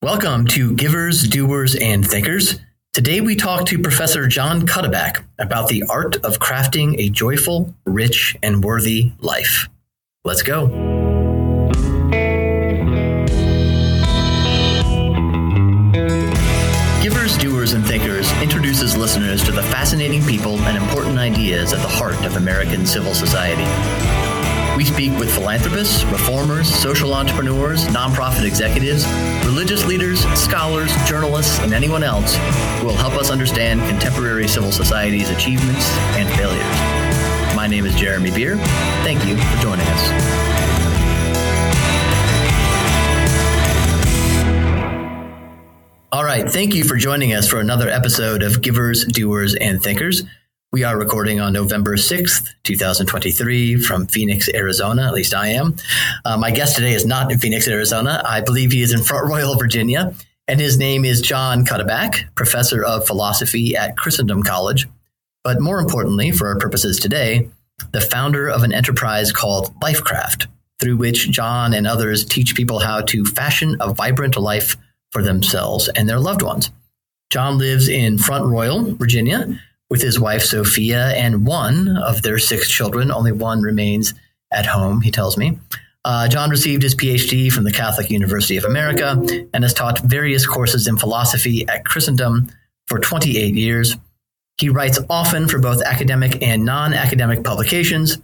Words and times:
Welcome 0.00 0.46
to 0.48 0.76
Givers, 0.76 1.26
Doers, 1.26 1.74
and 1.74 2.06
Thinkers. 2.06 2.60
Today 2.92 3.20
we 3.20 3.34
talk 3.34 3.66
to 3.66 3.80
Professor 3.80 4.28
John 4.28 4.62
Cuddeback 4.62 5.24
about 5.40 5.66
the 5.66 5.82
art 5.90 6.14
of 6.24 6.38
crafting 6.38 6.94
a 7.00 7.08
joyful, 7.08 7.74
rich, 7.84 8.36
and 8.40 8.62
worthy 8.62 9.10
life. 9.18 9.68
Let's 10.24 10.42
go. 10.42 10.68
Givers, 17.02 17.36
Doers, 17.36 17.72
and 17.72 17.84
Thinkers 17.84 18.30
introduces 18.40 18.96
listeners 18.96 19.42
to 19.42 19.50
the 19.50 19.64
fascinating 19.64 20.22
people 20.26 20.60
and 20.60 20.76
important 20.76 21.18
ideas 21.18 21.72
at 21.72 21.82
the 21.82 21.88
heart 21.88 22.24
of 22.24 22.36
American 22.36 22.86
civil 22.86 23.14
society. 23.14 23.64
We 24.78 24.84
speak 24.84 25.18
with 25.18 25.34
philanthropists, 25.34 26.04
reformers, 26.04 26.72
social 26.72 27.12
entrepreneurs, 27.12 27.84
nonprofit 27.86 28.44
executives, 28.44 29.04
religious 29.44 29.84
leaders, 29.84 30.20
scholars, 30.38 30.94
journalists, 31.04 31.58
and 31.58 31.74
anyone 31.74 32.04
else 32.04 32.36
who 32.78 32.86
will 32.86 32.94
help 32.94 33.14
us 33.14 33.28
understand 33.28 33.80
contemporary 33.90 34.46
civil 34.46 34.70
society's 34.70 35.30
achievements 35.30 35.90
and 36.14 36.28
failures. 36.38 37.56
My 37.56 37.66
name 37.66 37.86
is 37.86 37.94
Jeremy 37.96 38.30
Beer. 38.30 38.56
Thank 39.02 39.24
you 39.24 39.36
for 39.36 39.62
joining 39.62 39.84
us. 39.88 40.48
All 46.12 46.22
right. 46.22 46.48
Thank 46.48 46.76
you 46.76 46.84
for 46.84 46.96
joining 46.96 47.34
us 47.34 47.48
for 47.48 47.58
another 47.58 47.88
episode 47.88 48.44
of 48.44 48.62
Givers, 48.62 49.04
Doers, 49.06 49.56
and 49.56 49.82
Thinkers. 49.82 50.22
We 50.70 50.84
are 50.84 50.98
recording 50.98 51.40
on 51.40 51.54
November 51.54 51.96
6th, 51.96 52.50
2023, 52.64 53.78
from 53.78 54.06
Phoenix, 54.06 54.50
Arizona. 54.52 55.06
At 55.06 55.14
least 55.14 55.32
I 55.32 55.48
am. 55.48 55.74
Uh, 56.26 56.36
my 56.36 56.50
guest 56.50 56.76
today 56.76 56.92
is 56.92 57.06
not 57.06 57.32
in 57.32 57.38
Phoenix, 57.38 57.66
Arizona. 57.66 58.20
I 58.22 58.42
believe 58.42 58.70
he 58.70 58.82
is 58.82 58.92
in 58.92 59.02
Front 59.02 59.30
Royal, 59.30 59.56
Virginia. 59.56 60.12
And 60.46 60.60
his 60.60 60.76
name 60.76 61.06
is 61.06 61.22
John 61.22 61.64
Cuddeback, 61.64 62.34
professor 62.34 62.84
of 62.84 63.06
philosophy 63.06 63.76
at 63.76 63.96
Christendom 63.96 64.42
College. 64.42 64.86
But 65.42 65.58
more 65.58 65.80
importantly, 65.80 66.32
for 66.32 66.48
our 66.48 66.58
purposes 66.58 66.98
today, 66.98 67.48
the 67.92 68.02
founder 68.02 68.46
of 68.46 68.62
an 68.62 68.74
enterprise 68.74 69.32
called 69.32 69.74
Lifecraft, 69.80 70.48
through 70.80 70.98
which 70.98 71.30
John 71.30 71.72
and 71.72 71.86
others 71.86 72.26
teach 72.26 72.54
people 72.54 72.80
how 72.80 73.00
to 73.00 73.24
fashion 73.24 73.78
a 73.80 73.94
vibrant 73.94 74.36
life 74.36 74.76
for 75.12 75.22
themselves 75.22 75.88
and 75.88 76.06
their 76.06 76.20
loved 76.20 76.42
ones. 76.42 76.70
John 77.30 77.56
lives 77.56 77.88
in 77.88 78.18
Front 78.18 78.44
Royal, 78.44 78.94
Virginia 78.96 79.58
with 79.90 80.02
his 80.02 80.20
wife 80.20 80.42
Sophia 80.42 81.08
and 81.08 81.46
one 81.46 81.96
of 81.96 82.22
their 82.22 82.38
six 82.38 82.70
children. 82.70 83.10
Only 83.10 83.32
one 83.32 83.62
remains 83.62 84.14
at 84.52 84.66
home, 84.66 85.00
he 85.00 85.10
tells 85.10 85.36
me. 85.36 85.58
Uh, 86.04 86.28
John 86.28 86.50
received 86.50 86.82
his 86.82 86.94
PhD 86.94 87.52
from 87.52 87.64
the 87.64 87.72
Catholic 87.72 88.10
University 88.10 88.56
of 88.56 88.64
America 88.64 89.20
and 89.52 89.64
has 89.64 89.74
taught 89.74 89.98
various 90.00 90.46
courses 90.46 90.86
in 90.86 90.96
philosophy 90.96 91.68
at 91.68 91.84
Christendom 91.84 92.50
for 92.86 92.98
28 92.98 93.54
years. 93.54 93.96
He 94.58 94.70
writes 94.70 94.98
often 95.10 95.48
for 95.48 95.58
both 95.58 95.82
academic 95.82 96.42
and 96.42 96.64
non 96.64 96.94
academic 96.94 97.44
publications 97.44 98.18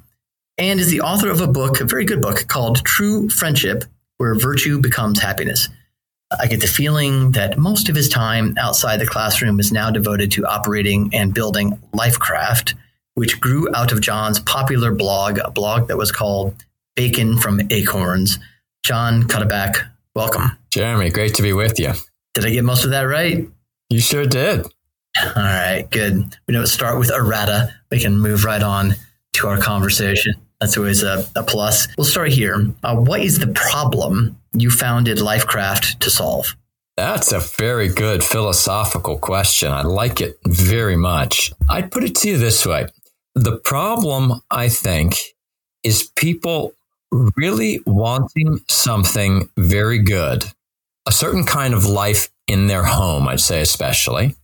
and 0.57 0.81
is 0.81 0.91
the 0.91 1.01
author 1.01 1.31
of 1.31 1.41
a 1.41 1.47
book, 1.47 1.81
a 1.81 1.85
very 1.85 2.05
good 2.05 2.21
book, 2.21 2.47
called 2.47 2.85
True 2.85 3.29
Friendship 3.29 3.85
Where 4.19 4.35
Virtue 4.35 4.81
Becomes 4.81 5.21
Happiness. 5.21 5.69
I 6.41 6.47
get 6.47 6.61
the 6.61 6.67
feeling 6.67 7.33
that 7.33 7.59
most 7.59 7.89
of 7.89 7.95
his 7.95 8.09
time 8.09 8.55
outside 8.59 8.99
the 8.99 9.07
classroom 9.07 9.61
is 9.61 9.73
now 9.73 9.91
devoted 9.91 10.33
to 10.33 10.47
operating 10.47 11.15
and 11.15 11.35
building 11.35 11.79
Lifecraft, 11.93 12.75
which 13.15 13.41
grew 13.41 13.69
out 13.75 13.93
of 13.93 14.01
John's 14.01 14.41
popular 14.41 14.93
blog, 14.93 15.39
a 15.39 15.51
blog 15.51 15.89
that 15.89 15.97
was 15.97 16.11
called 16.11 16.55
Bacon 16.97 17.39
from 17.39 17.61
Acorns. 17.71 18.39
John 18.83 19.25
Cuddeback, 19.25 19.77
welcome. 20.15 20.59
Jeremy, 20.71 21.11
great 21.11 21.35
to 21.35 21.43
be 21.43 21.53
with 21.53 21.79
you. 21.79 21.93
Did 22.35 22.47
I 22.47 22.51
get 22.51 22.65
most 22.65 22.85
of 22.85 22.91
that 22.91 23.03
right? 23.03 23.47
You 23.91 24.01
sure 24.01 24.27
did. 24.27 24.65
All 25.17 25.33
right, 25.37 25.87
good. 25.91 26.37
We 26.49 26.55
don't 26.55 26.67
start 26.67 26.99
with 26.99 27.11
errata. 27.11 27.73
We 27.91 28.01
can 28.01 28.19
move 28.19 28.45
right 28.45 28.63
on 28.63 28.95
to 29.35 29.47
our 29.47 29.59
conversation. 29.59 30.35
That's 30.65 30.79
always 30.79 31.03
a, 31.03 31.27
a 31.37 31.43
plus. 31.43 31.89
We'll 31.99 32.07
start 32.07 32.31
here. 32.31 32.73
Uh, 32.83 32.97
what 32.97 33.21
is 33.21 33.39
the 33.39 33.49
problem 33.49 34.39
you 34.55 34.71
founded 34.71 35.19
Lifecraft 35.19 35.99
to 35.99 36.09
solve? 36.09 36.57
That's 36.97 37.33
a 37.33 37.41
very 37.41 37.89
good 37.89 38.25
philosophical 38.25 39.19
question. 39.19 39.71
I 39.71 39.83
like 39.83 40.23
it 40.23 40.39
very 40.47 40.97
much. 40.97 41.53
I'd 41.69 41.93
put 41.93 42.03
it 42.03 42.15
to 42.17 42.29
you 42.31 42.39
this 42.39 42.65
way 42.65 42.87
the 43.35 43.59
problem, 43.59 44.41
I 44.51 44.71
think, 44.71 45.17
is 45.83 46.11
people 46.17 46.73
really 47.37 47.81
wanting 47.85 48.61
something 48.67 49.51
very 49.59 49.99
good, 49.99 50.47
a 51.07 51.13
certain 51.13 51.45
kind 51.45 51.75
of 51.75 51.85
life 51.85 52.31
in 52.47 52.69
their 52.69 52.85
home, 52.85 53.29
I'd 53.29 53.41
say, 53.41 53.61
especially, 53.61 54.35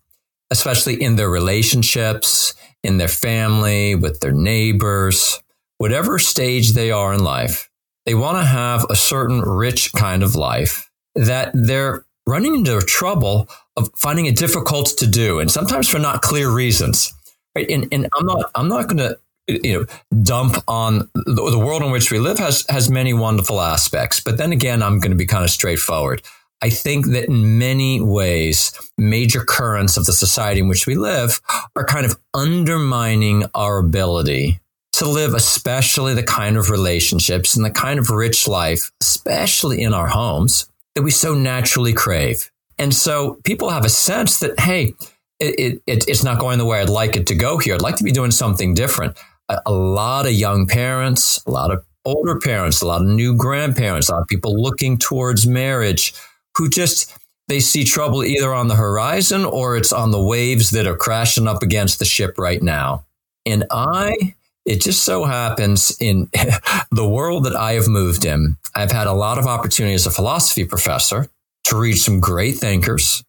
especially 0.50 1.02
in 1.02 1.16
their 1.16 1.30
relationships, 1.30 2.52
in 2.82 2.98
their 2.98 3.08
family, 3.08 3.94
with 3.94 4.20
their 4.20 4.32
neighbors, 4.32 5.40
whatever 5.80 6.18
stage 6.18 6.72
they 6.72 6.90
are 6.90 7.12
in 7.12 7.24
life 7.24 7.70
they 8.06 8.14
want 8.14 8.38
to 8.38 8.44
have 8.44 8.86
a 8.90 8.96
certain 8.96 9.40
rich 9.40 9.92
kind 9.92 10.22
of 10.22 10.34
life 10.34 10.90
that 11.14 11.50
they're 11.54 12.04
running 12.26 12.54
into 12.54 12.80
trouble 12.80 13.48
of 13.76 13.90
finding 13.96 14.26
it 14.26 14.36
difficult 14.36 14.86
to 14.98 15.06
do, 15.06 15.38
and 15.38 15.50
sometimes 15.50 15.88
for 15.88 15.98
not 15.98 16.22
clear 16.22 16.50
reasons. 16.50 17.12
Right? 17.54 17.68
And, 17.70 17.88
and 17.92 18.08
I'm 18.16 18.26
not 18.26 18.50
I'm 18.54 18.68
not 18.68 18.88
going 18.88 18.98
to 18.98 19.18
you 19.46 19.80
know 19.80 19.86
dump 20.22 20.56
on 20.68 21.10
the, 21.14 21.50
the 21.50 21.58
world 21.58 21.82
in 21.82 21.90
which 21.90 22.10
we 22.10 22.18
live 22.18 22.38
has 22.38 22.64
has 22.68 22.90
many 22.90 23.12
wonderful 23.12 23.60
aspects, 23.60 24.20
but 24.20 24.38
then 24.38 24.52
again, 24.52 24.82
I'm 24.82 24.98
going 24.98 25.12
to 25.12 25.16
be 25.16 25.26
kind 25.26 25.44
of 25.44 25.50
straightforward. 25.50 26.22
I 26.62 26.68
think 26.68 27.06
that 27.12 27.28
in 27.28 27.58
many 27.58 28.02
ways, 28.02 28.72
major 28.98 29.44
currents 29.44 29.96
of 29.96 30.04
the 30.04 30.12
society 30.12 30.60
in 30.60 30.68
which 30.68 30.86
we 30.86 30.94
live 30.94 31.40
are 31.74 31.86
kind 31.86 32.04
of 32.04 32.18
undermining 32.34 33.44
our 33.54 33.78
ability 33.78 34.60
to 35.00 35.08
live, 35.08 35.34
especially 35.34 36.14
the 36.14 36.22
kind 36.22 36.56
of 36.56 36.70
relationships 36.70 37.56
and 37.56 37.64
the 37.64 37.70
kind 37.70 37.98
of 37.98 38.10
rich 38.10 38.46
life, 38.46 38.92
especially 39.00 39.82
in 39.82 39.92
our 39.92 40.06
homes, 40.06 40.70
that 40.94 41.02
we 41.02 41.10
so 41.10 41.34
naturally 41.34 41.92
crave. 41.92 42.50
And 42.78 42.94
so 42.94 43.38
people 43.44 43.70
have 43.70 43.84
a 43.84 43.90
sense 43.90 44.38
that, 44.40 44.58
hey, 44.60 44.94
it, 45.38 45.82
it, 45.86 46.08
it's 46.08 46.22
not 46.22 46.38
going 46.38 46.58
the 46.58 46.64
way 46.64 46.80
I'd 46.80 46.88
like 46.88 47.16
it 47.16 47.26
to 47.28 47.34
go 47.34 47.58
here. 47.58 47.74
I'd 47.74 47.82
like 47.82 47.96
to 47.96 48.04
be 48.04 48.12
doing 48.12 48.30
something 48.30 48.74
different. 48.74 49.18
A, 49.48 49.60
a 49.66 49.72
lot 49.72 50.26
of 50.26 50.32
young 50.32 50.66
parents, 50.66 51.42
a 51.46 51.50
lot 51.50 51.70
of 51.70 51.84
older 52.04 52.38
parents, 52.38 52.82
a 52.82 52.86
lot 52.86 53.00
of 53.00 53.08
new 53.08 53.36
grandparents, 53.36 54.08
a 54.08 54.12
lot 54.12 54.22
of 54.22 54.28
people 54.28 54.60
looking 54.60 54.98
towards 54.98 55.46
marriage 55.46 56.14
who 56.56 56.68
just 56.68 57.16
they 57.48 57.60
see 57.60 57.84
trouble 57.84 58.22
either 58.22 58.54
on 58.54 58.68
the 58.68 58.76
horizon 58.76 59.44
or 59.44 59.76
it's 59.76 59.92
on 59.92 60.10
the 60.10 60.22
waves 60.22 60.70
that 60.70 60.86
are 60.86 60.96
crashing 60.96 61.48
up 61.48 61.62
against 61.62 61.98
the 61.98 62.04
ship 62.04 62.38
right 62.38 62.62
now. 62.62 63.04
And 63.44 63.64
I 63.70 64.34
it 64.64 64.80
just 64.80 65.02
so 65.02 65.24
happens 65.24 65.96
in 66.00 66.28
the 66.90 67.08
world 67.08 67.44
that 67.44 67.56
I 67.56 67.72
have 67.72 67.88
moved 67.88 68.24
in, 68.24 68.56
I've 68.74 68.92
had 68.92 69.06
a 69.06 69.12
lot 69.12 69.38
of 69.38 69.46
opportunity 69.46 69.94
as 69.94 70.06
a 70.06 70.10
philosophy 70.10 70.64
professor 70.64 71.28
to 71.64 71.78
read 71.78 71.96
some 71.96 72.20
great 72.20 72.56
thinkers, 72.56 73.24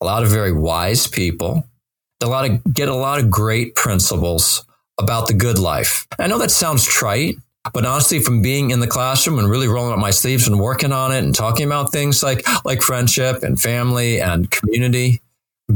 a 0.00 0.04
lot 0.04 0.22
of 0.22 0.30
very 0.30 0.52
wise 0.52 1.06
people, 1.06 1.66
a 2.22 2.26
lot 2.26 2.48
of 2.48 2.74
get 2.74 2.88
a 2.88 2.94
lot 2.94 3.18
of 3.18 3.30
great 3.30 3.74
principles 3.74 4.64
about 4.98 5.26
the 5.26 5.34
good 5.34 5.58
life. 5.58 6.06
I 6.18 6.26
know 6.26 6.38
that 6.38 6.50
sounds 6.50 6.84
trite, 6.84 7.36
but 7.72 7.84
honestly, 7.84 8.20
from 8.20 8.42
being 8.42 8.70
in 8.70 8.80
the 8.80 8.86
classroom 8.86 9.38
and 9.38 9.50
really 9.50 9.68
rolling 9.68 9.92
up 9.92 9.98
my 9.98 10.10
sleeves 10.10 10.46
and 10.46 10.60
working 10.60 10.92
on 10.92 11.12
it 11.12 11.24
and 11.24 11.34
talking 11.34 11.66
about 11.66 11.92
things 11.92 12.22
like 12.22 12.46
like 12.64 12.82
friendship 12.82 13.42
and 13.42 13.60
family 13.60 14.20
and 14.20 14.50
community, 14.50 15.20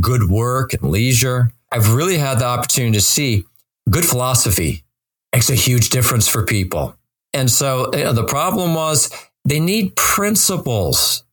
good 0.01 0.25
work 0.31 0.75
and 0.75 0.91
leisure, 0.91 1.53
I've 1.73 1.95
really 1.95 2.19
had 2.19 2.39
the 2.39 2.47
opportunity 2.47 2.99
to 2.99 3.03
see 3.03 3.45
good 3.91 4.05
philosophy 4.05 4.85
makes 5.33 5.51
a 5.51 5.55
huge 5.55 5.91
difference 5.91 6.29
for 6.29 6.45
people. 6.45 6.97
And 7.33 7.51
so 7.51 7.91
you 7.95 8.05
know, 8.05 8.13
the 8.13 8.25
problem 8.25 8.75
was 8.75 9.11
they 9.45 9.61
need 9.61 9.97
principles. 9.97 11.25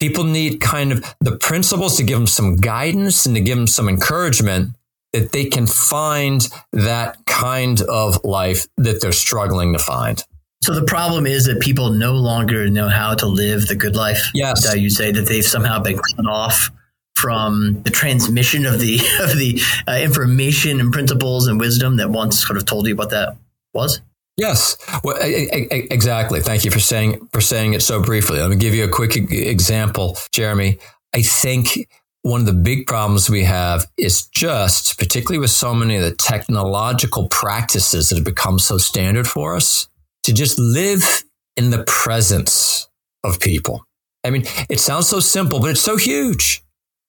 People 0.00 0.24
need 0.24 0.60
kind 0.60 0.92
of 0.92 1.14
the 1.20 1.36
principles 1.36 1.96
to 1.96 2.02
give 2.02 2.18
them 2.18 2.26
some 2.26 2.56
guidance 2.56 3.26
and 3.26 3.34
to 3.34 3.40
give 3.40 3.56
them 3.56 3.66
some 3.66 3.88
encouragement 3.88 4.76
that 5.12 5.32
they 5.32 5.46
can 5.46 5.66
find 5.66 6.48
that 6.72 7.24
kind 7.26 7.80
of 7.82 8.22
life 8.24 8.66
that 8.76 9.00
they're 9.00 9.12
struggling 9.12 9.72
to 9.72 9.78
find. 9.78 10.22
So 10.62 10.74
the 10.74 10.84
problem 10.84 11.26
is 11.26 11.46
that 11.46 11.60
people 11.60 11.90
no 11.90 12.12
longer 12.12 12.68
know 12.68 12.88
how 12.88 13.14
to 13.14 13.26
live 13.26 13.68
the 13.68 13.76
good 13.76 13.96
life. 13.96 14.30
Yes, 14.34 14.74
you 14.74 14.90
say 14.90 15.12
that 15.12 15.26
they've 15.26 15.44
somehow 15.44 15.80
been 15.80 15.96
cut 15.96 16.26
off 16.26 16.70
from 17.16 17.82
the 17.82 17.90
transmission 17.90 18.66
of 18.66 18.78
the 18.78 18.96
of 19.20 19.36
the 19.36 19.60
uh, 19.88 19.98
information 20.00 20.80
and 20.80 20.92
principles 20.92 21.46
and 21.46 21.58
wisdom 21.58 21.96
that 21.96 22.10
once 22.10 22.44
sort 22.44 22.56
of 22.56 22.64
told 22.64 22.86
you 22.86 22.96
what 22.96 23.10
that 23.10 23.36
was? 23.74 24.00
Yes, 24.36 24.76
well, 25.02 25.16
exactly. 25.20 26.40
Thank 26.40 26.66
you 26.66 26.70
for 26.70 26.80
saying 26.80 27.26
for 27.32 27.40
saying 27.40 27.72
it 27.72 27.82
so 27.82 28.02
briefly. 28.02 28.38
Let 28.38 28.50
me 28.50 28.56
give 28.56 28.74
you 28.74 28.84
a 28.84 28.88
quick 28.88 29.16
example, 29.16 30.18
Jeremy. 30.32 30.78
I 31.14 31.22
think 31.22 31.88
one 32.20 32.40
of 32.40 32.46
the 32.46 32.52
big 32.52 32.86
problems 32.86 33.30
we 33.30 33.44
have 33.44 33.86
is 33.96 34.26
just, 34.26 34.98
particularly 34.98 35.38
with 35.38 35.50
so 35.50 35.72
many 35.72 35.96
of 35.96 36.02
the 36.02 36.14
technological 36.14 37.28
practices 37.28 38.10
that 38.10 38.16
have 38.16 38.24
become 38.24 38.58
so 38.58 38.76
standard 38.76 39.26
for 39.26 39.54
us, 39.56 39.88
to 40.24 40.34
just 40.34 40.58
live 40.58 41.24
in 41.56 41.70
the 41.70 41.84
presence 41.84 42.88
of 43.24 43.40
people 43.40 43.86
I 44.26 44.30
mean, 44.30 44.42
it 44.68 44.80
sounds 44.80 45.08
so 45.08 45.20
simple, 45.20 45.60
but 45.60 45.70
it's 45.70 45.80
so 45.80 45.96
huge. 45.96 46.62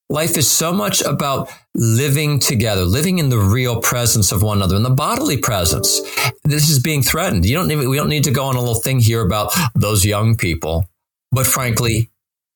Life 0.10 0.38
is 0.38 0.50
so 0.50 0.72
much 0.72 1.02
about 1.02 1.50
living 1.76 2.40
together, 2.40 2.84
living 2.86 3.20
in 3.20 3.30
the 3.30 3.38
real 3.38 3.82
presence 3.82 4.32
of 4.32 4.42
one 4.42 4.58
another, 4.58 4.78
in 4.78 4.84
the 4.84 4.90
bodily 4.90 5.38
presence. 5.38 6.00
This 6.46 6.70
is 6.70 6.80
being 6.80 7.02
threatened. 7.02 7.46
You 7.46 7.56
don't 7.56 7.68
need, 7.68 7.86
we 7.86 7.98
don't 7.98 8.08
need 8.08 8.24
to 8.24 8.32
go 8.32 8.46
on 8.46 8.56
a 8.56 8.60
little 8.60 8.80
thing 8.80 9.00
here 9.00 9.22
about 9.22 9.52
those 9.76 10.06
young 10.06 10.38
people, 10.38 10.86
but 11.32 11.46
frankly, 11.46 12.10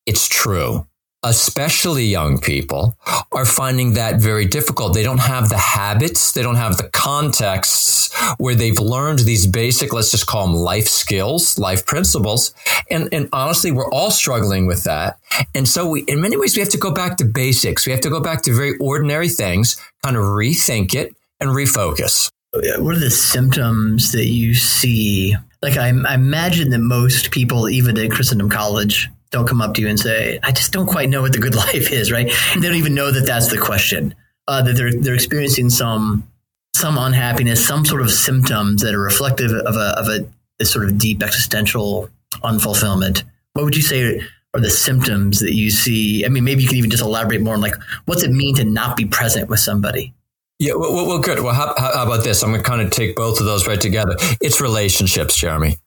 it's 0.05 0.27
true 0.27 0.87
especially 1.23 2.05
young 2.05 2.39
people, 2.39 2.97
are 3.31 3.45
finding 3.45 3.93
that 3.93 4.19
very 4.19 4.45
difficult. 4.45 4.93
They 4.93 5.03
don't 5.03 5.19
have 5.19 5.49
the 5.49 5.57
habits, 5.57 6.31
they 6.31 6.41
don't 6.41 6.55
have 6.55 6.77
the 6.77 6.89
contexts 6.89 8.11
where 8.37 8.55
they've 8.55 8.79
learned 8.79 9.19
these 9.19 9.47
basic, 9.47 9.93
let's 9.93 10.11
just 10.11 10.27
call 10.27 10.47
them 10.47 10.55
life 10.55 10.87
skills, 10.87 11.57
life 11.57 11.85
principles. 11.85 12.53
And, 12.89 13.09
and 13.11 13.29
honestly, 13.31 13.71
we're 13.71 13.89
all 13.91 14.11
struggling 14.11 14.67
with 14.67 14.83
that. 14.83 15.19
And 15.55 15.67
so 15.67 15.87
we, 15.87 16.01
in 16.01 16.21
many 16.21 16.37
ways, 16.37 16.55
we 16.55 16.61
have 16.61 16.69
to 16.69 16.77
go 16.77 16.91
back 16.91 17.17
to 17.17 17.25
basics. 17.25 17.85
We 17.85 17.91
have 17.91 18.01
to 18.01 18.09
go 18.09 18.19
back 18.19 18.41
to 18.43 18.53
very 18.53 18.77
ordinary 18.79 19.29
things, 19.29 19.77
kind 20.03 20.15
of 20.15 20.23
rethink 20.23 20.93
it 20.93 21.15
and 21.39 21.51
refocus. 21.51 22.31
What 22.53 22.95
are 22.95 22.99
the 22.99 23.09
symptoms 23.09 24.11
that 24.11 24.25
you 24.25 24.53
see? 24.53 25.35
Like, 25.61 25.77
I, 25.77 25.87
I 25.87 26.15
imagine 26.15 26.71
that 26.71 26.79
most 26.79 27.31
people, 27.31 27.69
even 27.69 27.97
at 27.97 28.11
Christendom 28.11 28.49
College, 28.49 29.09
don't 29.31 29.47
come 29.47 29.61
up 29.61 29.73
to 29.75 29.81
you 29.81 29.87
and 29.87 29.99
say, 29.99 30.39
I 30.43 30.51
just 30.51 30.71
don't 30.71 30.87
quite 30.87 31.09
know 31.09 31.21
what 31.21 31.33
the 31.33 31.39
good 31.39 31.55
life 31.67 31.91
is, 31.91 32.11
right? 32.11 32.31
They 32.55 32.61
don't 32.61 32.75
even 32.75 32.93
know 32.93 33.11
that 33.11 33.25
that's 33.25 33.47
the 33.47 33.57
question. 33.57 34.13
Uh, 34.47 34.61
that 34.61 34.73
they're 34.73 34.93
they're 34.93 35.13
experiencing 35.13 35.69
some 35.69 36.27
some 36.75 36.97
unhappiness, 36.97 37.65
some 37.65 37.85
sort 37.85 38.01
of 38.01 38.11
symptoms 38.11 38.81
that 38.81 38.93
are 38.93 38.99
reflective 38.99 39.51
of 39.51 39.75
a 39.75 39.99
of 39.99 40.07
a, 40.07 40.27
a 40.59 40.65
sort 40.65 40.85
of 40.85 40.97
deep 40.97 41.23
existential 41.23 42.09
unfulfillment. 42.43 43.23
What 43.53 43.65
would 43.65 43.75
you 43.75 43.81
say 43.81 44.21
are 44.53 44.59
the 44.59 44.69
symptoms 44.69 45.39
that 45.39 45.53
you 45.53 45.69
see? 45.69 46.25
I 46.25 46.29
mean, 46.29 46.43
maybe 46.43 46.63
you 46.63 46.67
can 46.67 46.77
even 46.77 46.89
just 46.89 47.03
elaborate 47.03 47.41
more 47.41 47.53
on 47.53 47.61
like 47.61 47.75
what's 48.05 48.23
it 48.23 48.31
mean 48.31 48.55
to 48.55 48.65
not 48.65 48.97
be 48.97 49.05
present 49.05 49.47
with 49.47 49.59
somebody. 49.59 50.13
Yeah, 50.59 50.73
well, 50.75 50.93
well 50.93 51.19
good. 51.19 51.39
Well, 51.39 51.53
how, 51.53 51.73
how 51.77 52.03
about 52.03 52.23
this? 52.23 52.43
I'm 52.43 52.51
going 52.51 52.61
to 52.61 52.69
kind 52.69 52.81
of 52.81 52.91
take 52.91 53.15
both 53.15 53.39
of 53.39 53.45
those 53.47 53.67
right 53.67 53.81
together. 53.81 54.15
It's 54.41 54.61
relationships, 54.61 55.35
Jeremy. 55.35 55.77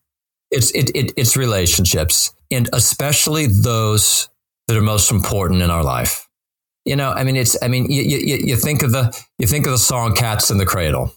It's 0.55 0.71
it, 0.71 0.91
it 0.95 1.11
it's 1.17 1.37
relationships 1.37 2.33
and 2.51 2.69
especially 2.73 3.47
those 3.47 4.29
that 4.67 4.77
are 4.77 4.81
most 4.81 5.11
important 5.11 5.61
in 5.61 5.69
our 5.69 5.83
life. 5.83 6.27
You 6.85 6.95
know, 6.95 7.11
I 7.11 7.23
mean, 7.23 7.35
it's, 7.35 7.57
I 7.63 7.67
mean, 7.67 7.89
you, 7.89 8.03
you, 8.03 8.37
you 8.37 8.55
think 8.55 8.83
of 8.83 8.91
the, 8.91 9.15
you 9.39 9.47
think 9.47 9.65
of 9.65 9.71
the 9.71 9.77
song 9.77 10.13
Cats 10.13 10.51
in 10.51 10.57
the 10.57 10.65
Cradle. 10.65 11.11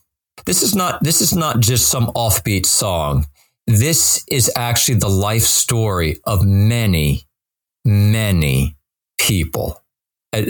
This 0.46 0.62
is 0.62 0.74
not, 0.74 1.02
this 1.02 1.20
is 1.20 1.34
not 1.34 1.60
just 1.60 1.88
some 1.88 2.06
offbeat 2.08 2.64
song. 2.64 3.26
This 3.66 4.24
is 4.30 4.50
actually 4.56 4.98
the 4.98 5.10
life 5.10 5.42
story 5.42 6.20
of 6.24 6.44
many, 6.44 7.26
many 7.84 8.76
people. 9.18 9.82
Uh, 10.32 10.42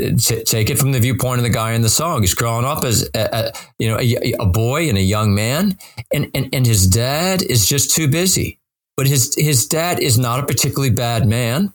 take 0.45 0.71
it 0.71 0.79
from 0.79 0.93
the 0.93 0.99
viewpoint 0.99 1.39
of 1.39 1.45
the 1.45 1.51
guy 1.51 1.73
in 1.73 1.83
the 1.83 1.89
song. 1.89 2.21
He's 2.21 2.35
growing 2.35 2.65
up 2.65 2.85
as 2.85 3.09
a, 3.15 3.29
a 3.33 3.53
you 3.79 3.89
know 3.89 3.97
a, 4.01 4.35
a, 4.41 4.47
boy 4.47 4.89
and 4.89 4.99
a 4.99 5.03
young 5.03 5.37
man, 5.37 5.79
and, 6.13 6.29
and 6.35 6.53
and 6.53 6.67
his 6.67 6.89
dad 6.89 7.43
is 7.43 7.69
just 7.69 7.95
too 7.95 8.09
busy. 8.09 8.58
But 8.99 9.07
his, 9.07 9.33
his 9.37 9.69
dad 9.69 10.01
is 10.01 10.19
not 10.19 10.41
a 10.41 10.47
particularly 10.47 10.91
bad 10.91 11.25
man, 11.25 11.73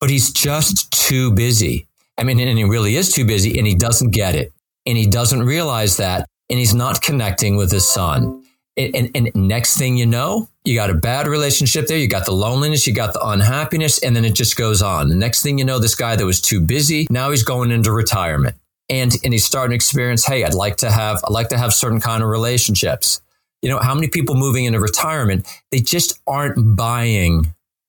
but 0.00 0.10
he's 0.10 0.32
just 0.32 0.90
too 0.90 1.30
busy. 1.30 1.86
I 2.18 2.24
mean, 2.24 2.40
and 2.40 2.58
he 2.58 2.64
really 2.64 2.96
is 2.96 3.12
too 3.12 3.24
busy 3.24 3.56
and 3.58 3.66
he 3.66 3.76
doesn't 3.76 4.10
get 4.10 4.34
it. 4.34 4.52
And 4.84 4.98
he 4.98 5.06
doesn't 5.06 5.44
realize 5.44 5.98
that. 5.98 6.26
And 6.50 6.58
he's 6.58 6.74
not 6.74 7.00
connecting 7.00 7.54
with 7.54 7.70
his 7.70 7.86
son. 7.86 8.44
And, 8.76 8.92
and, 8.96 9.10
and, 9.14 9.30
next 9.36 9.76
thing 9.76 9.96
you 9.96 10.04
know, 10.04 10.48
you 10.64 10.74
got 10.74 10.90
a 10.90 10.94
bad 10.94 11.28
relationship 11.28 11.86
there. 11.86 11.96
You 11.96 12.08
got 12.08 12.26
the 12.26 12.32
loneliness, 12.32 12.88
you 12.88 12.92
got 12.92 13.12
the 13.12 13.24
unhappiness, 13.24 14.00
and 14.00 14.16
then 14.16 14.24
it 14.24 14.34
just 14.34 14.56
goes 14.56 14.82
on. 14.82 15.08
The 15.08 15.14
next 15.14 15.44
thing 15.44 15.58
you 15.58 15.64
know, 15.64 15.78
this 15.78 15.94
guy 15.94 16.16
that 16.16 16.26
was 16.26 16.40
too 16.40 16.60
busy, 16.60 17.06
now 17.08 17.30
he's 17.30 17.44
going 17.44 17.70
into 17.70 17.92
retirement. 17.92 18.56
And, 18.88 19.16
and 19.22 19.32
he's 19.32 19.44
starting 19.44 19.70
to 19.70 19.76
experience, 19.76 20.26
hey, 20.26 20.42
I'd 20.42 20.54
like 20.54 20.78
to 20.78 20.90
have, 20.90 21.20
I'd 21.24 21.32
like 21.32 21.50
to 21.50 21.56
have 21.56 21.72
certain 21.72 22.00
kind 22.00 22.24
of 22.24 22.28
relationships 22.28 23.20
you 23.64 23.70
know, 23.70 23.78
how 23.78 23.94
many 23.94 24.08
people 24.08 24.34
moving 24.34 24.66
into 24.66 24.78
retirement, 24.78 25.48
they 25.72 25.80
just 25.80 26.20
aren't 26.26 26.76
buying 26.76 27.46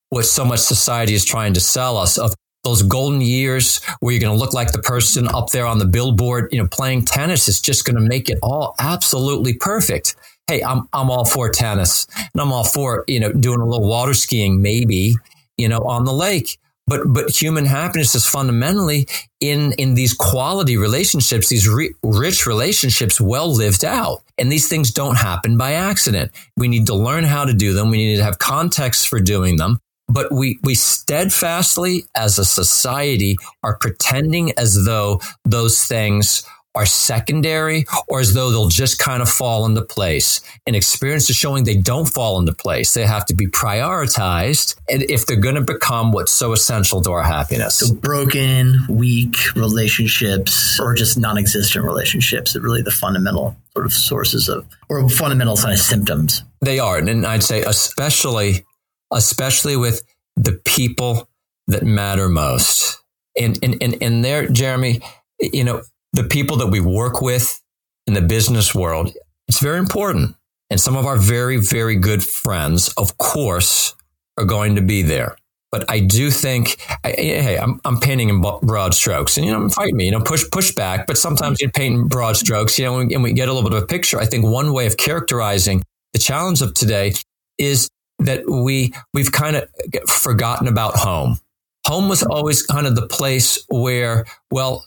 what 0.09 0.23
so 0.23 0.45
much 0.45 0.61
society 0.61 1.13
is 1.13 1.25
trying 1.25 1.53
to 1.53 1.59
sell 1.59 1.97
us 1.97 2.17
of 2.17 2.33
those 2.63 2.81
golden 2.81 3.19
years 3.19 3.83
where 3.99 4.13
you're 4.13 4.21
going 4.21 4.33
to 4.33 4.39
look 4.39 4.53
like 4.53 4.71
the 4.71 4.81
person 4.81 5.27
up 5.27 5.49
there 5.49 5.65
on 5.65 5.77
the 5.77 5.85
billboard, 5.85 6.47
you 6.53 6.61
know, 6.61 6.67
playing 6.71 7.03
tennis 7.03 7.49
is 7.49 7.59
just 7.59 7.83
going 7.83 7.97
to 7.97 8.01
make 8.01 8.29
it 8.29 8.39
all 8.41 8.73
absolutely 8.79 9.53
perfect. 9.53 10.15
Hey, 10.47 10.63
I'm, 10.63 10.87
I'm 10.93 11.11
all 11.11 11.25
for 11.25 11.49
tennis 11.49 12.07
and 12.15 12.41
I'm 12.41 12.53
all 12.53 12.63
for, 12.63 13.03
you 13.09 13.19
know, 13.19 13.33
doing 13.33 13.59
a 13.59 13.65
little 13.65 13.87
water 13.87 14.13
skiing, 14.13 14.61
maybe, 14.61 15.15
you 15.57 15.67
know, 15.67 15.79
on 15.79 16.05
the 16.05 16.13
lake. 16.13 16.57
But, 16.87 17.01
but 17.07 17.29
human 17.29 17.65
happiness 17.65 18.13
is 18.13 18.27
fundamentally 18.27 19.07
in, 19.39 19.73
in 19.73 19.95
these 19.95 20.13
quality 20.13 20.77
relationships, 20.77 21.49
these 21.49 21.67
re- 21.67 21.95
rich 22.03 22.45
relationships 22.45 23.19
well 23.19 23.51
lived 23.51 23.83
out. 23.83 24.21
And 24.37 24.51
these 24.51 24.67
things 24.67 24.91
don't 24.91 25.17
happen 25.17 25.57
by 25.57 25.73
accident. 25.73 26.31
We 26.55 26.67
need 26.67 26.85
to 26.87 26.95
learn 26.95 27.23
how 27.23 27.45
to 27.45 27.53
do 27.53 27.73
them. 27.73 27.89
We 27.89 27.97
need 27.97 28.17
to 28.17 28.23
have 28.23 28.37
context 28.37 29.07
for 29.07 29.19
doing 29.19 29.57
them. 29.57 29.79
But 30.07 30.31
we, 30.31 30.59
we 30.61 30.75
steadfastly 30.75 32.03
as 32.15 32.37
a 32.37 32.45
society 32.45 33.37
are 33.63 33.77
pretending 33.77 34.51
as 34.57 34.85
though 34.85 35.21
those 35.43 35.83
things 35.87 36.45
are 36.75 36.85
secondary 36.85 37.85
or 38.07 38.19
as 38.19 38.33
though 38.33 38.51
they'll 38.51 38.67
just 38.67 38.99
kind 38.99 39.21
of 39.21 39.29
fall 39.29 39.65
into 39.65 39.81
place. 39.81 40.41
And 40.67 40.75
experience 40.75 41.29
is 41.29 41.35
showing 41.35 41.63
they 41.63 41.77
don't 41.77 42.05
fall 42.05 42.37
into 42.39 42.53
place. 42.53 42.93
They 42.93 43.05
have 43.05 43.25
to 43.27 43.33
be 43.33 43.47
prioritized 43.47 44.75
and 44.89 45.03
if 45.03 45.25
they're 45.25 45.37
going 45.37 45.55
to 45.55 45.61
become 45.61 46.11
what's 46.11 46.31
so 46.31 46.53
essential 46.53 47.01
to 47.01 47.11
our 47.11 47.23
happiness. 47.23 47.77
So 47.77 47.93
broken, 47.95 48.85
weak 48.89 49.35
relationships 49.55 50.79
or 50.79 50.93
just 50.93 51.17
non-existent 51.17 51.83
relationships 51.85 52.55
are 52.55 52.61
really 52.61 52.81
the 52.81 52.91
fundamental 52.91 53.55
sort 53.73 53.85
of 53.85 53.93
sources 53.93 54.49
of 54.49 54.65
or 54.89 55.07
fundamental 55.09 55.57
kind 55.57 55.73
of 55.73 55.79
symptoms. 55.79 56.43
They 56.61 56.79
are. 56.79 56.97
And 56.97 57.25
I'd 57.25 57.43
say 57.43 57.61
especially 57.61 58.65
especially 59.11 59.77
with 59.77 60.01
the 60.35 60.59
people 60.65 61.29
that 61.67 61.83
matter 61.83 62.29
most. 62.29 63.01
And 63.39 63.57
and 63.63 63.81
and, 63.81 64.01
and 64.01 64.25
there, 64.25 64.47
Jeremy, 64.47 65.01
you 65.39 65.63
know, 65.63 65.81
the 66.15 66.23
people 66.23 66.57
that 66.57 66.67
we 66.67 66.79
work 66.79 67.21
with 67.21 67.61
in 68.07 68.13
the 68.13 68.21
business 68.21 68.73
world, 68.73 69.11
it's 69.47 69.59
very 69.59 69.79
important. 69.79 70.35
And 70.69 70.79
some 70.79 70.95
of 70.95 71.05
our 71.05 71.17
very, 71.17 71.57
very 71.57 71.95
good 71.95 72.23
friends, 72.23 72.93
of 72.97 73.17
course, 73.17 73.95
are 74.37 74.45
going 74.45 74.75
to 74.75 74.81
be 74.81 75.03
there. 75.03 75.35
But 75.71 75.85
I 75.89 75.99
do 75.99 76.31
think, 76.31 76.77
I, 77.03 77.11
hey, 77.11 77.57
I'm, 77.57 77.81
I'm 77.83 77.99
painting 77.99 78.29
in 78.29 78.41
broad 78.41 78.93
strokes, 78.93 79.37
and 79.37 79.45
you 79.45 79.51
know, 79.51 79.67
fight 79.69 79.93
me, 79.93 80.05
you 80.05 80.11
know, 80.11 80.21
push 80.21 80.45
push 80.49 80.73
back. 80.73 81.05
But 81.05 81.17
sometimes 81.17 81.61
you 81.61 81.69
paint 81.69 81.95
in 81.95 82.07
broad 82.07 82.37
strokes, 82.37 82.79
you 82.79 82.85
know, 82.85 82.99
and 82.99 83.21
we 83.23 83.33
get 83.33 83.49
a 83.49 83.53
little 83.53 83.69
bit 83.69 83.77
of 83.77 83.83
a 83.83 83.87
picture. 83.87 84.17
I 84.17 84.25
think 84.25 84.45
one 84.45 84.71
way 84.71 84.85
of 84.85 84.95
characterizing 84.95 85.83
the 86.13 86.19
challenge 86.19 86.61
of 86.61 86.73
today 86.73 87.13
is 87.57 87.89
that 88.19 88.49
we 88.49 88.93
we've 89.13 89.33
kind 89.33 89.57
of 89.57 89.69
forgotten 90.07 90.67
about 90.67 90.95
home. 90.95 91.39
Home 91.87 92.07
was 92.07 92.23
always 92.23 92.65
kind 92.65 92.87
of 92.87 92.95
the 92.95 93.07
place 93.07 93.63
where, 93.69 94.25
well, 94.49 94.85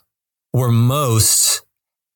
we're 0.53 0.71
most 0.71 1.63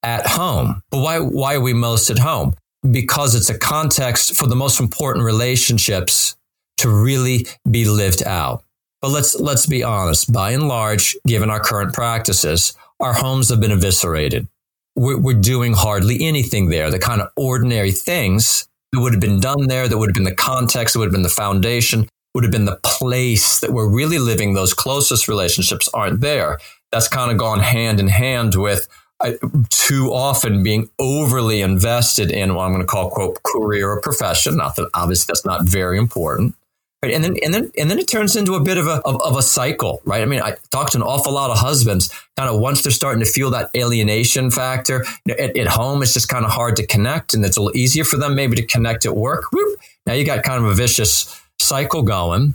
at 0.03 0.27
home. 0.27 0.83
But 0.91 1.01
why, 1.01 1.19
why 1.21 1.55
are 1.55 1.61
we 1.61 1.75
most 1.75 2.11
at 2.11 2.19
home? 2.19 2.55
Because 2.89 3.35
it's 3.35 3.51
a 3.51 3.59
context 3.59 4.37
for 4.37 4.47
the 4.47 4.57
most 4.57 4.81
important 4.81 5.25
relationships 5.25 6.37
to 6.79 6.89
really 6.89 7.47
be 7.71 7.85
lived 7.85 8.23
out. 8.25 8.65
But 9.01 9.11
let's, 9.11 9.39
let's 9.39 9.67
be 9.67 9.83
honest. 9.83 10.33
By 10.33 10.51
and 10.53 10.69
large, 10.69 11.17
given 11.27 11.51
our 11.51 11.61
current 11.61 11.93
practices, 11.93 12.75
our 13.01 13.13
homes 13.13 13.49
have 13.51 13.61
been 13.61 13.73
eviscerated. 13.73 14.49
We're, 14.97 15.19
we're 15.19 15.41
doing 15.41 15.73
hardly 15.73 16.25
anything 16.25 16.69
there. 16.69 16.91
The 16.91 16.99
kind 16.99 17.21
of 17.21 17.29
ordinary 17.37 17.93
things 17.93 18.69
that 18.93 19.01
would 19.01 19.13
have 19.13 19.21
been 19.21 19.41
done 19.41 19.69
there, 19.69 19.89
that 19.89 19.97
would 19.97 20.09
have 20.09 20.15
been 20.15 20.25
the 20.25 20.35
context, 20.35 20.95
that 20.95 20.99
would 20.99 21.07
have 21.07 21.13
been 21.13 21.23
the 21.23 21.29
foundation, 21.29 22.09
would 22.35 22.45
have 22.45 22.53
been 22.53 22.65
the 22.65 22.81
place 22.83 23.61
that 23.61 23.73
we're 23.73 23.89
really 23.89 24.19
living 24.19 24.55
those 24.55 24.75
closest 24.75 25.29
relationships 25.29 25.89
aren't 25.95 26.21
there 26.21 26.59
that's 26.93 27.09
kind 27.09 27.33
of 27.33 27.39
gone 27.39 27.61
hand 27.61 27.99
in 27.99 28.09
hand 28.09 28.55
with 28.55 28.89
uh, 29.21 29.33
too 29.71 30.13
often 30.13 30.63
being 30.63 30.89
overly 30.99 31.63
invested 31.63 32.31
in 32.31 32.55
what 32.55 32.65
I'm 32.65 32.73
going 32.73 32.83
to 32.83 32.87
call 32.87 33.11
quote 33.11 33.43
career 33.43 33.91
or 33.91 34.01
profession. 34.01 34.57
Not 34.57 34.77
that 34.77 34.91
obviously 34.95 35.27
that's 35.29 35.45
not 35.45 35.65
very 35.65 35.99
important. 35.99 36.55
Right. 37.03 37.15
And 37.15 37.25
then, 37.25 37.37
and 37.43 37.53
then, 37.53 37.73
and 37.77 37.91
then 37.91 37.99
it 37.99 38.07
turns 38.07 38.37
into 38.37 38.55
a 38.55 38.63
bit 38.63 38.79
of 38.79 38.87
a, 38.87 39.01
of, 39.05 39.21
of 39.23 39.37
a 39.37 39.43
cycle, 39.43 40.01
right? 40.05 40.23
I 40.23 40.25
mean, 40.25 40.41
I 40.41 40.55
talk 40.71 40.91
to 40.91 40.99
an 40.99 41.03
awful 41.03 41.33
lot 41.33 41.51
of 41.51 41.59
husbands 41.59 42.13
kind 42.37 42.49
of 42.49 42.61
once 42.61 42.83
they're 42.83 42.93
starting 42.93 43.25
to 43.25 43.29
feel 43.29 43.51
that 43.51 43.71
alienation 43.77 44.53
factor 44.53 45.05
you 45.25 45.35
know, 45.35 45.45
at, 45.45 45.57
at, 45.57 45.67
home, 45.67 46.03
it's 46.03 46.15
just 46.15 46.29
kind 46.29 46.45
of 46.45 46.53
hard 46.53 46.77
to 46.77 46.87
connect 46.87 47.35
and 47.35 47.45
it's 47.45 47.57
a 47.57 47.61
little 47.61 47.77
easier 47.77 48.05
for 48.05 48.19
them 48.19 48.37
maybe 48.37 48.55
to 48.55 48.65
connect 48.65 49.05
at 49.05 49.17
work. 49.17 49.51
Whoop, 49.53 49.81
now 50.07 50.13
you 50.13 50.25
got 50.25 50.45
kind 50.45 50.65
of 50.65 50.71
a 50.71 50.75
vicious 50.75 51.41
cycle 51.59 52.03
going 52.03 52.55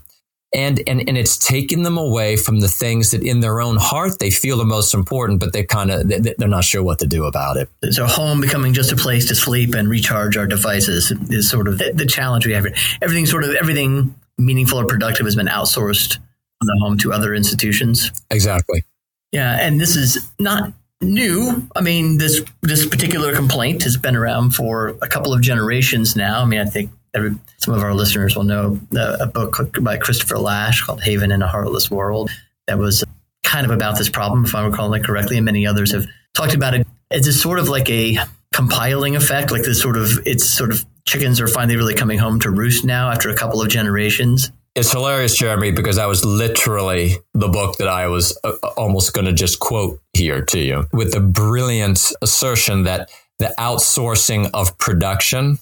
and 0.54 0.82
and 0.88 1.08
and 1.08 1.18
it's 1.18 1.38
taken 1.38 1.84
them 1.84 1.98
away 1.98 2.38
from 2.38 2.62
the 2.62 2.68
things 2.68 3.12
that 3.12 3.22
in 3.22 3.42
their 3.42 3.60
own 3.60 3.75
heart 3.75 4.20
they 4.20 4.32
feel 4.32 4.58
the 4.58 4.63
most 4.63 4.94
important 4.94 5.42
but 5.42 5.51
they 5.51 5.63
kind 5.63 5.92
of 5.92 6.08
they're 6.08 6.48
not 6.48 6.63
sure 6.63 6.82
what 6.82 7.00
to 7.00 7.06
do 7.06 7.25
about 7.25 7.58
it 7.58 7.70
so 7.92 8.06
home 8.06 8.39
becoming 8.39 8.74
just 8.74 8.92
a 8.92 8.96
place 8.96 9.27
to 9.27 9.36
sleep 9.36 9.75
and 9.75 9.89
recharge 9.89 10.38
our 10.38 10.48
devices 10.48 11.12
is 11.30 11.50
sort 11.50 11.68
of 11.68 11.77
the, 11.80 11.92
the 11.94 12.06
challenge 12.06 12.46
we 12.46 12.54
have 12.54 12.66
everything 13.01 13.25
sort 13.25 13.44
of 13.44 13.54
everything 13.56 14.16
meaningful 14.38 14.80
or 14.80 14.86
productive 14.86 15.25
has 15.25 15.36
been 15.36 15.48
outsourced 15.48 16.18
from 16.60 16.68
the 16.68 16.77
home 16.82 16.98
to 17.00 17.13
other 17.13 17.34
institutions. 17.34 18.12
Exactly. 18.30 18.84
Yeah, 19.32 19.58
and 19.60 19.80
this 19.80 19.96
is 19.96 20.30
not 20.39 20.74
new. 21.01 21.68
I 21.75 21.82
mean, 21.82 22.18
this 22.18 22.44
this 22.62 22.86
particular 22.86 23.36
complaint 23.36 23.84
has 23.84 23.98
been 23.98 24.16
around 24.16 24.51
for 24.51 24.98
a 25.01 25.08
couple 25.08 25.34
of 25.34 25.42
generations 25.42 26.16
now. 26.16 26.42
I 26.42 26.46
mean, 26.46 26.60
I 26.60 26.66
think 26.66 26.92
every, 27.18 27.36
some 27.58 27.74
of 27.74 27.84
our 27.84 27.94
listeners 27.94 28.36
will 28.36 28.44
know 28.44 28.80
a, 28.96 29.18
a 29.22 29.28
book 29.28 29.58
by 29.82 29.98
Christopher 29.98 30.38
Lasch 30.38 30.82
called 30.84 31.02
Haven 31.02 31.32
in 31.32 31.42
a 31.42 31.48
Heartless 31.48 31.92
World 31.92 32.30
that 32.68 32.78
was 32.78 33.04
kind 33.44 33.66
of 33.66 33.72
about 33.72 33.98
this 33.98 34.10
problem, 34.10 34.46
if 34.46 34.54
I'm 34.56 34.72
recalling 34.72 35.02
it 35.02 35.06
correctly, 35.06 35.38
and 35.38 35.46
many 35.46 35.66
others 35.66 35.92
have 35.94 36.06
talked 36.34 36.54
about 36.54 36.74
it. 36.74 36.88
It's 37.12 37.28
a 37.28 37.34
sort 37.34 37.60
of 37.60 37.70
like 37.70 37.90
a 37.90 38.18
compiling 38.54 39.16
effect, 39.16 39.52
like 39.52 39.64
this 39.64 39.82
sort 39.82 39.98
of 39.98 40.20
it's 40.26 40.46
sort 40.46 40.72
of 40.72 40.86
chickens 41.06 41.40
are 41.40 41.48
finally 41.48 41.78
really 41.78 41.96
coming 41.96 42.20
home 42.20 42.40
to 42.42 42.50
roost 42.50 42.84
now 42.84 43.10
after 43.10 43.30
a 43.30 43.36
couple 43.36 43.62
of 43.62 43.70
generations. 43.70 44.52
It's 44.76 44.92
hilarious, 44.92 45.36
Jeremy, 45.36 45.72
because 45.72 45.96
that 45.96 46.08
was 46.08 46.24
literally 46.24 47.16
the 47.34 47.48
book 47.48 47.78
that 47.78 47.88
I 47.88 48.10
was 48.10 48.38
uh, 48.44 48.52
almost 48.76 49.14
going 49.14 49.26
to 49.26 49.34
just 49.34 49.60
quote 49.60 50.00
here 50.14 50.44
to 50.46 50.60
you 50.60 50.86
with 50.94 51.14
the 51.14 51.20
brilliant 51.20 52.12
assertion 52.22 52.84
that 52.84 53.10
the 53.40 53.54
outsourcing 53.58 54.52
of 54.54 54.78
production 54.78 55.58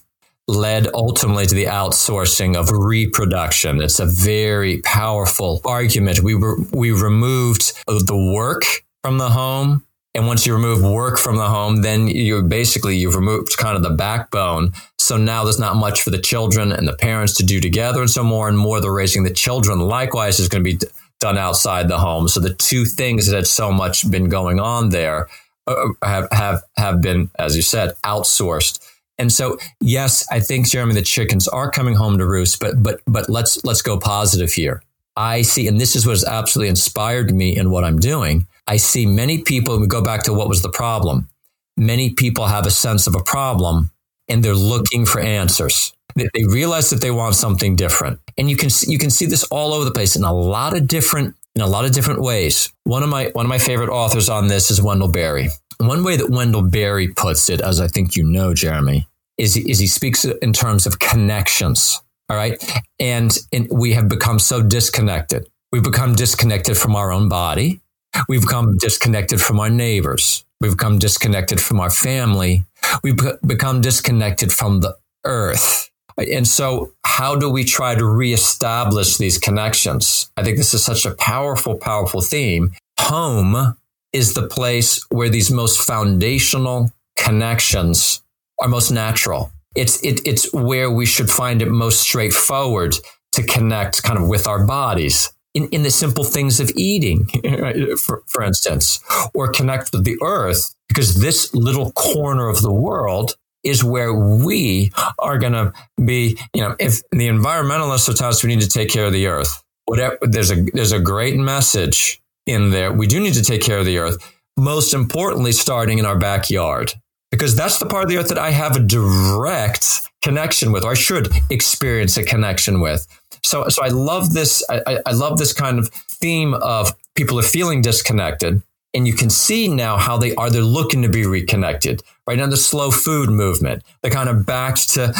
led 0.47 0.87
ultimately 0.93 1.45
to 1.45 1.55
the 1.55 1.65
outsourcing 1.65 2.55
of 2.55 2.71
reproduction. 2.71 3.81
It's 3.81 3.99
a 3.99 4.05
very 4.05 4.81
powerful 4.81 5.61
argument. 5.65 6.21
We 6.21 6.35
were, 6.35 6.57
we 6.71 6.91
removed 6.91 7.73
the 7.87 8.31
work 8.33 8.63
from 9.03 9.17
the 9.17 9.29
home. 9.29 9.85
And 10.13 10.27
once 10.27 10.47
you 10.47 10.53
remove 10.53 10.81
work 10.81 11.17
from 11.17 11.35
the 11.35 11.49
home, 11.49 11.81
then 11.81 12.07
you 12.07 12.41
basically 12.41 12.95
you've 12.95 13.15
removed 13.15 13.57
kind 13.57 13.75
of 13.75 13.83
the 13.83 13.89
backbone. 13.89 14.71
So 14.97 15.17
now 15.17 15.43
there's 15.43 15.59
not 15.59 15.75
much 15.75 16.03
for 16.03 16.09
the 16.09 16.17
children 16.17 16.71
and 16.71 16.87
the 16.87 16.95
parents 16.95 17.33
to 17.35 17.43
do 17.43 17.59
together, 17.59 17.99
and 17.99 18.09
so 18.09 18.23
more 18.23 18.47
and 18.47 18.57
more 18.57 18.79
they're 18.79 18.93
raising 18.93 19.23
the 19.23 19.29
children. 19.33 19.79
Likewise, 19.79 20.39
is 20.39 20.47
going 20.47 20.63
to 20.63 20.71
be 20.71 20.79
done 21.19 21.37
outside 21.37 21.89
the 21.89 21.99
home. 21.99 22.29
So 22.29 22.39
the 22.39 22.53
two 22.53 22.85
things 22.85 23.27
that 23.27 23.35
had 23.35 23.45
so 23.45 23.73
much 23.73 24.09
been 24.09 24.29
going 24.29 24.59
on 24.59 24.89
there 24.89 25.27
uh, 25.67 25.89
have 26.01 26.29
have 26.31 26.63
have 26.77 27.01
been, 27.01 27.29
as 27.37 27.57
you 27.57 27.61
said, 27.61 27.93
outsourced. 28.05 28.79
And 29.17 29.31
so, 29.31 29.57
yes, 29.79 30.25
I 30.31 30.39
think 30.39 30.67
Jeremy, 30.67 30.93
the 30.93 31.01
chickens 31.01 31.47
are 31.47 31.71
coming 31.71 31.95
home 31.95 32.17
to 32.17 32.25
roost, 32.25 32.59
but 32.59 32.81
but 32.81 33.01
but 33.07 33.29
let's 33.29 33.63
let's 33.63 33.81
go 33.81 33.97
positive 33.97 34.51
here. 34.51 34.81
I 35.15 35.43
see, 35.43 35.67
and 35.67 35.79
this 35.79 35.95
is 35.95 36.05
what 36.05 36.11
has 36.11 36.25
absolutely 36.25 36.69
inspired 36.69 37.33
me 37.33 37.55
in 37.55 37.69
what 37.69 37.85
I'm 37.85 37.99
doing. 37.99 38.47
I 38.67 38.77
see 38.77 39.05
many 39.05 39.41
people. 39.43 39.79
We 39.79 39.87
go 39.87 40.01
back 40.01 40.23
to 40.23 40.33
what 40.33 40.49
was 40.49 40.61
the 40.61 40.69
problem. 40.69 41.29
Many 41.77 42.13
people 42.13 42.47
have 42.47 42.65
a 42.65 42.71
sense 42.71 43.07
of 43.07 43.15
a 43.15 43.23
problem, 43.23 43.91
and 44.27 44.43
they're 44.43 44.53
looking 44.53 45.05
for 45.05 45.21
answers. 45.21 45.93
They, 46.15 46.45
realize 46.45 46.89
that 46.91 47.01
they 47.01 47.11
want 47.11 47.35
something 47.35 47.75
different, 47.75 48.19
and 48.37 48.49
you 48.49 48.55
can 48.55 48.69
you 48.87 48.97
can 48.97 49.09
see 49.09 49.25
this 49.25 49.43
all 49.45 49.73
over 49.73 49.85
the 49.85 49.91
place 49.91 50.15
in 50.15 50.23
a 50.23 50.33
lot 50.33 50.75
of 50.75 50.87
different 50.87 51.35
in 51.55 51.61
a 51.61 51.67
lot 51.67 51.85
of 51.85 51.91
different 51.91 52.21
ways. 52.21 52.71
One 52.83 53.03
of 53.03 53.09
my 53.09 53.29
one 53.33 53.45
of 53.45 53.49
my 53.49 53.57
favorite 53.57 53.89
authors 53.89 54.29
on 54.29 54.47
this 54.47 54.71
is 54.71 54.81
Wendell 54.81 55.09
Berry. 55.09 55.49
One 55.79 56.03
way 56.03 56.17
that 56.17 56.29
Wendell 56.29 56.63
Berry 56.63 57.07
puts 57.09 57.49
it, 57.49 57.61
as 57.61 57.79
I 57.79 57.87
think 57.87 58.15
you 58.15 58.23
know, 58.23 58.53
Jeremy, 58.53 59.07
is, 59.37 59.57
is 59.57 59.79
he 59.79 59.87
speaks 59.87 60.25
in 60.25 60.53
terms 60.53 60.85
of 60.85 60.99
connections. 60.99 62.01
All 62.29 62.37
right. 62.37 62.61
And, 62.99 63.37
and 63.51 63.67
we 63.71 63.93
have 63.93 64.07
become 64.07 64.39
so 64.39 64.61
disconnected. 64.61 65.47
We've 65.71 65.83
become 65.83 66.15
disconnected 66.15 66.77
from 66.77 66.95
our 66.95 67.11
own 67.11 67.29
body. 67.29 67.81
We've 68.29 68.41
become 68.41 68.77
disconnected 68.77 69.41
from 69.41 69.59
our 69.59 69.69
neighbors. 69.69 70.45
We've 70.61 70.71
become 70.71 70.99
disconnected 70.99 71.59
from 71.59 71.79
our 71.79 71.89
family. 71.89 72.65
We've 73.03 73.19
become 73.45 73.81
disconnected 73.81 74.53
from 74.53 74.79
the 74.79 74.95
earth. 75.25 75.89
And 76.17 76.47
so, 76.47 76.93
how 77.03 77.35
do 77.35 77.49
we 77.49 77.65
try 77.65 77.93
to 77.93 78.05
reestablish 78.05 79.17
these 79.17 79.37
connections? 79.37 80.31
I 80.37 80.43
think 80.43 80.57
this 80.57 80.73
is 80.73 80.83
such 80.83 81.05
a 81.05 81.13
powerful, 81.13 81.75
powerful 81.75 82.21
theme. 82.21 82.71
Home 82.99 83.75
is 84.15 84.33
the 84.33 84.47
place 84.47 85.05
where 85.09 85.27
these 85.27 85.51
most 85.51 85.81
foundational 85.81 86.89
connections 87.17 88.23
are 88.61 88.69
most 88.69 88.89
natural. 88.89 89.51
It's 89.75 90.01
it, 90.05 90.25
it's 90.25 90.53
where 90.53 90.89
we 90.89 91.05
should 91.05 91.29
find 91.29 91.61
it 91.61 91.67
most 91.67 91.99
straightforward 91.99 92.95
to 93.33 93.43
connect 93.43 94.03
kind 94.03 94.17
of 94.17 94.29
with 94.29 94.47
our 94.47 94.65
bodies 94.65 95.33
in, 95.53 95.67
in 95.69 95.83
the 95.83 95.91
simple 95.91 96.23
things 96.23 96.61
of 96.61 96.71
eating, 96.77 97.25
for, 97.97 98.23
for 98.27 98.41
instance, 98.41 99.01
or 99.33 99.51
connect 99.51 99.91
with 99.91 100.05
the 100.05 100.17
earth, 100.21 100.73
because 100.87 101.19
this 101.19 101.53
little 101.53 101.91
corner 101.91 102.47
of 102.47 102.61
the 102.61 102.71
world 102.71 103.35
is 103.63 103.83
where 103.83 104.13
we 104.13 104.93
are 105.19 105.37
going 105.37 105.53
to 105.53 105.73
be. 106.05 106.39
You 106.53 106.61
know, 106.61 106.75
if 106.79 107.01
the 107.11 107.27
environmentalists 107.27 108.07
are 108.07 108.13
telling 108.13 108.31
us 108.31 108.43
we 108.45 108.55
need 108.55 108.61
to 108.61 108.69
take 108.69 108.89
care 108.89 109.07
of 109.07 109.13
the 109.13 109.27
earth, 109.27 109.61
whatever, 109.85 110.17
there's 110.21 110.51
a 110.51 110.63
there's 110.73 110.93
a 110.93 111.01
great 111.01 111.35
message 111.35 112.21
in 112.45 112.71
there. 112.71 112.91
We 112.91 113.07
do 113.07 113.19
need 113.19 113.33
to 113.33 113.43
take 113.43 113.61
care 113.61 113.79
of 113.79 113.85
the 113.85 113.97
earth. 113.97 114.17
Most 114.57 114.93
importantly, 114.93 115.51
starting 115.51 115.99
in 115.99 116.05
our 116.05 116.17
backyard, 116.17 116.93
because 117.31 117.55
that's 117.55 117.79
the 117.79 117.85
part 117.85 118.03
of 118.03 118.09
the 118.09 118.17
earth 118.17 118.29
that 118.29 118.37
I 118.37 118.51
have 118.51 118.75
a 118.75 118.79
direct 118.79 120.09
connection 120.21 120.71
with, 120.71 120.83
or 120.83 120.91
I 120.91 120.95
should 120.95 121.29
experience 121.49 122.17
a 122.17 122.23
connection 122.23 122.79
with. 122.79 123.05
So, 123.43 123.67
so 123.67 123.83
I 123.83 123.89
love 123.89 124.33
this. 124.33 124.63
I, 124.69 124.99
I 125.05 125.11
love 125.11 125.37
this 125.37 125.53
kind 125.53 125.77
of 125.77 125.89
theme 125.89 126.53
of 126.53 126.95
people 127.15 127.37
are 127.39 127.43
feeling 127.43 127.81
disconnected, 127.81 128.61
and 128.93 129.07
you 129.07 129.13
can 129.13 129.29
see 129.29 129.67
now 129.67 129.97
how 129.97 130.17
they 130.17 130.33
are. 130.35 130.49
They're 130.49 130.61
looking 130.61 131.01
to 131.01 131.09
be 131.09 131.25
reconnected. 131.25 132.01
Right 132.25 132.37
now, 132.37 132.47
the 132.47 132.57
slow 132.57 132.89
food 132.89 133.29
movement, 133.29 133.83
they 134.01 134.09
kind 134.09 134.29
of 134.29 134.45
back 134.45 134.75
to 134.75 135.13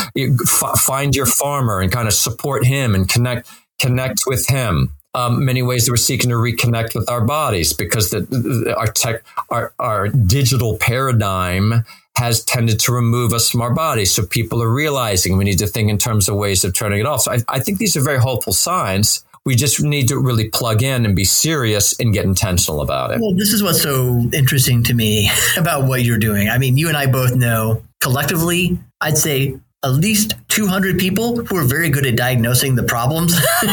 find 0.78 1.16
your 1.16 1.26
farmer 1.26 1.82
and 1.82 1.92
kind 1.92 2.08
of 2.08 2.14
support 2.14 2.66
him 2.66 2.96
and 2.96 3.10
connect 3.10 3.50
connect 3.80 4.22
with 4.26 4.48
him 4.48 4.95
um, 5.16 5.46
many 5.46 5.62
ways 5.62 5.86
that 5.86 5.92
we're 5.92 5.98
seeking 5.98 6.30
to 6.30 6.36
reconnect 6.36 6.94
with 6.94 7.10
our 7.10 7.22
bodies 7.22 7.72
because 7.74 8.10
the, 8.10 8.22
the, 8.22 8.76
our 8.78 8.88
tech, 8.88 9.24
our, 9.50 9.74
our 9.80 10.10
digital 10.10 10.78
paradigm 10.78 11.86
has 12.18 12.44
tended 12.44 12.80
to 12.82 12.92
remove 12.92 13.34
us 13.34 13.50
from 13.50 13.62
our 13.62 13.74
bodies. 13.74 14.12
So 14.12 14.26
people 14.26 14.62
are 14.62 14.70
realizing 14.70 15.38
we 15.38 15.46
need 15.46 15.60
to 15.60 15.68
think 15.68 15.90
in 15.90 15.98
terms 15.98 16.28
of 16.28 16.36
ways 16.36 16.64
of 16.64 16.74
turning 16.74 17.00
it 17.00 17.06
off. 17.06 17.22
So 17.22 17.32
I, 17.32 17.40
I 17.48 17.60
think 17.60 17.78
these 17.78 17.96
are 17.98 18.02
very 18.02 18.20
hopeful 18.20 18.54
signs. 18.54 19.24
We 19.46 19.56
just 19.56 19.82
need 19.82 20.08
to 20.08 20.18
really 20.18 20.50
plug 20.50 20.82
in 20.82 21.06
and 21.06 21.16
be 21.16 21.24
serious 21.24 21.98
and 22.00 22.14
get 22.14 22.26
intentional 22.26 22.82
about 22.82 23.12
it. 23.12 23.22
Well, 23.22 23.36
this 23.36 23.54
is 23.54 23.62
what's 23.62 23.82
so 23.82 24.28
interesting 24.34 24.84
to 24.84 24.94
me 24.94 25.30
about 25.58 25.88
what 25.88 26.04
you're 26.04 26.18
doing. 26.18 26.50
I 26.50 26.58
mean, 26.58 26.78
you 26.78 26.88
and 26.88 26.98
I 26.98 27.06
both 27.06 27.36
know 27.36 27.84
collectively, 28.02 28.80
I'd 29.02 29.18
say 29.18 29.60
at 29.86 29.92
least 29.92 30.34
200 30.50 30.98
people 30.98 31.46
who 31.46 31.58
are 31.58 31.64
very 31.64 31.90
good 31.90 32.06
at 32.08 32.16
diagnosing 32.16 32.76
the 32.76 32.84
problems 32.84 33.36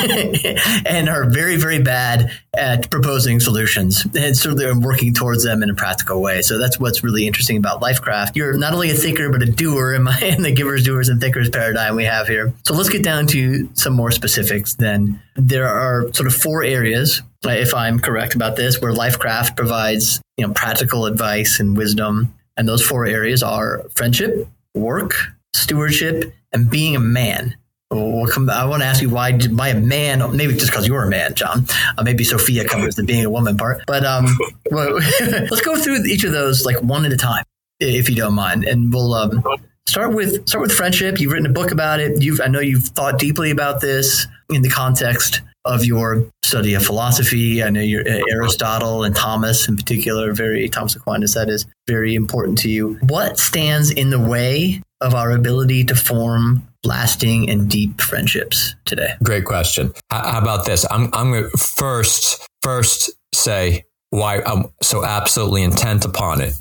and 0.86 1.08
are 1.08 1.24
very, 1.24 1.56
very 1.56 1.80
bad 1.80 2.30
at 2.54 2.90
proposing 2.90 3.40
solutions. 3.40 4.04
And 4.14 4.36
certainly 4.36 4.64
they're 4.64 4.78
working 4.78 5.14
towards 5.14 5.42
them 5.42 5.62
in 5.62 5.70
a 5.70 5.74
practical 5.74 6.20
way. 6.20 6.42
So 6.42 6.58
that's 6.58 6.78
what's 6.78 7.02
really 7.02 7.26
interesting 7.26 7.56
about 7.56 7.80
Lifecraft. 7.80 8.36
You're 8.36 8.58
not 8.58 8.74
only 8.74 8.90
a 8.90 8.94
thinker, 8.94 9.30
but 9.30 9.42
a 9.42 9.46
doer 9.46 9.94
in, 9.94 10.02
my, 10.02 10.18
in 10.20 10.42
the 10.42 10.52
givers, 10.52 10.84
doers, 10.84 11.08
and 11.08 11.20
thinkers 11.20 11.48
paradigm 11.48 11.96
we 11.96 12.04
have 12.04 12.28
here. 12.28 12.52
So 12.64 12.74
let's 12.74 12.90
get 12.90 13.02
down 13.02 13.26
to 13.28 13.70
some 13.74 13.94
more 13.94 14.10
specifics 14.10 14.74
then. 14.74 15.22
There 15.34 15.68
are 15.68 16.12
sort 16.12 16.26
of 16.26 16.34
four 16.34 16.62
areas, 16.62 17.22
if 17.44 17.74
I'm 17.74 18.00
correct 18.00 18.34
about 18.34 18.56
this, 18.56 18.82
where 18.82 18.92
Lifecraft 18.92 19.56
provides 19.56 20.20
you 20.36 20.46
know, 20.46 20.52
practical 20.52 21.06
advice 21.06 21.58
and 21.58 21.74
wisdom. 21.74 22.34
And 22.56 22.68
those 22.68 22.84
four 22.84 23.06
areas 23.06 23.42
are 23.42 23.82
friendship, 23.94 24.46
work, 24.74 25.14
stewardship, 25.54 26.34
and 26.52 26.70
being 26.70 26.96
a 26.96 27.00
man. 27.00 27.56
We'll 27.90 28.26
come, 28.26 28.48
I 28.48 28.64
want 28.64 28.82
to 28.82 28.86
ask 28.86 29.02
you 29.02 29.10
why, 29.10 29.32
why 29.32 29.68
a 29.68 29.80
man? 29.80 30.34
Maybe 30.34 30.54
just 30.54 30.70
because 30.70 30.86
you're 30.86 31.04
a 31.04 31.10
man, 31.10 31.34
John. 31.34 31.66
Uh, 31.98 32.02
maybe 32.02 32.24
Sophia 32.24 32.66
covers 32.66 32.96
the 32.96 33.04
being 33.04 33.24
a 33.24 33.30
woman 33.30 33.56
part. 33.56 33.82
But 33.86 34.04
um, 34.04 34.26
well, 34.70 34.94
let's 35.20 35.60
go 35.60 35.76
through 35.76 36.04
each 36.06 36.24
of 36.24 36.32
those 36.32 36.64
like 36.64 36.80
one 36.82 37.04
at 37.04 37.12
a 37.12 37.16
time, 37.16 37.44
if 37.80 38.08
you 38.08 38.16
don't 38.16 38.34
mind, 38.34 38.64
and 38.64 38.92
we'll 38.92 39.12
um, 39.12 39.44
start 39.86 40.14
with 40.14 40.48
start 40.48 40.62
with 40.62 40.72
friendship. 40.72 41.20
You've 41.20 41.32
written 41.32 41.46
a 41.46 41.52
book 41.52 41.70
about 41.70 42.00
it. 42.00 42.22
You've 42.22 42.40
I 42.40 42.46
know 42.46 42.60
you've 42.60 42.84
thought 42.84 43.18
deeply 43.18 43.50
about 43.50 43.80
this 43.82 44.26
in 44.48 44.62
the 44.62 44.70
context 44.70 45.42
of 45.64 45.84
your 45.84 46.26
study 46.42 46.74
of 46.74 46.84
philosophy. 46.84 47.62
I 47.62 47.70
know 47.70 47.80
your 47.80 48.02
uh, 48.08 48.22
Aristotle 48.30 49.04
and 49.04 49.14
Thomas 49.14 49.68
in 49.68 49.76
particular, 49.76 50.32
very 50.32 50.68
Thomas 50.68 50.96
Aquinas, 50.96 51.34
that 51.34 51.48
is 51.48 51.66
very 51.86 52.14
important 52.14 52.58
to 52.58 52.70
you. 52.70 52.94
What 53.02 53.38
stands 53.38 53.90
in 53.90 54.10
the 54.10 54.18
way 54.18 54.82
of 55.02 55.14
our 55.14 55.32
ability 55.32 55.84
to 55.84 55.94
form 55.94 56.66
lasting 56.84 57.50
and 57.50 57.68
deep 57.68 58.00
friendships 58.00 58.74
today? 58.84 59.14
Great 59.22 59.44
question. 59.44 59.92
How 60.10 60.38
about 60.38 60.64
this? 60.64 60.86
I'm, 60.90 61.10
I'm 61.12 61.30
going 61.32 61.50
to 61.50 61.58
first, 61.58 62.46
first 62.62 63.10
say 63.34 63.84
why 64.10 64.42
I'm 64.42 64.66
so 64.82 65.04
absolutely 65.04 65.62
intent 65.62 66.04
upon 66.04 66.40
it. 66.40 66.54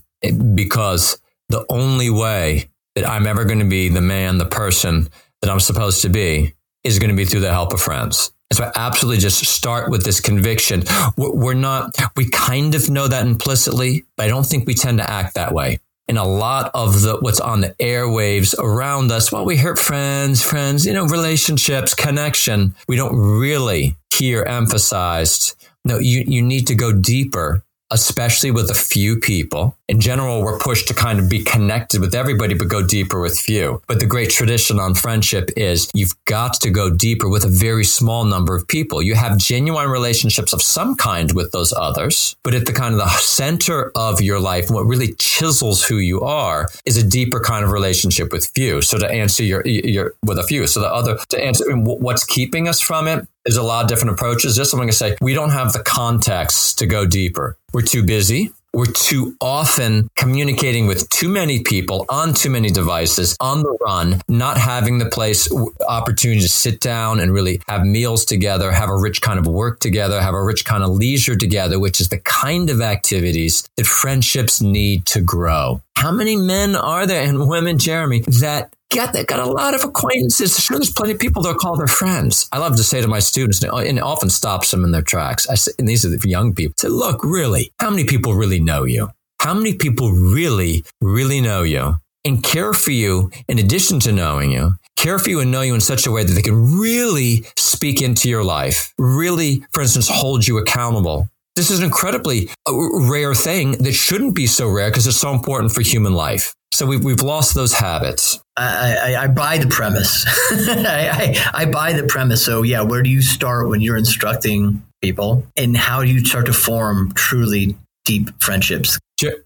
Because 0.55 1.19
the 1.49 1.65
only 1.69 2.09
way 2.09 2.69
that 2.95 3.07
I'm 3.07 3.27
ever 3.27 3.45
going 3.45 3.59
to 3.59 3.65
be 3.65 3.89
the 3.89 4.01
man, 4.01 4.37
the 4.37 4.45
person 4.45 5.09
that 5.41 5.49
I'm 5.49 5.59
supposed 5.59 6.01
to 6.03 6.09
be 6.09 6.53
is 6.83 6.99
going 6.99 7.09
to 7.09 7.15
be 7.15 7.25
through 7.25 7.41
the 7.41 7.51
help 7.51 7.73
of 7.73 7.81
friends. 7.81 8.31
And 8.49 8.57
So 8.57 8.65
I 8.65 8.71
absolutely 8.75 9.19
just 9.19 9.45
start 9.45 9.89
with 9.89 10.03
this 10.03 10.19
conviction. 10.19 10.83
We're 11.17 11.53
not, 11.53 11.95
we 12.15 12.29
kind 12.29 12.75
of 12.75 12.89
know 12.89 13.07
that 13.07 13.25
implicitly, 13.25 14.03
but 14.17 14.25
I 14.25 14.29
don't 14.29 14.45
think 14.45 14.67
we 14.67 14.73
tend 14.73 14.97
to 14.99 15.09
act 15.09 15.35
that 15.35 15.53
way. 15.53 15.79
And 16.11 16.17
a 16.17 16.25
lot 16.25 16.71
of 16.73 17.03
the, 17.03 17.19
what's 17.21 17.39
on 17.39 17.61
the 17.61 17.69
airwaves 17.79 18.53
around 18.59 19.13
us, 19.13 19.31
well, 19.31 19.45
we 19.45 19.55
hear 19.55 19.77
friends, 19.77 20.43
friends, 20.43 20.85
you 20.85 20.91
know, 20.91 21.05
relationships, 21.05 21.93
connection. 21.93 22.75
We 22.89 22.97
don't 22.97 23.15
really 23.15 23.95
hear 24.13 24.43
emphasized 24.43 25.55
no, 25.83 25.97
you, 25.97 26.23
you 26.27 26.41
need 26.41 26.67
to 26.67 26.75
go 26.75 26.93
deeper 26.93 27.63
especially 27.91 28.51
with 28.51 28.69
a 28.69 28.73
few 28.73 29.17
people. 29.17 29.77
In 29.87 29.99
general, 29.99 30.41
we're 30.41 30.57
pushed 30.57 30.87
to 30.87 30.93
kind 30.93 31.19
of 31.19 31.29
be 31.29 31.43
connected 31.43 31.99
with 31.99 32.15
everybody, 32.15 32.53
but 32.53 32.69
go 32.69 32.81
deeper 32.81 33.21
with 33.21 33.37
few. 33.37 33.81
But 33.87 33.99
the 33.99 34.05
great 34.05 34.29
tradition 34.29 34.79
on 34.79 34.95
friendship 34.95 35.49
is 35.57 35.91
you've 35.93 36.15
got 36.25 36.53
to 36.61 36.69
go 36.69 36.89
deeper 36.89 37.27
with 37.27 37.43
a 37.43 37.49
very 37.49 37.83
small 37.83 38.23
number 38.23 38.55
of 38.55 38.67
people. 38.67 39.01
You 39.01 39.15
have 39.15 39.37
genuine 39.37 39.89
relationships 39.89 40.53
of 40.53 40.61
some 40.61 40.95
kind 40.95 41.33
with 41.33 41.51
those 41.51 41.73
others, 41.73 42.35
but 42.43 42.53
at 42.53 42.65
the 42.65 42.73
kind 42.73 42.93
of 42.93 42.99
the 42.99 43.09
center 43.09 43.91
of 43.95 44.21
your 44.21 44.39
life, 44.39 44.69
what 44.69 44.85
really 44.85 45.13
chisels 45.19 45.83
who 45.83 45.97
you 45.97 46.21
are 46.21 46.67
is 46.85 46.97
a 46.97 47.05
deeper 47.05 47.41
kind 47.41 47.65
of 47.65 47.71
relationship 47.71 48.31
with 48.31 48.47
few. 48.55 48.81
So 48.81 48.97
to 48.97 49.09
answer 49.09 49.43
your, 49.43 49.65
your 49.67 50.13
with 50.23 50.39
a 50.39 50.43
few. 50.43 50.67
So 50.67 50.79
the 50.79 50.93
other, 50.93 51.17
to 51.29 51.43
answer 51.43 51.65
what's 51.75 52.23
keeping 52.23 52.67
us 52.67 52.79
from 52.79 53.07
it 53.07 53.27
there's 53.45 53.57
a 53.57 53.63
lot 53.63 53.83
of 53.83 53.89
different 53.89 54.13
approaches. 54.13 54.55
Just 54.55 54.73
I'm 54.73 54.77
going 54.77 54.89
to 54.89 54.95
say 54.95 55.15
we 55.21 55.33
don't 55.33 55.51
have 55.51 55.73
the 55.73 55.83
context 55.83 56.79
to 56.79 56.85
go 56.85 57.05
deeper. 57.05 57.57
We're 57.73 57.81
too 57.81 58.03
busy. 58.03 58.51
We're 58.73 58.85
too 58.85 59.35
often 59.41 60.09
communicating 60.15 60.87
with 60.87 61.09
too 61.09 61.27
many 61.27 61.61
people 61.61 62.05
on 62.07 62.33
too 62.33 62.49
many 62.49 62.69
devices 62.69 63.35
on 63.41 63.63
the 63.63 63.77
run, 63.81 64.21
not 64.29 64.57
having 64.57 64.97
the 64.97 65.07
place 65.07 65.53
opportunity 65.85 66.39
to 66.39 66.47
sit 66.47 66.79
down 66.79 67.19
and 67.19 67.33
really 67.33 67.61
have 67.67 67.83
meals 67.83 68.23
together, 68.23 68.71
have 68.71 68.89
a 68.89 68.95
rich 68.97 69.21
kind 69.21 69.37
of 69.37 69.45
work 69.45 69.81
together, 69.81 70.21
have 70.21 70.35
a 70.35 70.41
rich 70.41 70.63
kind 70.63 70.83
of 70.83 70.91
leisure 70.91 71.35
together, 71.35 71.81
which 71.81 71.99
is 71.99 72.07
the 72.07 72.19
kind 72.19 72.69
of 72.69 72.79
activities 72.79 73.67
that 73.75 73.85
friendships 73.85 74.61
need 74.61 75.05
to 75.07 75.19
grow. 75.19 75.81
How 75.97 76.11
many 76.13 76.37
men 76.37 76.73
are 76.73 77.05
there 77.05 77.23
and 77.23 77.49
women, 77.49 77.77
Jeremy, 77.77 78.21
that 78.39 78.73
get 78.91 79.13
that 79.13 79.27
got 79.27 79.39
a 79.39 79.49
lot 79.49 79.73
of 79.73 79.83
acquaintances. 79.83 80.59
Sure, 80.59 80.77
there's 80.77 80.91
plenty 80.91 81.13
of 81.13 81.19
people 81.19 81.41
they'll 81.41 81.55
call 81.55 81.75
their 81.75 81.87
friends. 81.87 82.47
I 82.51 82.59
love 82.59 82.75
to 82.75 82.83
say 82.83 83.01
to 83.01 83.07
my 83.07 83.19
students, 83.19 83.63
and 83.63 83.97
it 83.97 84.03
often 84.03 84.29
stops 84.29 84.69
them 84.69 84.83
in 84.83 84.91
their 84.91 85.01
tracks. 85.01 85.49
I 85.49 85.55
say, 85.55 85.71
and 85.79 85.87
these 85.87 86.05
are 86.05 86.09
the 86.09 86.29
young 86.29 86.53
people. 86.53 86.73
Say, 86.77 86.89
look, 86.89 87.23
really, 87.23 87.71
how 87.79 87.89
many 87.89 88.05
people 88.05 88.35
really 88.35 88.59
know 88.59 88.83
you? 88.83 89.09
How 89.39 89.55
many 89.55 89.73
people 89.73 90.11
really, 90.11 90.83
really 91.01 91.41
know 91.41 91.63
you 91.63 91.95
and 92.25 92.43
care 92.43 92.73
for 92.73 92.91
you 92.91 93.31
in 93.47 93.57
addition 93.57 93.99
to 94.01 94.11
knowing 94.11 94.51
you? 94.51 94.73
Care 94.97 95.17
for 95.17 95.31
you 95.31 95.39
and 95.39 95.49
know 95.49 95.61
you 95.61 95.73
in 95.73 95.81
such 95.81 96.05
a 96.05 96.11
way 96.11 96.23
that 96.23 96.33
they 96.33 96.43
can 96.43 96.79
really 96.79 97.43
speak 97.57 98.03
into 98.03 98.29
your 98.29 98.43
life, 98.43 98.93
really, 98.99 99.63
for 99.73 99.81
instance, 99.81 100.07
hold 100.07 100.47
you 100.47 100.59
accountable. 100.59 101.27
This 101.55 101.69
is 101.69 101.79
an 101.79 101.85
incredibly 101.85 102.49
uh, 102.67 102.73
rare 103.09 103.35
thing 103.35 103.73
that 103.83 103.91
shouldn't 103.91 104.35
be 104.35 104.47
so 104.47 104.69
rare 104.69 104.89
because 104.89 105.05
it's 105.05 105.17
so 105.17 105.33
important 105.33 105.73
for 105.73 105.81
human 105.81 106.13
life. 106.13 106.55
So 106.73 106.85
we've, 106.85 107.03
we've 107.03 107.21
lost 107.21 107.53
those 107.53 107.73
habits. 107.73 108.39
I, 108.55 109.15
I, 109.15 109.23
I 109.23 109.27
buy 109.27 109.57
the 109.57 109.67
premise. 109.67 110.25
I, 110.51 111.35
I, 111.53 111.63
I 111.63 111.65
buy 111.65 111.91
the 111.91 112.03
premise. 112.03 112.45
So, 112.45 112.63
yeah, 112.63 112.81
where 112.81 113.03
do 113.03 113.09
you 113.09 113.21
start 113.21 113.67
when 113.67 113.81
you're 113.81 113.97
instructing 113.97 114.81
people? 115.01 115.45
And 115.57 115.75
how 115.75 116.03
do 116.03 116.09
you 116.09 116.23
start 116.25 116.45
to 116.45 116.53
form 116.53 117.11
truly 117.13 117.75
deep 118.05 118.29
friendships? 118.41 118.97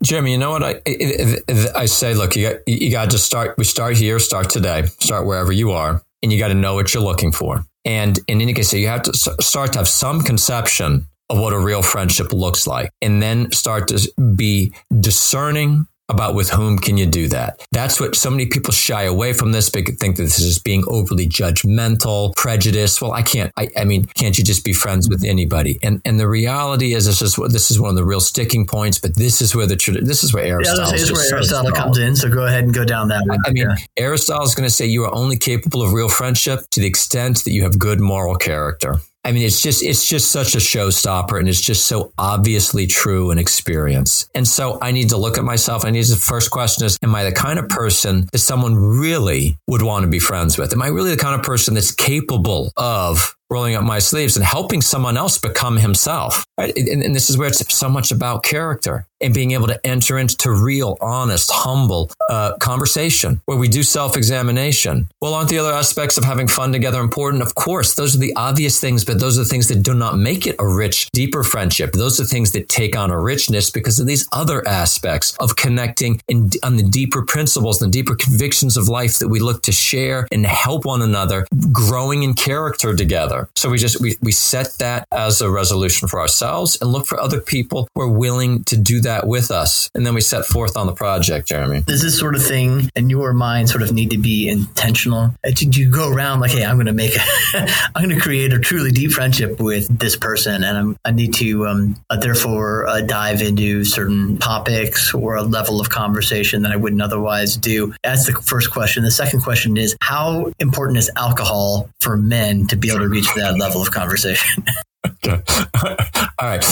Jeremy, 0.04 0.34
you 0.34 0.38
know 0.38 0.52
what 0.52 0.64
I, 0.64 0.82
I 1.76 1.86
say? 1.88 2.14
Look, 2.14 2.36
you 2.36 2.50
got, 2.50 2.68
you 2.68 2.92
got 2.92 3.10
to 3.10 3.18
start. 3.18 3.58
We 3.58 3.64
start 3.64 3.98
here, 3.98 4.20
start 4.20 4.50
today, 4.50 4.86
start 5.00 5.26
wherever 5.26 5.52
you 5.52 5.72
are, 5.72 6.04
and 6.22 6.32
you 6.32 6.38
got 6.38 6.50
to 6.50 6.54
know 6.54 6.76
what 6.76 6.94
you're 6.94 7.04
looking 7.04 7.32
for. 7.32 7.66
And 7.84 8.20
in 8.28 8.42
any 8.42 8.54
case, 8.54 8.72
you 8.74 8.88
have 8.88 9.02
to 9.04 9.14
start 9.14 9.74
to 9.74 9.80
have 9.80 9.88
some 9.88 10.22
conception 10.22 11.08
of 11.30 11.40
what 11.40 11.54
a 11.54 11.60
real 11.60 11.82
friendship 11.82 12.32
looks 12.34 12.68
like, 12.68 12.92
and 13.02 13.22
then 13.22 13.52
start 13.52 13.88
to 13.90 14.12
be 14.36 14.74
discerning 15.00 15.88
about 16.08 16.36
with 16.36 16.52
whom 16.52 16.78
can 16.78 16.98
you 16.98 17.08
do 17.08 17.28
that. 17.28 17.60
That's 17.72 18.00
what 18.00 18.16
so 18.16 18.30
many 18.30 18.46
people 18.46 18.72
shy 18.72 19.06
away 19.06 19.34
from 19.34 19.54
this, 19.54 19.72
because 19.72 19.96
think 19.98 20.18
that 20.18 20.22
this 20.22 20.38
is 20.38 20.60
being 20.60 20.84
overly 20.88 21.28
judgmental, 21.28 22.36
prejudiced. 22.36 23.02
Well, 23.02 23.12
I 23.12 23.24
can't, 23.24 23.52
I, 23.58 23.70
I 23.76 23.86
mean, 23.86 24.06
can't 24.14 24.38
you 24.38 24.44
just 24.44 24.64
be 24.64 24.72
friends 24.72 25.10
with 25.10 25.24
anybody? 25.24 25.80
And 25.82 26.04
and 26.06 26.20
the 26.20 26.28
reality 26.28 26.94
is, 26.94 27.08
this 27.08 27.24
is, 27.24 27.36
this 27.52 27.72
is 27.72 27.80
one 27.80 27.90
of 27.90 27.96
the 27.96 28.06
real 28.06 28.20
sticking 28.20 28.68
points, 28.68 29.00
but 29.00 29.16
this 29.16 29.42
is 29.42 29.56
where 29.56 29.66
the, 29.66 29.78
this 30.04 30.24
is 30.24 30.32
where 30.32 30.44
Aristotle, 30.46 30.96
yeah, 30.96 31.02
is 31.02 31.12
where 31.12 31.34
Aristotle 31.34 31.72
comes 31.72 31.98
in. 31.98 32.16
So 32.16 32.30
go 32.30 32.46
ahead 32.46 32.66
and 32.66 32.74
go 32.74 32.86
down 32.86 33.08
that 33.08 33.24
route. 33.26 33.40
I 33.44 33.50
mean, 33.50 33.68
yeah. 33.68 33.76
Aristotle 33.98 34.46
is 34.46 34.54
going 34.54 34.70
to 34.70 34.74
say 34.74 34.86
you 34.86 35.06
are 35.06 35.16
only 35.16 35.38
capable 35.38 35.82
of 35.82 35.92
real 35.92 36.10
friendship 36.10 36.70
to 36.70 36.80
the 36.80 36.86
extent 36.86 37.44
that 37.46 37.52
you 37.52 37.64
have 37.64 37.80
good 37.80 38.00
moral 38.00 38.36
character. 38.36 39.00
I 39.26 39.32
mean, 39.32 39.44
it's 39.44 39.60
just 39.60 39.82
it's 39.84 40.08
just 40.08 40.30
such 40.30 40.54
a 40.54 40.60
showstopper, 40.60 41.40
and 41.40 41.50
it's 41.50 41.60
just 41.60 41.88
so 41.88 42.14
obviously 42.20 42.86
true 42.86 43.32
in 43.32 43.40
experience. 43.40 44.30
And 44.36 44.48
so 44.48 44.78
I 44.84 44.92
need 44.92 45.10
to 45.10 45.18
look 45.18 45.40
at 45.40 45.44
myself. 45.44 45.84
I 45.84 45.90
need 45.90 46.04
to, 46.04 46.12
the 46.12 46.18
first 46.18 46.52
question 46.52 46.86
is, 46.86 47.00
am 47.02 47.16
I 47.16 47.24
the 47.24 47.32
kind 47.32 47.58
of 47.58 47.68
person 47.68 48.28
that 48.32 48.38
someone 48.38 48.76
really 48.76 49.58
would 49.68 49.82
want 49.82 50.04
to 50.04 50.10
be 50.10 50.20
friends 50.20 50.60
with? 50.60 50.74
Am 50.74 50.82
I 50.84 50.88
really 50.88 51.10
the 51.10 51.18
kind 51.18 51.34
of 51.34 51.44
person 51.44 51.74
that's 51.74 51.92
capable 51.92 52.72
of 52.78 53.36
rolling 53.50 53.76
up 53.76 53.84
my 53.84 54.00
sleeves 54.00 54.36
and 54.36 54.46
helping 54.46 54.82
someone 54.82 55.18
else 55.18 55.38
become 55.38 55.78
himself. 55.78 56.46
Right? 56.58 56.76
And, 56.76 57.04
and, 57.04 57.16
this 57.16 57.30
is 57.30 57.38
where 57.38 57.48
it's 57.48 57.76
so 57.76 57.90
much 57.90 58.12
about 58.12 58.44
character 58.44 59.06
and 59.22 59.34
being 59.34 59.52
able 59.52 59.68
to 59.68 59.80
enter 59.86 60.18
into 60.18 60.52
real, 60.52 60.98
honest, 61.02 61.50
humble 61.52 62.12
uh, 62.30 62.58
conversation 62.58 63.42
where 63.46 63.58
we 63.58 63.68
do 63.68 63.84
self 63.84 64.18
examination. 64.18 65.08
Well, 65.22 65.34
aren't 65.34 65.50
the 65.50 65.60
other 65.60 65.74
aspects 65.74 66.18
of 66.18 66.24
having 66.24 66.48
fun 66.48 66.72
together 66.72 67.00
important? 67.02 67.44
Of 67.44 67.56
course, 67.56 67.96
those 67.96 68.16
are 68.16 68.20
the 68.20 68.34
obvious 68.36 68.80
things, 68.80 69.04
but 69.04 69.20
those 69.20 69.38
are 69.38 69.44
the 69.44 69.50
things 69.50 69.68
that 69.68 69.84
do 69.84 69.94
not 69.94 70.18
make 70.18 70.48
it 70.48 70.56
a 70.60 70.68
rich, 70.68 71.10
deeper 71.12 71.44
friendship. 71.44 71.92
Those 71.92 72.20
are 72.20 72.26
things 72.26 72.52
that 72.54 72.70
take 72.70 72.96
on 72.96 73.12
a 73.12 73.20
richness 73.20 73.70
because 73.70 74.00
of 74.00 74.08
these 74.08 74.28
other 74.32 74.66
aspects 74.68 75.36
of 75.40 75.56
connecting 75.56 76.22
in, 76.28 76.50
on 76.64 76.78
the 76.78 76.84
deeper 76.84 77.24
principles, 77.26 77.80
the 77.80 77.88
deeper 77.88 78.16
convictions 78.16 78.78
of 78.78 78.88
life 78.88 79.20
that 79.20 79.28
we 79.28 79.40
look 79.40 79.62
to 79.64 79.72
share 79.72 80.28
and 80.32 80.46
help 80.46 80.86
one 80.86 81.02
another, 81.02 81.46
growing 81.72 82.24
in 82.24 82.34
character 82.34 82.96
together 82.96 83.35
together. 83.36 83.50
So 83.56 83.70
we 83.70 83.78
just 83.78 84.02
we, 84.02 84.16
we 84.22 84.32
set 84.32 84.78
that 84.80 85.08
as 85.12 85.42
a 85.42 85.50
resolution 85.50 86.08
for 86.08 86.20
ourselves 86.20 86.78
and 86.82 86.92
look 86.92 87.06
for 87.06 87.20
other 87.20 87.40
people 87.40 87.88
who 87.94 88.02
are 88.02 88.10
willing 88.10 88.64
to 88.66 88.78
do 88.78 89.02
that 89.02 89.28
with 89.28 89.52
us. 89.52 89.90
And 89.96 90.06
then 90.06 90.14
we 90.14 90.22
set 90.22 90.46
forth 90.46 90.78
on 90.78 90.88
the 90.88 90.94
project, 90.94 91.48
Jeremy. 91.48 91.82
Does 91.82 92.02
this 92.02 92.18
sort 92.18 92.36
of 92.36 92.44
thing 92.44 92.90
in 92.96 93.10
your 93.10 93.34
mind 93.34 93.70
sort 93.70 93.84
of 93.84 93.92
need 93.92 94.12
to 94.12 94.18
be 94.18 94.48
intentional? 94.48 95.34
Uh, 95.46 95.52
Did 95.54 95.76
you 95.76 95.90
go 95.90 96.10
around 96.10 96.40
like, 96.40 96.52
hey, 96.52 96.66
I'm 96.66 96.76
going 96.76 96.88
to 96.88 96.94
make, 96.94 97.16
a, 97.16 97.22
I'm 97.96 98.04
going 98.04 98.16
to 98.16 98.22
create 98.22 98.54
a 98.54 98.60
truly 98.60 98.92
deep 98.92 99.12
friendship 99.12 99.60
with 99.60 99.88
this 99.98 100.16
person, 100.16 100.64
and 100.64 100.78
I'm, 100.78 100.98
I 101.06 101.12
need 101.12 101.34
to 101.36 101.68
um, 101.68 101.96
uh, 102.10 102.18
therefore 102.18 102.88
uh, 102.88 103.02
dive 103.02 103.42
into 103.42 103.84
certain 103.84 104.38
topics 104.38 105.14
or 105.14 105.36
a 105.36 105.44
level 105.44 105.80
of 105.80 105.90
conversation 105.90 106.62
that 106.64 106.72
I 106.72 106.76
wouldn't 106.76 107.02
otherwise 107.02 107.58
do? 107.58 107.94
That's 108.04 108.26
the 108.26 108.34
first 108.34 108.72
question. 108.72 109.04
The 109.04 109.12
second 109.12 109.42
question 109.42 109.78
is, 109.78 109.96
how 110.02 110.52
important 110.60 110.98
is 110.98 111.10
alcohol 111.16 111.90
for 112.00 112.18
men 112.18 112.68
to 112.68 112.76
be 112.76 112.90
able 112.90 113.00
to 113.00 113.10
reach 113.10 113.25
reach 113.26 113.44
that 113.44 113.58
level 113.58 113.82
of 113.82 113.92
conversation. 113.92 114.64
okay. 115.06 115.42
All 116.40 116.48
right. 116.48 116.64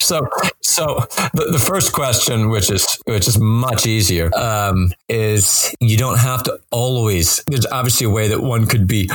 So, 0.00 0.28
so 0.60 1.06
the, 1.34 1.48
the 1.52 1.58
first 1.58 1.92
question, 1.92 2.48
which 2.48 2.70
is 2.70 2.98
which 3.04 3.28
is 3.28 3.38
much 3.38 3.86
easier, 3.86 4.30
um, 4.36 4.90
is 5.08 5.74
you 5.80 5.96
don't 5.96 6.18
have 6.18 6.42
to 6.44 6.58
always. 6.70 7.42
There's 7.46 7.66
obviously 7.66 8.06
a 8.06 8.10
way 8.10 8.28
that 8.28 8.40
one 8.40 8.66
could 8.66 8.86
be 8.86 9.08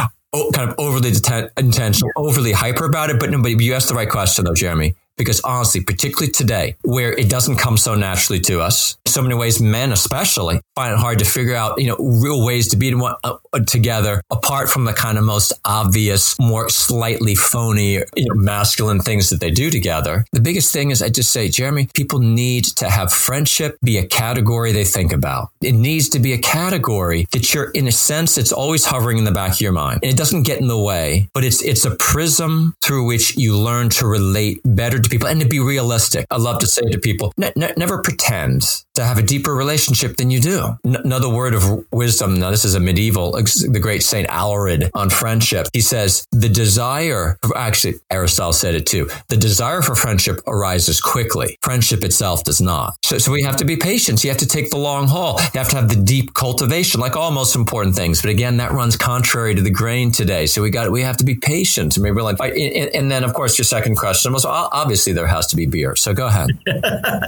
kind 0.53 0.69
of 0.69 0.75
overly 0.77 1.11
deten- 1.11 1.49
intentional, 1.57 2.11
overly 2.15 2.51
hyper 2.51 2.85
about 2.85 3.09
it. 3.09 3.19
But 3.19 3.31
no, 3.31 3.41
but 3.41 3.51
you 3.59 3.73
asked 3.73 3.89
the 3.89 3.95
right 3.95 4.09
question, 4.09 4.45
though, 4.45 4.53
Jeremy 4.53 4.95
because 5.17 5.39
honestly, 5.41 5.81
particularly 5.81 6.31
today, 6.31 6.75
where 6.83 7.13
it 7.13 7.29
doesn't 7.29 7.57
come 7.57 7.77
so 7.77 7.95
naturally 7.95 8.39
to 8.41 8.61
us, 8.61 8.97
so 9.05 9.21
many 9.21 9.35
ways, 9.35 9.61
men 9.61 9.91
especially 9.91 10.61
find 10.75 10.93
it 10.93 10.99
hard 10.99 11.19
to 11.19 11.25
figure 11.25 11.55
out, 11.55 11.81
you 11.81 11.87
know, 11.87 11.97
real 11.97 12.45
ways 12.45 12.67
to 12.69 12.77
be 12.77 12.93
uh, 13.23 13.37
together 13.65 14.21
apart 14.29 14.69
from 14.69 14.85
the 14.85 14.93
kind 14.93 15.17
of 15.17 15.23
most 15.23 15.53
obvious, 15.65 16.37
more 16.39 16.69
slightly 16.69 17.33
phony, 17.33 17.93
you 17.93 18.03
know, 18.17 18.35
masculine 18.35 18.99
things 18.99 19.29
that 19.29 19.39
they 19.39 19.49
do 19.49 19.71
together. 19.71 20.25
The 20.31 20.39
biggest 20.39 20.71
thing 20.71 20.91
is 20.91 21.01
I 21.01 21.09
just 21.09 21.31
say, 21.31 21.49
Jeremy, 21.49 21.89
people 21.93 22.19
need 22.19 22.65
to 22.65 22.89
have 22.89 23.11
friendship 23.11 23.77
be 23.83 23.97
a 23.97 24.05
category 24.05 24.71
they 24.71 24.83
think 24.83 25.13
about. 25.13 25.49
It 25.61 25.73
needs 25.73 26.09
to 26.09 26.19
be 26.19 26.33
a 26.33 26.37
category 26.37 27.25
that 27.31 27.53
you're, 27.53 27.71
in 27.71 27.87
a 27.87 27.91
sense, 27.91 28.37
it's 28.37 28.51
always 28.51 28.85
hovering 28.85 29.17
in 29.17 29.23
the 29.23 29.31
back 29.31 29.53
of 29.53 29.61
your 29.61 29.71
mind. 29.71 30.01
And 30.03 30.11
it 30.11 30.17
doesn't 30.17 30.43
get 30.43 30.61
in 30.61 30.67
the 30.67 30.79
way, 30.79 31.27
but 31.33 31.43
it's, 31.43 31.63
it's 31.63 31.85
a 31.85 31.95
prism 31.95 32.75
through 32.81 33.05
which 33.07 33.35
you 33.35 33.57
learn 33.57 33.89
to 33.89 34.07
relate 34.07 34.61
better 34.63 34.99
to 35.07 35.15
people 35.15 35.27
and 35.27 35.39
to 35.41 35.47
be 35.47 35.59
realistic. 35.59 36.25
I 36.29 36.37
love 36.37 36.59
to 36.59 36.67
say 36.67 36.83
to 36.83 36.99
people, 36.99 37.33
ne- 37.37 37.53
ne- 37.55 37.73
never 37.77 38.01
pretend 38.01 38.83
to 38.95 39.03
have 39.03 39.17
a 39.17 39.21
deeper 39.21 39.55
relationship 39.55 40.17
than 40.17 40.31
you 40.31 40.39
do. 40.39 40.77
N- 40.85 40.97
another 41.03 41.29
word 41.29 41.53
of 41.53 41.85
wisdom. 41.91 42.39
Now, 42.39 42.51
this 42.51 42.65
is 42.65 42.75
a 42.75 42.79
medieval, 42.79 43.31
the 43.31 43.79
great 43.81 44.03
Saint 44.03 44.27
Aelred 44.29 44.89
on 44.93 45.09
friendship. 45.09 45.67
He 45.73 45.81
says, 45.81 46.25
the 46.31 46.49
desire, 46.49 47.37
actually, 47.55 47.95
Aristotle 48.09 48.53
said 48.53 48.75
it 48.75 48.85
too, 48.85 49.09
the 49.29 49.37
desire 49.37 49.81
for 49.81 49.95
friendship 49.95 50.39
arises 50.47 50.99
quickly. 50.99 51.57
Friendship 51.61 52.03
itself 52.03 52.43
does 52.43 52.61
not. 52.61 52.95
So, 53.03 53.17
so 53.17 53.31
we 53.31 53.43
have 53.43 53.57
to 53.57 53.65
be 53.65 53.77
patient. 53.77 54.23
You 54.23 54.29
have 54.31 54.39
to 54.39 54.47
take 54.47 54.71
the 54.71 54.77
long 54.77 55.07
haul. 55.07 55.39
You 55.53 55.59
have 55.59 55.69
to 55.69 55.75
have 55.75 55.89
the 55.89 56.03
deep 56.03 56.33
cultivation, 56.33 56.99
like 56.99 57.15
all 57.15 57.31
most 57.31 57.55
important 57.55 57.95
things. 57.95 58.21
But 58.21 58.31
again, 58.31 58.57
that 58.57 58.71
runs 58.71 58.95
contrary 58.95 59.55
to 59.55 59.61
the 59.61 59.69
grain 59.69 60.11
today. 60.11 60.47
So 60.47 60.61
we 60.61 60.69
got, 60.69 60.91
we 60.91 61.01
have 61.01 61.17
to 61.17 61.25
be 61.25 61.35
patient. 61.35 61.97
Maybe 61.97 62.21
like, 62.21 62.39
and, 62.39 62.95
and 62.95 63.11
then 63.11 63.23
of 63.23 63.33
course, 63.33 63.57
your 63.57 63.65
second 63.65 63.95
question 63.95 64.33
was 64.33 64.45
obvious 64.45 64.96
obviously 64.97 65.13
there 65.13 65.27
has 65.27 65.45
to 65.45 65.55
be 65.55 65.67
beer. 65.67 65.95
So 65.95 66.11
go 66.11 66.25
ahead. 66.25 66.49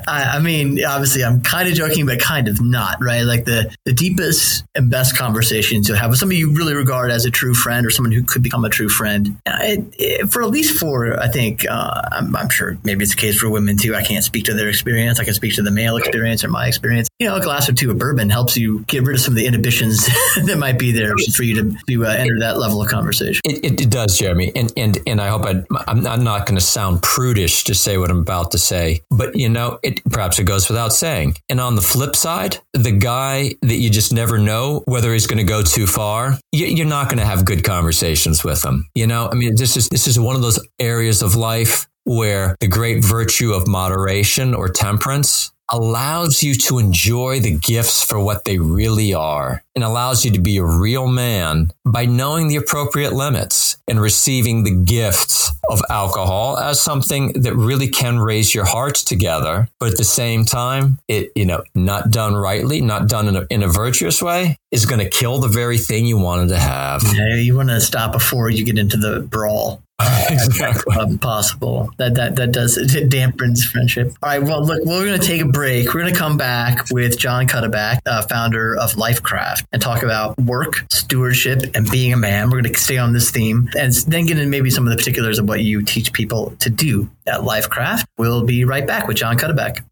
I, 0.07 0.37
I, 0.37 0.39
mean, 0.39 0.83
obviously, 0.83 1.23
I'm 1.23 1.41
kind 1.41 1.69
of 1.69 1.75
joking, 1.75 2.07
but 2.07 2.19
kind 2.19 2.47
of 2.47 2.59
not, 2.59 2.97
right? 2.99 3.21
Like 3.21 3.45
the, 3.45 3.71
the 3.85 3.93
deepest 3.93 4.63
and 4.73 4.89
best 4.89 5.15
conversations 5.15 5.87
you'll 5.87 5.99
have 5.99 6.09
with 6.09 6.17
somebody 6.17 6.39
you 6.39 6.51
really 6.51 6.73
regard 6.73 7.11
as 7.11 7.25
a 7.25 7.29
true 7.29 7.53
friend 7.53 7.85
or 7.85 7.91
someone 7.91 8.11
who 8.11 8.23
could 8.23 8.41
become 8.41 8.65
a 8.65 8.69
true 8.69 8.89
friend. 8.89 9.39
It, 9.45 9.85
it, 9.99 10.31
for 10.31 10.41
at 10.41 10.49
least 10.49 10.79
four, 10.79 11.19
I 11.19 11.27
think, 11.27 11.63
uh, 11.69 12.01
I'm, 12.11 12.35
I'm, 12.35 12.49
sure 12.49 12.79
maybe 12.83 13.03
it's 13.03 13.13
the 13.13 13.21
case 13.21 13.39
for 13.39 13.51
women 13.51 13.77
too. 13.77 13.95
I 13.95 14.01
can't 14.01 14.23
speak 14.23 14.45
to 14.45 14.55
their 14.55 14.67
experience. 14.67 15.19
I 15.19 15.23
can 15.23 15.35
speak 15.35 15.53
to 15.55 15.61
the 15.61 15.69
male 15.69 15.97
experience 15.97 16.43
or 16.43 16.47
my 16.47 16.65
experience. 16.65 17.07
You 17.19 17.27
know, 17.27 17.35
a 17.35 17.41
glass 17.41 17.69
or 17.69 17.73
two 17.73 17.91
of 17.91 17.99
bourbon 17.99 18.31
helps 18.31 18.57
you 18.57 18.79
get 18.87 19.03
rid 19.03 19.15
of 19.15 19.21
some 19.21 19.33
of 19.33 19.37
the 19.37 19.45
inhibitions 19.45 20.07
that 20.45 20.57
might 20.57 20.79
be 20.79 20.91
there 20.91 21.13
for 21.35 21.43
you 21.43 21.61
to, 21.61 21.77
to 21.87 22.05
uh, 22.07 22.09
enter 22.09 22.39
that 22.39 22.57
level 22.57 22.81
of 22.81 22.89
conversation. 22.89 23.41
It, 23.45 23.63
it, 23.63 23.81
it 23.81 23.89
does, 23.91 24.17
Jeremy. 24.17 24.51
And, 24.55 24.73
and, 24.75 24.97
and 25.05 25.21
I 25.21 25.27
hope 25.27 25.43
I, 25.43 25.63
I'm, 25.87 26.07
I'm 26.07 26.23
not 26.23 26.47
going 26.47 26.57
to 26.57 26.65
sound 26.65 27.03
prudish 27.03 27.58
to 27.65 27.75
say 27.75 27.97
what 27.97 28.09
I'm 28.09 28.19
about 28.19 28.51
to 28.51 28.57
say, 28.57 29.01
but 29.09 29.35
you 29.35 29.49
know, 29.49 29.79
it 29.83 30.03
perhaps 30.05 30.39
it 30.39 30.45
goes 30.45 30.69
without 30.69 30.93
saying. 30.93 31.35
And 31.49 31.59
on 31.59 31.75
the 31.75 31.81
flip 31.81 32.15
side, 32.15 32.57
the 32.73 32.91
guy 32.91 33.55
that 33.61 33.75
you 33.75 33.89
just 33.89 34.13
never 34.13 34.37
know 34.37 34.83
whether 34.85 35.13
he's 35.13 35.27
going 35.27 35.37
to 35.37 35.43
go 35.43 35.61
too 35.61 35.87
far, 35.87 36.37
you're 36.51 36.85
not 36.85 37.07
going 37.07 37.19
to 37.19 37.25
have 37.25 37.45
good 37.45 37.63
conversations 37.63 38.43
with 38.43 38.63
him. 38.63 38.87
You 38.95 39.07
know, 39.07 39.29
I 39.31 39.35
mean, 39.35 39.55
this 39.55 39.77
is 39.77 39.89
this 39.89 40.07
is 40.07 40.19
one 40.19 40.35
of 40.35 40.41
those 40.41 40.59
areas 40.79 41.21
of 41.21 41.35
life 41.35 41.87
where 42.05 42.55
the 42.59 42.67
great 42.67 43.03
virtue 43.03 43.53
of 43.53 43.67
moderation 43.67 44.53
or 44.53 44.69
temperance 44.69 45.51
allows 45.71 46.41
you 46.43 46.55
to 46.55 46.79
enjoy 46.79 47.39
the 47.39 47.55
gifts 47.55 48.03
for 48.03 48.19
what 48.19 48.45
they 48.45 48.57
really 48.57 49.13
are 49.13 49.63
and 49.75 49.83
allows 49.83 50.25
you 50.25 50.31
to 50.31 50.39
be 50.39 50.57
a 50.57 50.65
real 50.65 51.07
man 51.07 51.71
by 51.85 52.05
knowing 52.05 52.47
the 52.47 52.55
appropriate 52.55 53.13
limits 53.13 53.77
and 53.87 54.01
receiving 54.01 54.63
the 54.63 54.75
gifts 54.75 55.51
of 55.69 55.81
alcohol 55.89 56.57
as 56.57 56.79
something 56.79 57.33
that 57.41 57.55
really 57.55 57.87
can 57.87 58.19
raise 58.19 58.53
your 58.53 58.65
hearts 58.65 59.03
together. 59.03 59.67
But 59.79 59.91
at 59.91 59.97
the 59.97 60.03
same 60.03 60.45
time, 60.45 60.99
it, 61.07 61.31
you 61.35 61.45
know, 61.45 61.63
not 61.75 62.09
done 62.09 62.35
rightly, 62.35 62.81
not 62.81 63.07
done 63.07 63.27
in 63.27 63.35
a, 63.35 63.47
in 63.49 63.63
a 63.63 63.67
virtuous 63.67 64.21
way 64.21 64.57
is 64.71 64.85
going 64.85 64.99
to 64.99 65.09
kill 65.09 65.39
the 65.39 65.47
very 65.47 65.77
thing 65.77 66.05
you 66.05 66.17
wanted 66.17 66.49
to 66.49 66.59
have. 66.59 67.03
Yeah, 67.03 67.35
you 67.35 67.55
want 67.55 67.69
to 67.69 67.79
stop 67.79 68.11
before 68.11 68.49
you 68.49 68.65
get 68.65 68.77
into 68.77 68.97
the 68.97 69.21
brawl. 69.21 69.81
exactly. 70.29 70.95
Um, 70.95 71.17
possible. 71.17 71.91
That 71.97 72.15
that 72.15 72.35
that 72.37 72.51
does 72.51 72.77
it 72.77 73.09
dampens 73.09 73.63
friendship. 73.63 74.13
All 74.23 74.29
right. 74.29 74.41
Well, 74.41 74.65
look, 74.65 74.83
we're 74.85 75.05
going 75.05 75.19
to 75.19 75.25
take 75.25 75.41
a 75.41 75.47
break. 75.47 75.93
We're 75.93 76.01
going 76.01 76.13
to 76.13 76.19
come 76.19 76.37
back 76.37 76.85
with 76.91 77.17
John 77.17 77.47
Cuddeback, 77.47 77.99
uh, 78.05 78.21
founder 78.23 78.77
of 78.77 78.93
Lifecraft, 78.93 79.65
and 79.71 79.81
talk 79.81 80.03
about 80.03 80.37
work, 80.39 80.85
stewardship, 80.91 81.63
and 81.75 81.89
being 81.89 82.13
a 82.13 82.17
man. 82.17 82.49
We're 82.49 82.61
going 82.61 82.73
to 82.73 82.79
stay 82.79 82.97
on 82.97 83.13
this 83.13 83.31
theme, 83.31 83.69
and 83.77 83.93
then 83.93 84.25
get 84.25 84.37
into 84.37 84.49
maybe 84.49 84.69
some 84.69 84.85
of 84.87 84.91
the 84.91 84.97
particulars 84.97 85.39
of 85.39 85.47
what 85.47 85.61
you 85.61 85.81
teach 85.83 86.13
people 86.13 86.51
to 86.59 86.69
do 86.69 87.09
at 87.27 87.41
Lifecraft. 87.41 88.05
We'll 88.17 88.45
be 88.45 88.65
right 88.65 88.85
back 88.85 89.07
with 89.07 89.17
John 89.17 89.37
Cuddeback. 89.37 89.83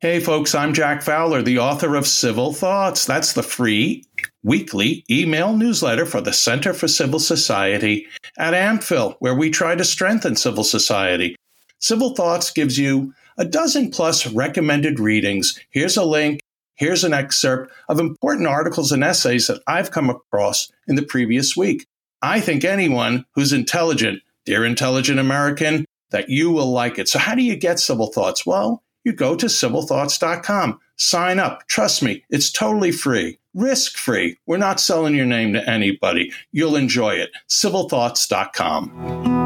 Hey, 0.00 0.20
folks, 0.20 0.54
I'm 0.54 0.74
Jack 0.74 1.02
Fowler, 1.02 1.42
the 1.42 1.58
author 1.58 1.96
of 1.96 2.06
Civil 2.06 2.52
Thoughts. 2.52 3.04
That's 3.04 3.32
the 3.32 3.42
free 3.42 4.04
weekly 4.44 5.04
email 5.10 5.56
newsletter 5.56 6.06
for 6.06 6.20
the 6.20 6.32
Center 6.32 6.72
for 6.72 6.86
Civil 6.86 7.18
Society 7.18 8.06
at 8.38 8.54
AMPHIL, 8.54 9.16
where 9.18 9.34
we 9.34 9.50
try 9.50 9.74
to 9.74 9.82
strengthen 9.82 10.36
civil 10.36 10.62
society. 10.62 11.34
Civil 11.80 12.14
Thoughts 12.14 12.52
gives 12.52 12.78
you 12.78 13.12
a 13.38 13.44
dozen 13.44 13.90
plus 13.90 14.24
recommended 14.28 15.00
readings. 15.00 15.58
Here's 15.70 15.96
a 15.96 16.04
link. 16.04 16.38
Here's 16.76 17.02
an 17.02 17.12
excerpt 17.12 17.72
of 17.88 17.98
important 17.98 18.46
articles 18.46 18.92
and 18.92 19.02
essays 19.02 19.48
that 19.48 19.64
I've 19.66 19.90
come 19.90 20.10
across 20.10 20.70
in 20.86 20.94
the 20.94 21.02
previous 21.02 21.56
week. 21.56 21.84
I 22.22 22.38
think 22.38 22.64
anyone 22.64 23.24
who's 23.32 23.52
intelligent, 23.52 24.22
dear 24.44 24.64
intelligent 24.64 25.18
American, 25.18 25.86
that 26.10 26.28
you 26.28 26.52
will 26.52 26.70
like 26.70 27.00
it. 27.00 27.08
So, 27.08 27.18
how 27.18 27.34
do 27.34 27.42
you 27.42 27.56
get 27.56 27.80
Civil 27.80 28.12
Thoughts? 28.12 28.46
Well, 28.46 28.84
you 29.08 29.14
go 29.14 29.34
to 29.34 29.46
civilthoughts.com, 29.46 30.78
sign 30.96 31.38
up. 31.38 31.66
Trust 31.66 32.02
me, 32.02 32.24
it's 32.28 32.52
totally 32.52 32.92
free, 32.92 33.38
risk 33.54 33.96
free. 33.96 34.36
We're 34.46 34.58
not 34.58 34.80
selling 34.80 35.14
your 35.14 35.24
name 35.24 35.54
to 35.54 35.68
anybody. 35.68 36.30
You'll 36.52 36.76
enjoy 36.76 37.14
it. 37.14 37.30
civilthoughts.com. 37.48 39.38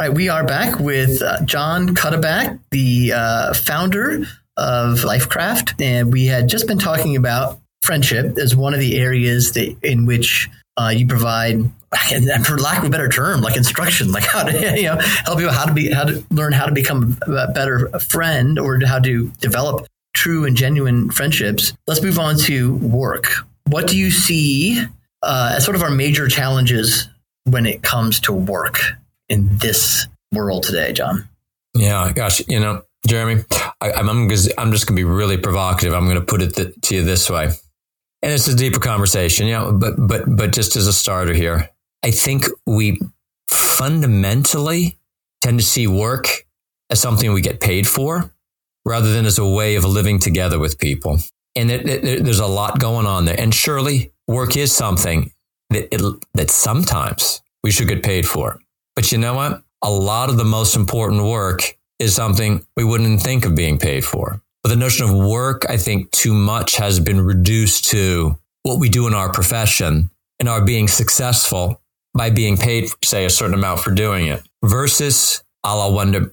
All 0.00 0.06
right, 0.06 0.14
we 0.14 0.28
are 0.28 0.44
back 0.44 0.78
with 0.78 1.22
uh, 1.22 1.42
John 1.44 1.94
Cuddeback, 1.94 2.60
the 2.70 3.12
uh, 3.14 3.54
founder 3.54 4.24
of 4.58 5.00
Lifecraft, 5.00 5.82
and 5.82 6.12
we 6.12 6.26
had 6.26 6.48
just 6.48 6.68
been 6.68 6.78
talking 6.78 7.16
about 7.16 7.58
friendship 7.82 8.36
as 8.38 8.54
one 8.54 8.74
of 8.74 8.80
the 8.80 8.98
areas 8.98 9.52
that, 9.52 9.74
in 9.82 10.04
which 10.04 10.50
uh, 10.76 10.92
you 10.94 11.06
provide, 11.06 11.70
and 12.12 12.46
for 12.46 12.58
lack 12.58 12.78
of 12.78 12.84
a 12.84 12.90
better 12.90 13.08
term, 13.08 13.40
like 13.40 13.56
instruction, 13.56 14.12
like 14.12 14.24
how 14.24 14.42
to 14.42 14.76
you 14.76 14.88
know 14.88 14.98
help 15.24 15.40
you 15.40 15.48
how 15.48 15.64
to 15.64 15.72
be 15.72 15.90
how 15.90 16.04
to 16.04 16.24
learn 16.30 16.52
how 16.52 16.66
to 16.66 16.72
become 16.72 17.16
a 17.26 17.50
better 17.52 17.88
friend 17.98 18.58
or 18.58 18.78
how 18.84 18.98
to 18.98 19.28
develop 19.40 19.86
true 20.14 20.44
and 20.44 20.56
genuine 20.56 21.10
friendships. 21.10 21.72
Let's 21.86 22.02
move 22.02 22.18
on 22.18 22.36
to 22.38 22.74
work. 22.76 23.26
What 23.66 23.86
do 23.86 23.96
you 23.96 24.10
see 24.10 24.82
uh, 25.22 25.54
as 25.56 25.64
sort 25.64 25.76
of 25.76 25.82
our 25.82 25.90
major 25.90 26.28
challenges 26.28 27.08
when 27.44 27.66
it 27.66 27.82
comes 27.82 28.20
to 28.20 28.32
work 28.32 28.78
in 29.28 29.58
this 29.58 30.06
world 30.32 30.62
today, 30.62 30.92
John? 30.92 31.28
Yeah, 31.74 32.12
gosh, 32.12 32.42
you 32.48 32.58
know, 32.58 32.82
Jeremy, 33.06 33.44
I, 33.80 33.92
am 33.92 34.08
I'm, 34.08 34.22
I'm 34.22 34.28
just 34.30 34.56
going 34.56 34.72
to 34.78 34.92
be 34.92 35.04
really 35.04 35.36
provocative. 35.36 35.92
I'm 35.94 36.04
going 36.04 36.18
to 36.18 36.24
put 36.24 36.42
it 36.42 36.56
th- 36.56 36.74
to 36.82 36.94
you 36.94 37.04
this 37.04 37.30
way 37.30 37.52
and 38.22 38.32
it's 38.32 38.48
a 38.48 38.56
deeper 38.56 38.80
conversation, 38.80 39.46
you 39.46 39.54
know, 39.54 39.72
but 39.72 39.94
but 39.96 40.24
but 40.26 40.52
just 40.52 40.76
as 40.76 40.86
a 40.86 40.92
starter 40.92 41.34
here, 41.34 41.70
I 42.02 42.10
think 42.10 42.44
we 42.66 43.00
fundamentally 43.48 44.98
tend 45.40 45.58
to 45.58 45.64
see 45.64 45.86
work 45.86 46.46
as 46.90 47.00
something 47.00 47.32
we 47.32 47.40
get 47.40 47.60
paid 47.60 47.86
for 47.86 48.32
rather 48.84 49.12
than 49.12 49.26
as 49.26 49.38
a 49.38 49.46
way 49.46 49.74
of 49.74 49.84
living 49.84 50.18
together 50.18 50.58
with 50.58 50.78
people. 50.78 51.18
And 51.54 51.70
it, 51.70 51.88
it, 51.88 52.24
there's 52.24 52.40
a 52.40 52.46
lot 52.46 52.78
going 52.78 53.06
on 53.06 53.24
there. 53.24 53.38
And 53.38 53.54
surely 53.54 54.12
work 54.26 54.56
is 54.56 54.72
something 54.72 55.32
that, 55.70 55.94
it, 55.94 56.00
that 56.34 56.50
sometimes 56.50 57.42
we 57.62 57.70
should 57.70 57.88
get 57.88 58.02
paid 58.02 58.26
for. 58.26 58.58
But 58.94 59.12
you 59.12 59.18
know 59.18 59.34
what? 59.34 59.62
A 59.82 59.90
lot 59.90 60.28
of 60.28 60.36
the 60.36 60.44
most 60.44 60.76
important 60.76 61.24
work 61.24 61.76
is 61.98 62.14
something 62.14 62.64
we 62.76 62.84
wouldn't 62.84 63.22
think 63.22 63.44
of 63.44 63.54
being 63.54 63.78
paid 63.78 64.04
for. 64.04 64.40
But 64.62 64.70
the 64.70 64.76
notion 64.76 65.08
of 65.08 65.14
work, 65.14 65.66
I 65.68 65.76
think 65.76 66.10
too 66.10 66.32
much 66.32 66.76
has 66.76 67.00
been 67.00 67.20
reduced 67.20 67.84
to 67.90 68.38
what 68.62 68.78
we 68.78 68.88
do 68.88 69.06
in 69.06 69.14
our 69.14 69.30
profession 69.32 70.10
and 70.40 70.48
our 70.48 70.64
being 70.64 70.88
successful 70.88 71.80
by 72.18 72.30
being 72.30 72.56
paid, 72.58 72.90
say, 73.02 73.24
a 73.24 73.30
certain 73.30 73.54
amount 73.54 73.80
for 73.80 73.92
doing 73.92 74.26
it 74.26 74.42
versus 74.62 75.42
a 75.64 75.74
la 75.74 75.90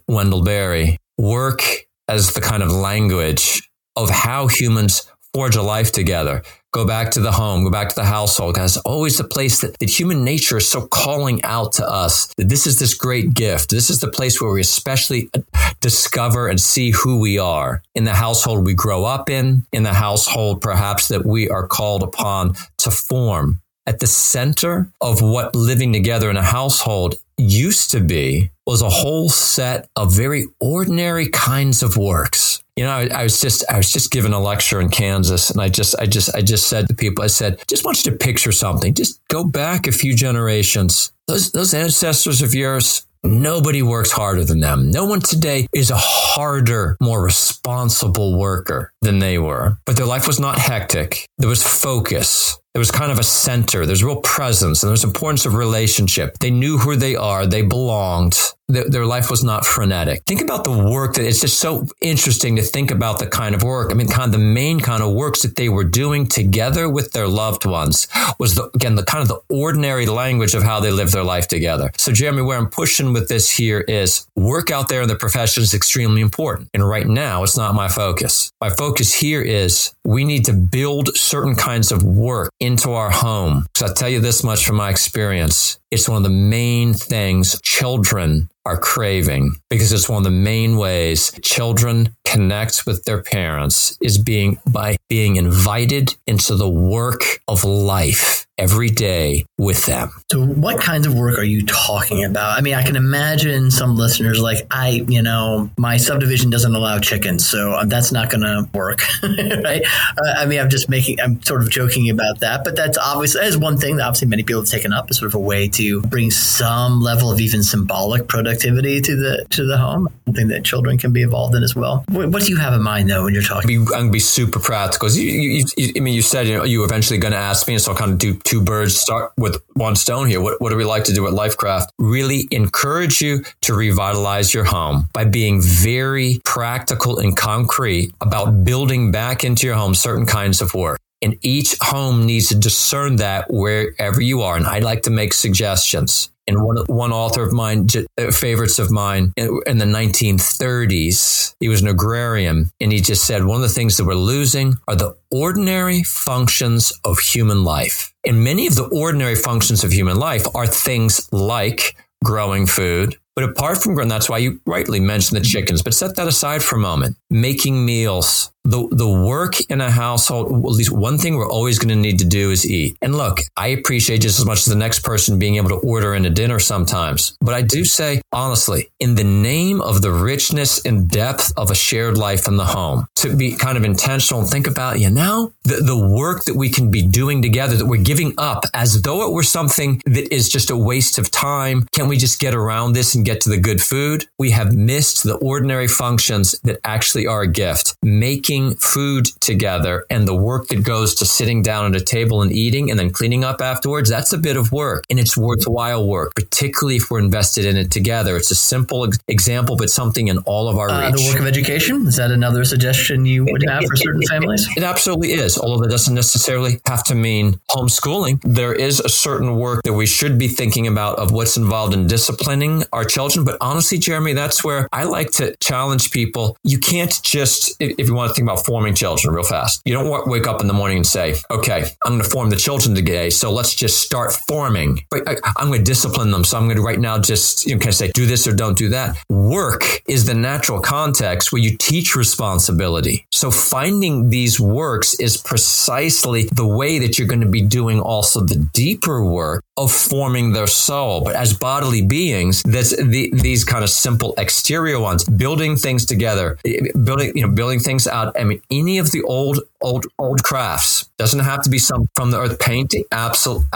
Wendell 0.08 0.44
Berry, 0.44 0.98
work 1.18 1.62
as 2.08 2.34
the 2.34 2.42
kind 2.42 2.62
of 2.62 2.72
language 2.72 3.70
of 3.96 4.10
how 4.10 4.48
humans 4.48 5.10
forge 5.34 5.56
a 5.56 5.62
life 5.62 5.92
together, 5.92 6.42
go 6.72 6.86
back 6.86 7.12
to 7.12 7.20
the 7.20 7.32
home, 7.32 7.66
go 7.66 7.70
back 7.70 7.90
to 7.90 7.96
the 7.96 8.06
household. 8.06 8.54
Because 8.54 8.78
always 8.78 9.18
the 9.18 9.24
place 9.26 9.62
that, 9.62 9.78
that 9.80 9.90
human 9.90 10.24
nature 10.24 10.58
is 10.58 10.68
so 10.68 10.88
calling 10.88 11.44
out 11.44 11.74
to 11.74 11.88
us 11.88 12.28
that 12.38 12.48
this 12.48 12.66
is 12.66 12.80
this 12.80 12.94
great 12.94 13.34
gift. 13.34 13.70
This 13.70 13.90
is 13.90 14.00
the 14.00 14.10
place 14.10 14.42
where 14.42 14.52
we 14.52 14.62
especially 14.62 15.30
uh, 15.34 15.42
discover 15.82 16.48
and 16.48 16.60
see 16.60 16.92
who 16.92 17.20
we 17.20 17.38
are 17.38 17.84
in 17.96 18.06
the 18.06 18.14
household 18.14 18.66
we 18.66 18.74
grow 18.74 19.04
up 19.04 19.30
in, 19.30 19.66
in 19.74 19.84
the 19.84 19.94
household 19.94 20.62
perhaps 20.62 21.10
that 21.10 21.26
we 21.26 21.50
are 21.50 21.68
called 21.68 22.02
upon 22.02 22.56
to 22.78 22.90
form. 22.90 23.62
At 23.88 24.00
the 24.00 24.08
center 24.08 24.90
of 25.02 25.22
what 25.22 25.56
living 25.56 25.94
together 25.94 26.30
in 26.30 26.38
a 26.38 26.44
household 26.44 27.16
used 27.38 27.92
to 27.92 28.00
be 28.00 28.52
was 28.66 28.82
a 28.82 28.90
whole 28.90 29.30
set 29.30 29.88
of 29.96 30.14
very 30.14 30.46
ordinary 30.60 31.30
kinds 31.30 31.84
of 31.84 31.98
works 31.98 32.64
you 32.76 32.84
know, 32.84 32.92
I, 32.92 33.08
I, 33.08 33.24
was 33.24 33.40
just 33.40 33.64
I 33.70 33.78
was 33.78 33.92
just 33.92 34.12
giving 34.12 34.34
a 34.34 34.40
lecture 34.40 34.82
in 34.82 34.90
Kansas, 34.90 35.50
and 35.50 35.62
I 35.62 35.70
just 35.70 35.96
I 35.98 36.06
just 36.06 36.36
I 36.36 36.42
just 36.42 36.68
said 36.68 36.88
to 36.90 36.94
people, 36.94 37.24
I 37.24 37.28
said, 37.28 37.64
just 37.70 37.86
want 37.86 38.04
you 38.04 38.12
to 38.12 38.18
picture 38.18 38.52
something. 38.52 38.94
Just 38.94 39.26
go 39.30 39.46
back 39.46 39.88
a 39.88 39.94
few 39.94 40.14
generations. 40.14 41.14
Those 41.28 41.52
those 41.52 41.74
ancestors 41.74 42.42
of 42.42 42.54
yours, 42.54 43.06
nobody 43.24 43.82
works 43.82 44.12
harder 44.12 44.44
than 44.44 44.60
them. 44.60 44.92
No 44.92 45.06
one 45.06 45.22
today 45.22 45.68
is 45.74 45.90
a 45.90 45.98
harder, 45.98 46.98
more 47.02 47.24
responsible 47.24 48.38
worker 48.38 48.92
than 49.02 49.20
they 49.20 49.38
were. 49.38 49.78
But 49.86 49.96
their 49.96 50.06
life 50.06 50.28
was 50.28 50.40
not 50.40 50.58
hectic. 50.58 51.26
There 51.38 51.50
was 51.50 51.64
focus. 51.64 52.60
There 52.76 52.82
was 52.82 52.92
kind 52.92 53.10
of 53.10 53.20
a 53.20 53.24
center. 53.24 53.86
There's 53.86 54.04
real 54.04 54.20
presence 54.20 54.84
and 54.84 54.90
there's 54.90 55.06
importance 55.06 55.46
of 55.46 55.54
relationship. 55.54 56.38
They 56.40 56.52
knew 56.52 56.78
who 56.78 56.98
they 56.98 57.16
are. 57.16 57.46
They 57.46 57.62
belonged. 57.62 58.38
Their, 58.68 59.06
life 59.06 59.30
was 59.30 59.44
not 59.44 59.66
frenetic. 59.66 60.24
Think 60.26 60.42
about 60.42 60.64
the 60.64 60.72
work 60.72 61.14
that 61.16 61.26
it's 61.26 61.42
just 61.42 61.60
so 61.60 61.88
interesting 62.02 62.56
to 62.56 62.64
think 62.64 62.90
about 62.90 63.20
the 63.20 63.28
kind 63.28 63.54
of 63.54 63.62
work. 63.62 63.92
I 63.92 63.94
mean, 63.94 64.08
kind 64.08 64.26
of 64.26 64.32
the 64.32 64.46
main 64.46 64.80
kind 64.80 65.04
of 65.04 65.14
works 65.14 65.44
that 65.44 65.56
they 65.56 65.70
were 65.70 65.84
doing 65.84 66.26
together 66.28 66.90
with 66.90 67.12
their 67.12 67.28
loved 67.28 67.66
ones 67.66 68.08
was 68.40 68.56
the, 68.56 68.72
again, 68.74 68.96
the 68.96 69.04
kind 69.04 69.22
of 69.22 69.28
the 69.28 69.40
ordinary 69.54 70.08
language 70.08 70.56
of 70.56 70.64
how 70.64 70.80
they 70.80 70.92
lived 70.92 71.14
their 71.14 71.24
life 71.24 71.48
together. 71.48 71.92
So 71.98 72.12
Jeremy, 72.12 72.42
where 72.42 72.58
I'm 72.58 72.70
pushing 72.70 73.14
with 73.14 73.30
this 73.30 73.50
here 73.50 73.82
is 73.82 74.26
work 74.36 74.72
out 74.72 74.90
there 74.90 75.04
in 75.04 75.08
the 75.08 75.16
profession 75.16 75.62
is 75.62 75.74
extremely 75.74 76.22
important. 76.22 76.70
And 76.74 76.88
right 76.88 77.08
now 77.08 77.44
it's 77.44 77.58
not 77.58 77.76
my 77.76 77.88
focus. 77.88 78.52
My 78.60 78.70
focus 78.72 79.14
here 79.14 79.42
is 79.42 79.94
we 80.04 80.24
need 80.24 80.46
to 80.46 80.54
build 80.54 81.16
certain 81.16 81.56
kinds 81.56 81.92
of 81.92 82.04
work 82.04 82.52
into 82.60 82.92
our 82.92 83.12
home. 83.12 83.68
So 83.76 83.86
I'll 83.86 83.94
tell 83.94 84.10
you 84.10 84.20
this 84.20 84.44
much 84.44 84.66
from 84.66 84.78
my 84.78 84.90
experience. 84.90 85.80
It's 85.92 86.10
one 86.10 86.18
of 86.18 86.24
the 86.24 86.30
main 86.30 86.94
things 86.94 87.60
children 87.62 88.50
are 88.66 88.78
craving 88.78 89.56
because 89.70 89.92
it's 89.94 90.10
one 90.10 90.18
of 90.18 90.24
the 90.24 90.32
main 90.32 90.78
ways 90.78 91.32
children 91.42 92.16
connect 92.26 92.86
with 92.86 93.04
their 93.06 93.22
parents 93.22 93.98
is 94.02 94.18
being 94.18 94.58
by 94.68 94.98
being 95.10 95.36
invited 95.36 96.16
into 96.28 96.56
the 96.56 96.70
work 96.70 97.40
of 97.48 97.64
life 97.64 98.45
every 98.58 98.90
day 98.90 99.46
with 99.58 99.86
them. 99.86 100.12
So, 100.32 100.46
what 100.46 100.80
kinds 100.80 101.08
of 101.08 101.16
work 101.16 101.38
are 101.38 101.44
you 101.44 101.66
talking 101.66 102.24
about? 102.24 102.58
I 102.58 102.62
mean, 102.62 102.74
I 102.74 102.84
can 102.84 102.96
imagine 102.96 103.72
some 103.72 103.96
listeners 103.96 104.42
like, 104.42 104.66
I, 104.72 105.06
you 105.08 105.22
know, 105.22 105.70
my 105.78 105.98
subdivision 105.98 106.50
doesn't 106.50 106.74
allow 106.74 107.00
chickens, 107.00 107.46
so 107.46 107.82
that's 107.86 108.12
not 108.12 108.30
going 108.30 108.42
to 108.42 108.68
work, 108.74 109.02
right? 109.24 109.84
Uh, 109.84 110.34
I 110.38 110.46
mean, 110.46 110.60
I'm 110.60 110.70
just 110.70 110.90
making, 110.90 111.20
I'm 111.20 111.42
sort 111.44 111.62
of 111.62 111.70
joking 111.70 112.10
about 112.10 112.40
that, 112.40 112.64
but 112.64 112.76
that's 112.76 112.98
obviously, 112.98 113.42
that 113.42 113.48
is 113.48 113.58
one 113.58 113.78
thing 113.78 113.98
that 113.98 114.06
obviously 114.06 114.28
many 114.28 114.44
people 114.44 114.62
have 114.62 114.70
taken 114.70 114.94
up 114.94 115.08
as 115.10 115.18
sort 115.18 115.28
of 115.28 115.36
a 115.36 115.40
way 115.40 115.68
to 115.70 116.02
bring 116.04 116.32
some 116.32 117.02
level 117.02 117.32
of 117.32 117.40
even 117.40 117.64
symbolic 117.64 118.28
productivity 118.28 119.02
to 119.02 119.16
the 119.16 119.46
to 119.50 119.66
the 119.66 119.78
home, 119.78 120.08
something 120.26 120.48
that 120.48 120.64
children 120.64 120.98
can 120.98 121.12
be 121.12 121.22
involved 121.22 121.56
in 121.56 121.64
as 121.64 121.76
well. 121.76 122.04
What, 122.10 122.30
what 122.30 122.44
do 122.44 122.50
you 122.50 122.58
have 122.58 122.74
in 122.74 122.82
mind 122.82 123.10
though 123.10 123.24
when 123.24 123.34
you're 123.34 123.44
talking? 123.44 123.78
I'm 123.78 123.86
going 123.86 124.06
to 124.08 124.12
be 124.12 124.20
super 124.20 124.60
practical. 124.60 125.10
You, 125.10 125.24
you, 125.24 125.66
you, 125.78 125.94
I 125.98 126.00
mean, 126.00 126.14
you 126.14 126.22
said 126.22 126.48
you 126.48 126.58
know 126.58 126.64
you 126.64 126.84
eventually 126.84 127.20
going 127.20 127.34
to 127.34 127.38
ask 127.38 127.68
me, 127.68 127.74
and 127.74 127.82
so 127.82 127.92
I'll 127.92 127.98
kind 127.98 128.12
of 128.12 128.18
do 128.18 128.34
two 128.46 128.62
birds 128.62 128.96
start 128.96 129.34
with 129.38 129.62
one 129.74 129.96
stone 129.96 130.28
here. 130.28 130.40
What, 130.40 130.62
what 130.62 130.70
do 130.70 130.78
we 130.78 130.86
like 130.86 131.04
to 131.06 131.14
do 131.14 131.28
at 131.28 131.34
Lifecraft? 131.34 131.88
Really 132.00 132.48
encourage 132.52 133.22
you 133.22 133.44
to 133.62 133.74
revitalize 133.74 134.54
your 134.54 134.64
home 134.64 135.10
by 135.14 135.26
being 135.26 135.62
very 135.62 136.40
practical 136.46 137.20
and 137.20 137.36
concrete 137.36 138.14
about 138.22 138.64
building 138.64 139.12
back 139.12 139.44
into 139.44 139.68
your 139.68 139.76
home 139.76 139.96
certain 139.96 140.26
kinds 140.26 140.62
of 140.62 140.74
work. 140.74 141.00
And 141.22 141.38
each 141.42 141.76
home 141.82 142.26
needs 142.26 142.50
to 142.50 142.56
discern 142.56 143.18
that 143.18 143.48
wherever 143.50 144.22
you 144.22 144.44
are. 144.44 144.56
And 144.56 144.68
I 144.68 144.80
like 144.80 145.04
to 145.04 145.10
make 145.10 145.34
suggestions. 145.34 146.30
And 146.48 146.64
one, 146.64 146.78
one 146.88 147.12
author 147.12 147.44
of 147.44 147.54
mine, 147.54 147.88
uh, 148.18 148.32
favorites 148.32 148.78
of 148.80 148.92
mine 148.92 149.34
in, 149.36 149.78
the 149.78 149.86
1930s, 149.86 151.56
he 151.60 151.68
was 151.68 151.82
an 151.82 151.88
agrarian. 151.88 152.70
And 152.80 152.92
he 152.92 153.00
just 153.00 153.26
said, 153.26 153.46
one 153.46 153.56
of 153.58 153.62
the 153.64 153.74
things 153.74 153.98
that 153.98 154.06
we're 154.06 154.16
losing 154.16 154.76
are 154.88 154.96
the 154.96 155.16
ordinary 155.32 156.04
functions 156.04 156.94
of 157.04 157.20
human 157.20 157.64
life. 157.64 158.14
And 158.26 158.44
many 158.44 158.68
of 158.68 158.76
the 158.76 158.86
ordinary 158.86 159.36
functions 159.36 159.84
of 159.84 159.92
human 159.92 160.18
life 160.18 160.46
are 160.56 160.68
things 160.68 161.28
like 161.32 161.96
growing 162.24 162.66
food, 162.68 163.18
but 163.36 163.44
apart 163.44 163.80
from 163.84 163.96
growing, 163.96 164.08
that's 164.08 164.30
why 164.30 164.38
you 164.38 164.62
rightly 164.66 165.00
mentioned 165.00 165.40
the 165.40 165.46
chickens. 165.46 165.84
But 165.84 165.94
set 165.94 166.16
that 166.16 166.28
aside 166.28 166.64
for 166.64 166.78
a 166.78 166.80
moment. 166.80 167.18
Making 167.30 167.86
meals, 167.86 168.52
the, 168.66 168.88
the 168.92 169.08
work 169.08 169.62
in 169.70 169.80
a 169.80 169.90
household, 169.90 170.48
at 170.52 170.72
least 170.72 170.92
one 170.92 171.18
thing 171.18 171.36
we're 171.36 171.50
always 171.50 171.80
going 171.80 171.90
to 171.90 171.96
need 171.96 172.20
to 172.20 172.26
do 172.26 172.52
is 172.52 172.70
eat. 172.70 172.98
And 173.02 173.16
look, 173.16 173.40
I 173.56 173.68
appreciate 173.68 174.22
just 174.22 174.40
as 174.40 174.46
much 174.46 174.60
as 174.60 174.66
the 174.66 174.76
next 174.76 175.00
person 175.00 175.40
being 175.40 175.56
able 175.56 175.70
to 175.70 175.76
order 175.76 176.16
in 176.16 176.26
a 176.26 176.30
dinner 176.30 176.60
sometimes. 176.60 177.38
But 177.40 177.54
I 177.54 177.62
do 177.62 177.86
say, 177.86 178.22
honestly, 178.32 178.90
in 179.00 179.16
the 179.16 179.24
name 179.24 179.82
of 179.82 180.02
the 180.02 180.12
richness 180.12 180.84
and 180.86 181.08
depth 181.10 181.54
of 181.56 181.72
a 181.72 181.76
shared 181.76 182.18
life 182.18 182.48
in 182.48 182.58
the 182.58 182.66
home, 182.66 183.06
to 183.18 183.36
be 183.36 183.56
kind 183.56 183.78
of 183.78 183.84
intentional 183.84 184.42
and 184.42 184.50
think 184.50 184.68
about, 184.68 185.00
you 185.00 185.10
know, 185.10 185.54
the, 185.64 185.76
the 185.76 185.98
work 185.98 186.46
that 186.46 186.56
we 186.56 186.70
can 186.70 186.92
be 186.92 187.02
doing 187.02 187.42
together 187.42 187.76
that 187.78 187.86
we're 187.86 188.02
giving 188.02 188.34
up 188.38 188.66
as 188.74 189.02
though 189.04 189.28
it 189.28 189.32
were 189.32 189.44
something 189.44 190.02
that 190.06 190.34
is 190.34 190.50
just 190.50 190.70
a 190.70 190.78
waste 190.78 191.18
of 191.18 191.30
time. 191.30 191.86
Can 191.92 192.08
we 192.08 192.18
just 192.18 192.40
get 192.40 192.56
around 192.56 192.94
this 192.94 193.16
and 193.16 193.26
get 193.26 193.42
to 193.42 193.50
the 193.50 193.60
good 193.60 193.82
food? 193.82 194.26
We 194.40 194.52
have 194.52 194.74
missed 194.74 195.24
the 195.24 195.36
ordinary 195.36 195.88
functions 195.88 196.56
that 196.64 196.80
actually 196.84 197.28
are 197.28 197.42
a 197.42 197.48
gift. 197.48 197.96
Making 198.04 198.55
making 198.56 198.78
food 198.78 199.26
together 199.40 200.06
and 200.10 200.28
the 200.28 200.36
work 200.36 200.68
that 200.68 200.84
goes 200.84 201.16
to 201.16 201.26
sitting 201.26 201.62
down 201.62 201.94
at 201.94 202.02
a 202.02 202.04
table 202.04 202.42
and 202.42 202.52
eating 202.52 202.90
and 202.90 203.00
then 203.00 203.12
cleaning 203.12 203.44
up 203.44 203.62
afterwards, 203.62 204.10
that's 204.10 204.34
a 204.34 204.38
bit 204.38 204.58
of 204.58 204.72
work 204.72 205.06
and 205.10 205.20
it's 205.20 205.38
worthwhile 205.38 206.08
work, 206.08 206.34
particularly 206.36 206.96
if 206.96 207.12
we're 207.12 207.20
invested 207.20 207.66
in 207.66 207.78
it 207.78 207.92
together. 207.92 208.38
It's 208.38 208.52
a 208.52 208.56
simple 208.56 209.08
example, 209.28 209.76
but 209.76 209.90
something 209.90 210.28
in 210.28 210.40
all 210.40 210.68
of 210.68 210.78
our 210.78 210.90
uh, 210.90 211.12
reach. 211.12 211.22
The 211.22 211.28
work 211.32 211.40
of 211.40 211.48
education, 211.48 212.08
is 212.08 212.16
that 212.18 212.32
another 212.32 212.64
suggestion 212.64 213.26
you 213.26 213.46
would 213.46 213.64
have 213.68 213.84
for 213.86 213.96
certain 213.96 214.22
families? 214.30 214.68
It 214.76 214.84
absolutely 214.84 215.34
is, 215.34 215.58
although 215.58 215.82
that 215.82 215.90
doesn't 215.90 216.16
necessarily 216.16 216.80
have 216.88 217.04
to 217.06 217.16
mean 217.16 217.60
homeschooling. 217.70 218.40
There 218.44 218.74
is 218.74 219.00
a 219.00 219.10
certain 219.10 219.56
work 219.56 219.84
that 219.84 219.94
we 219.94 220.06
should 220.06 220.38
be 220.40 220.48
thinking 220.48 220.88
about 220.88 221.20
of 221.20 221.32
what's 221.32 221.58
involved 221.58 221.94
in 221.94 222.08
disciplining 222.08 222.84
our 222.94 223.06
children. 223.06 223.46
But 223.46 223.58
honestly, 223.62 223.98
Jeremy, 223.98 224.34
that's 224.34 224.64
where 224.64 224.88
I 224.92 225.04
like 225.04 225.32
to 225.32 225.56
challenge 225.58 226.12
people. 226.12 226.58
You 226.64 226.80
can't 226.80 227.22
just, 227.24 227.76
if 227.80 228.08
you 228.08 228.14
want 228.14 228.30
to 228.30 228.34
think 228.34 228.45
about 228.46 228.66
forming 228.66 228.96
children 228.96 229.34
real 229.34 229.44
fast. 229.44 229.82
You 229.86 229.94
don't 229.94 230.28
wake 230.28 230.48
up 230.48 230.62
in 230.62 230.68
the 230.68 230.74
morning 230.74 230.98
and 230.98 231.08
say, 231.08 231.36
okay, 231.52 231.86
I'm 232.06 232.14
going 232.14 232.24
to 232.24 232.30
form 232.30 232.50
the 232.50 232.56
children 232.56 232.96
today. 232.96 233.30
So 233.30 233.52
let's 233.52 233.76
just 233.76 234.00
start 234.00 234.34
forming. 234.48 235.06
But 235.10 235.28
uh, 235.28 235.36
I, 235.44 235.62
am 235.62 235.68
going 235.68 235.80
to 235.80 235.86
discipline 235.86 236.32
them. 236.32 236.44
So 236.44 236.58
I'm 236.58 236.66
going 236.66 236.78
to 236.78 236.84
right 236.84 237.00
now 237.00 237.20
just, 237.20 237.66
you 237.66 237.76
know, 237.76 237.80
kind 237.80 237.90
of 237.90 237.96
say, 237.96 238.12
do 238.14 238.26
this 238.26 238.48
or 238.48 238.56
don't 238.56 238.78
do 238.78 238.90
that. 238.90 239.18
Work 239.30 240.02
is 240.08 240.26
the 240.26 240.34
natural 240.34 240.80
context 240.80 241.52
where 241.52 241.62
you 241.62 241.76
teach 241.78 242.16
responsibility. 242.16 243.26
So 243.32 243.52
finding 243.52 244.30
these 244.30 244.60
works 244.60 245.20
is 245.20 245.38
precisely 245.38 246.44
the 246.52 246.68
way 246.68 247.00
that 247.00 247.18
you're 247.18 247.28
going 247.28 247.42
to 247.42 247.50
be 247.50 247.62
doing 247.62 248.00
also 248.00 248.42
the 248.42 248.56
deeper 248.74 249.24
work 249.24 249.64
of 249.78 249.92
forming 249.92 250.54
their 250.54 250.68
soul. 250.68 251.22
But 251.22 251.36
as 251.36 251.54
bodily 251.54 252.02
beings, 252.02 252.64
that's 252.64 252.96
the, 252.96 253.30
these 253.34 253.64
kind 253.66 253.84
of 253.84 253.90
simple 253.90 254.34
exterior 254.38 255.00
ones, 255.00 255.24
building 255.26 255.76
things 255.76 256.06
together, 256.06 256.58
eh, 256.66 256.80
building, 257.04 257.34
you 257.36 257.46
know, 257.46 257.54
building 257.54 257.80
things 257.80 258.08
out 258.08 258.40
I 258.40 258.44
mean, 258.44 258.62
any 258.72 258.98
of 259.00 259.12
the 259.12 259.22
old, 259.24 259.60
old, 259.86 260.08
old 260.18 260.44
crafts 260.44 261.10
doesn't 261.18 261.40
have 261.40 261.62
to 261.62 261.70
be 261.70 261.78
some 261.78 262.10
from 262.16 262.32
the 262.32 262.40
earth 262.40 262.60
painting. 262.60 263.04
Absolutely, 263.12 263.68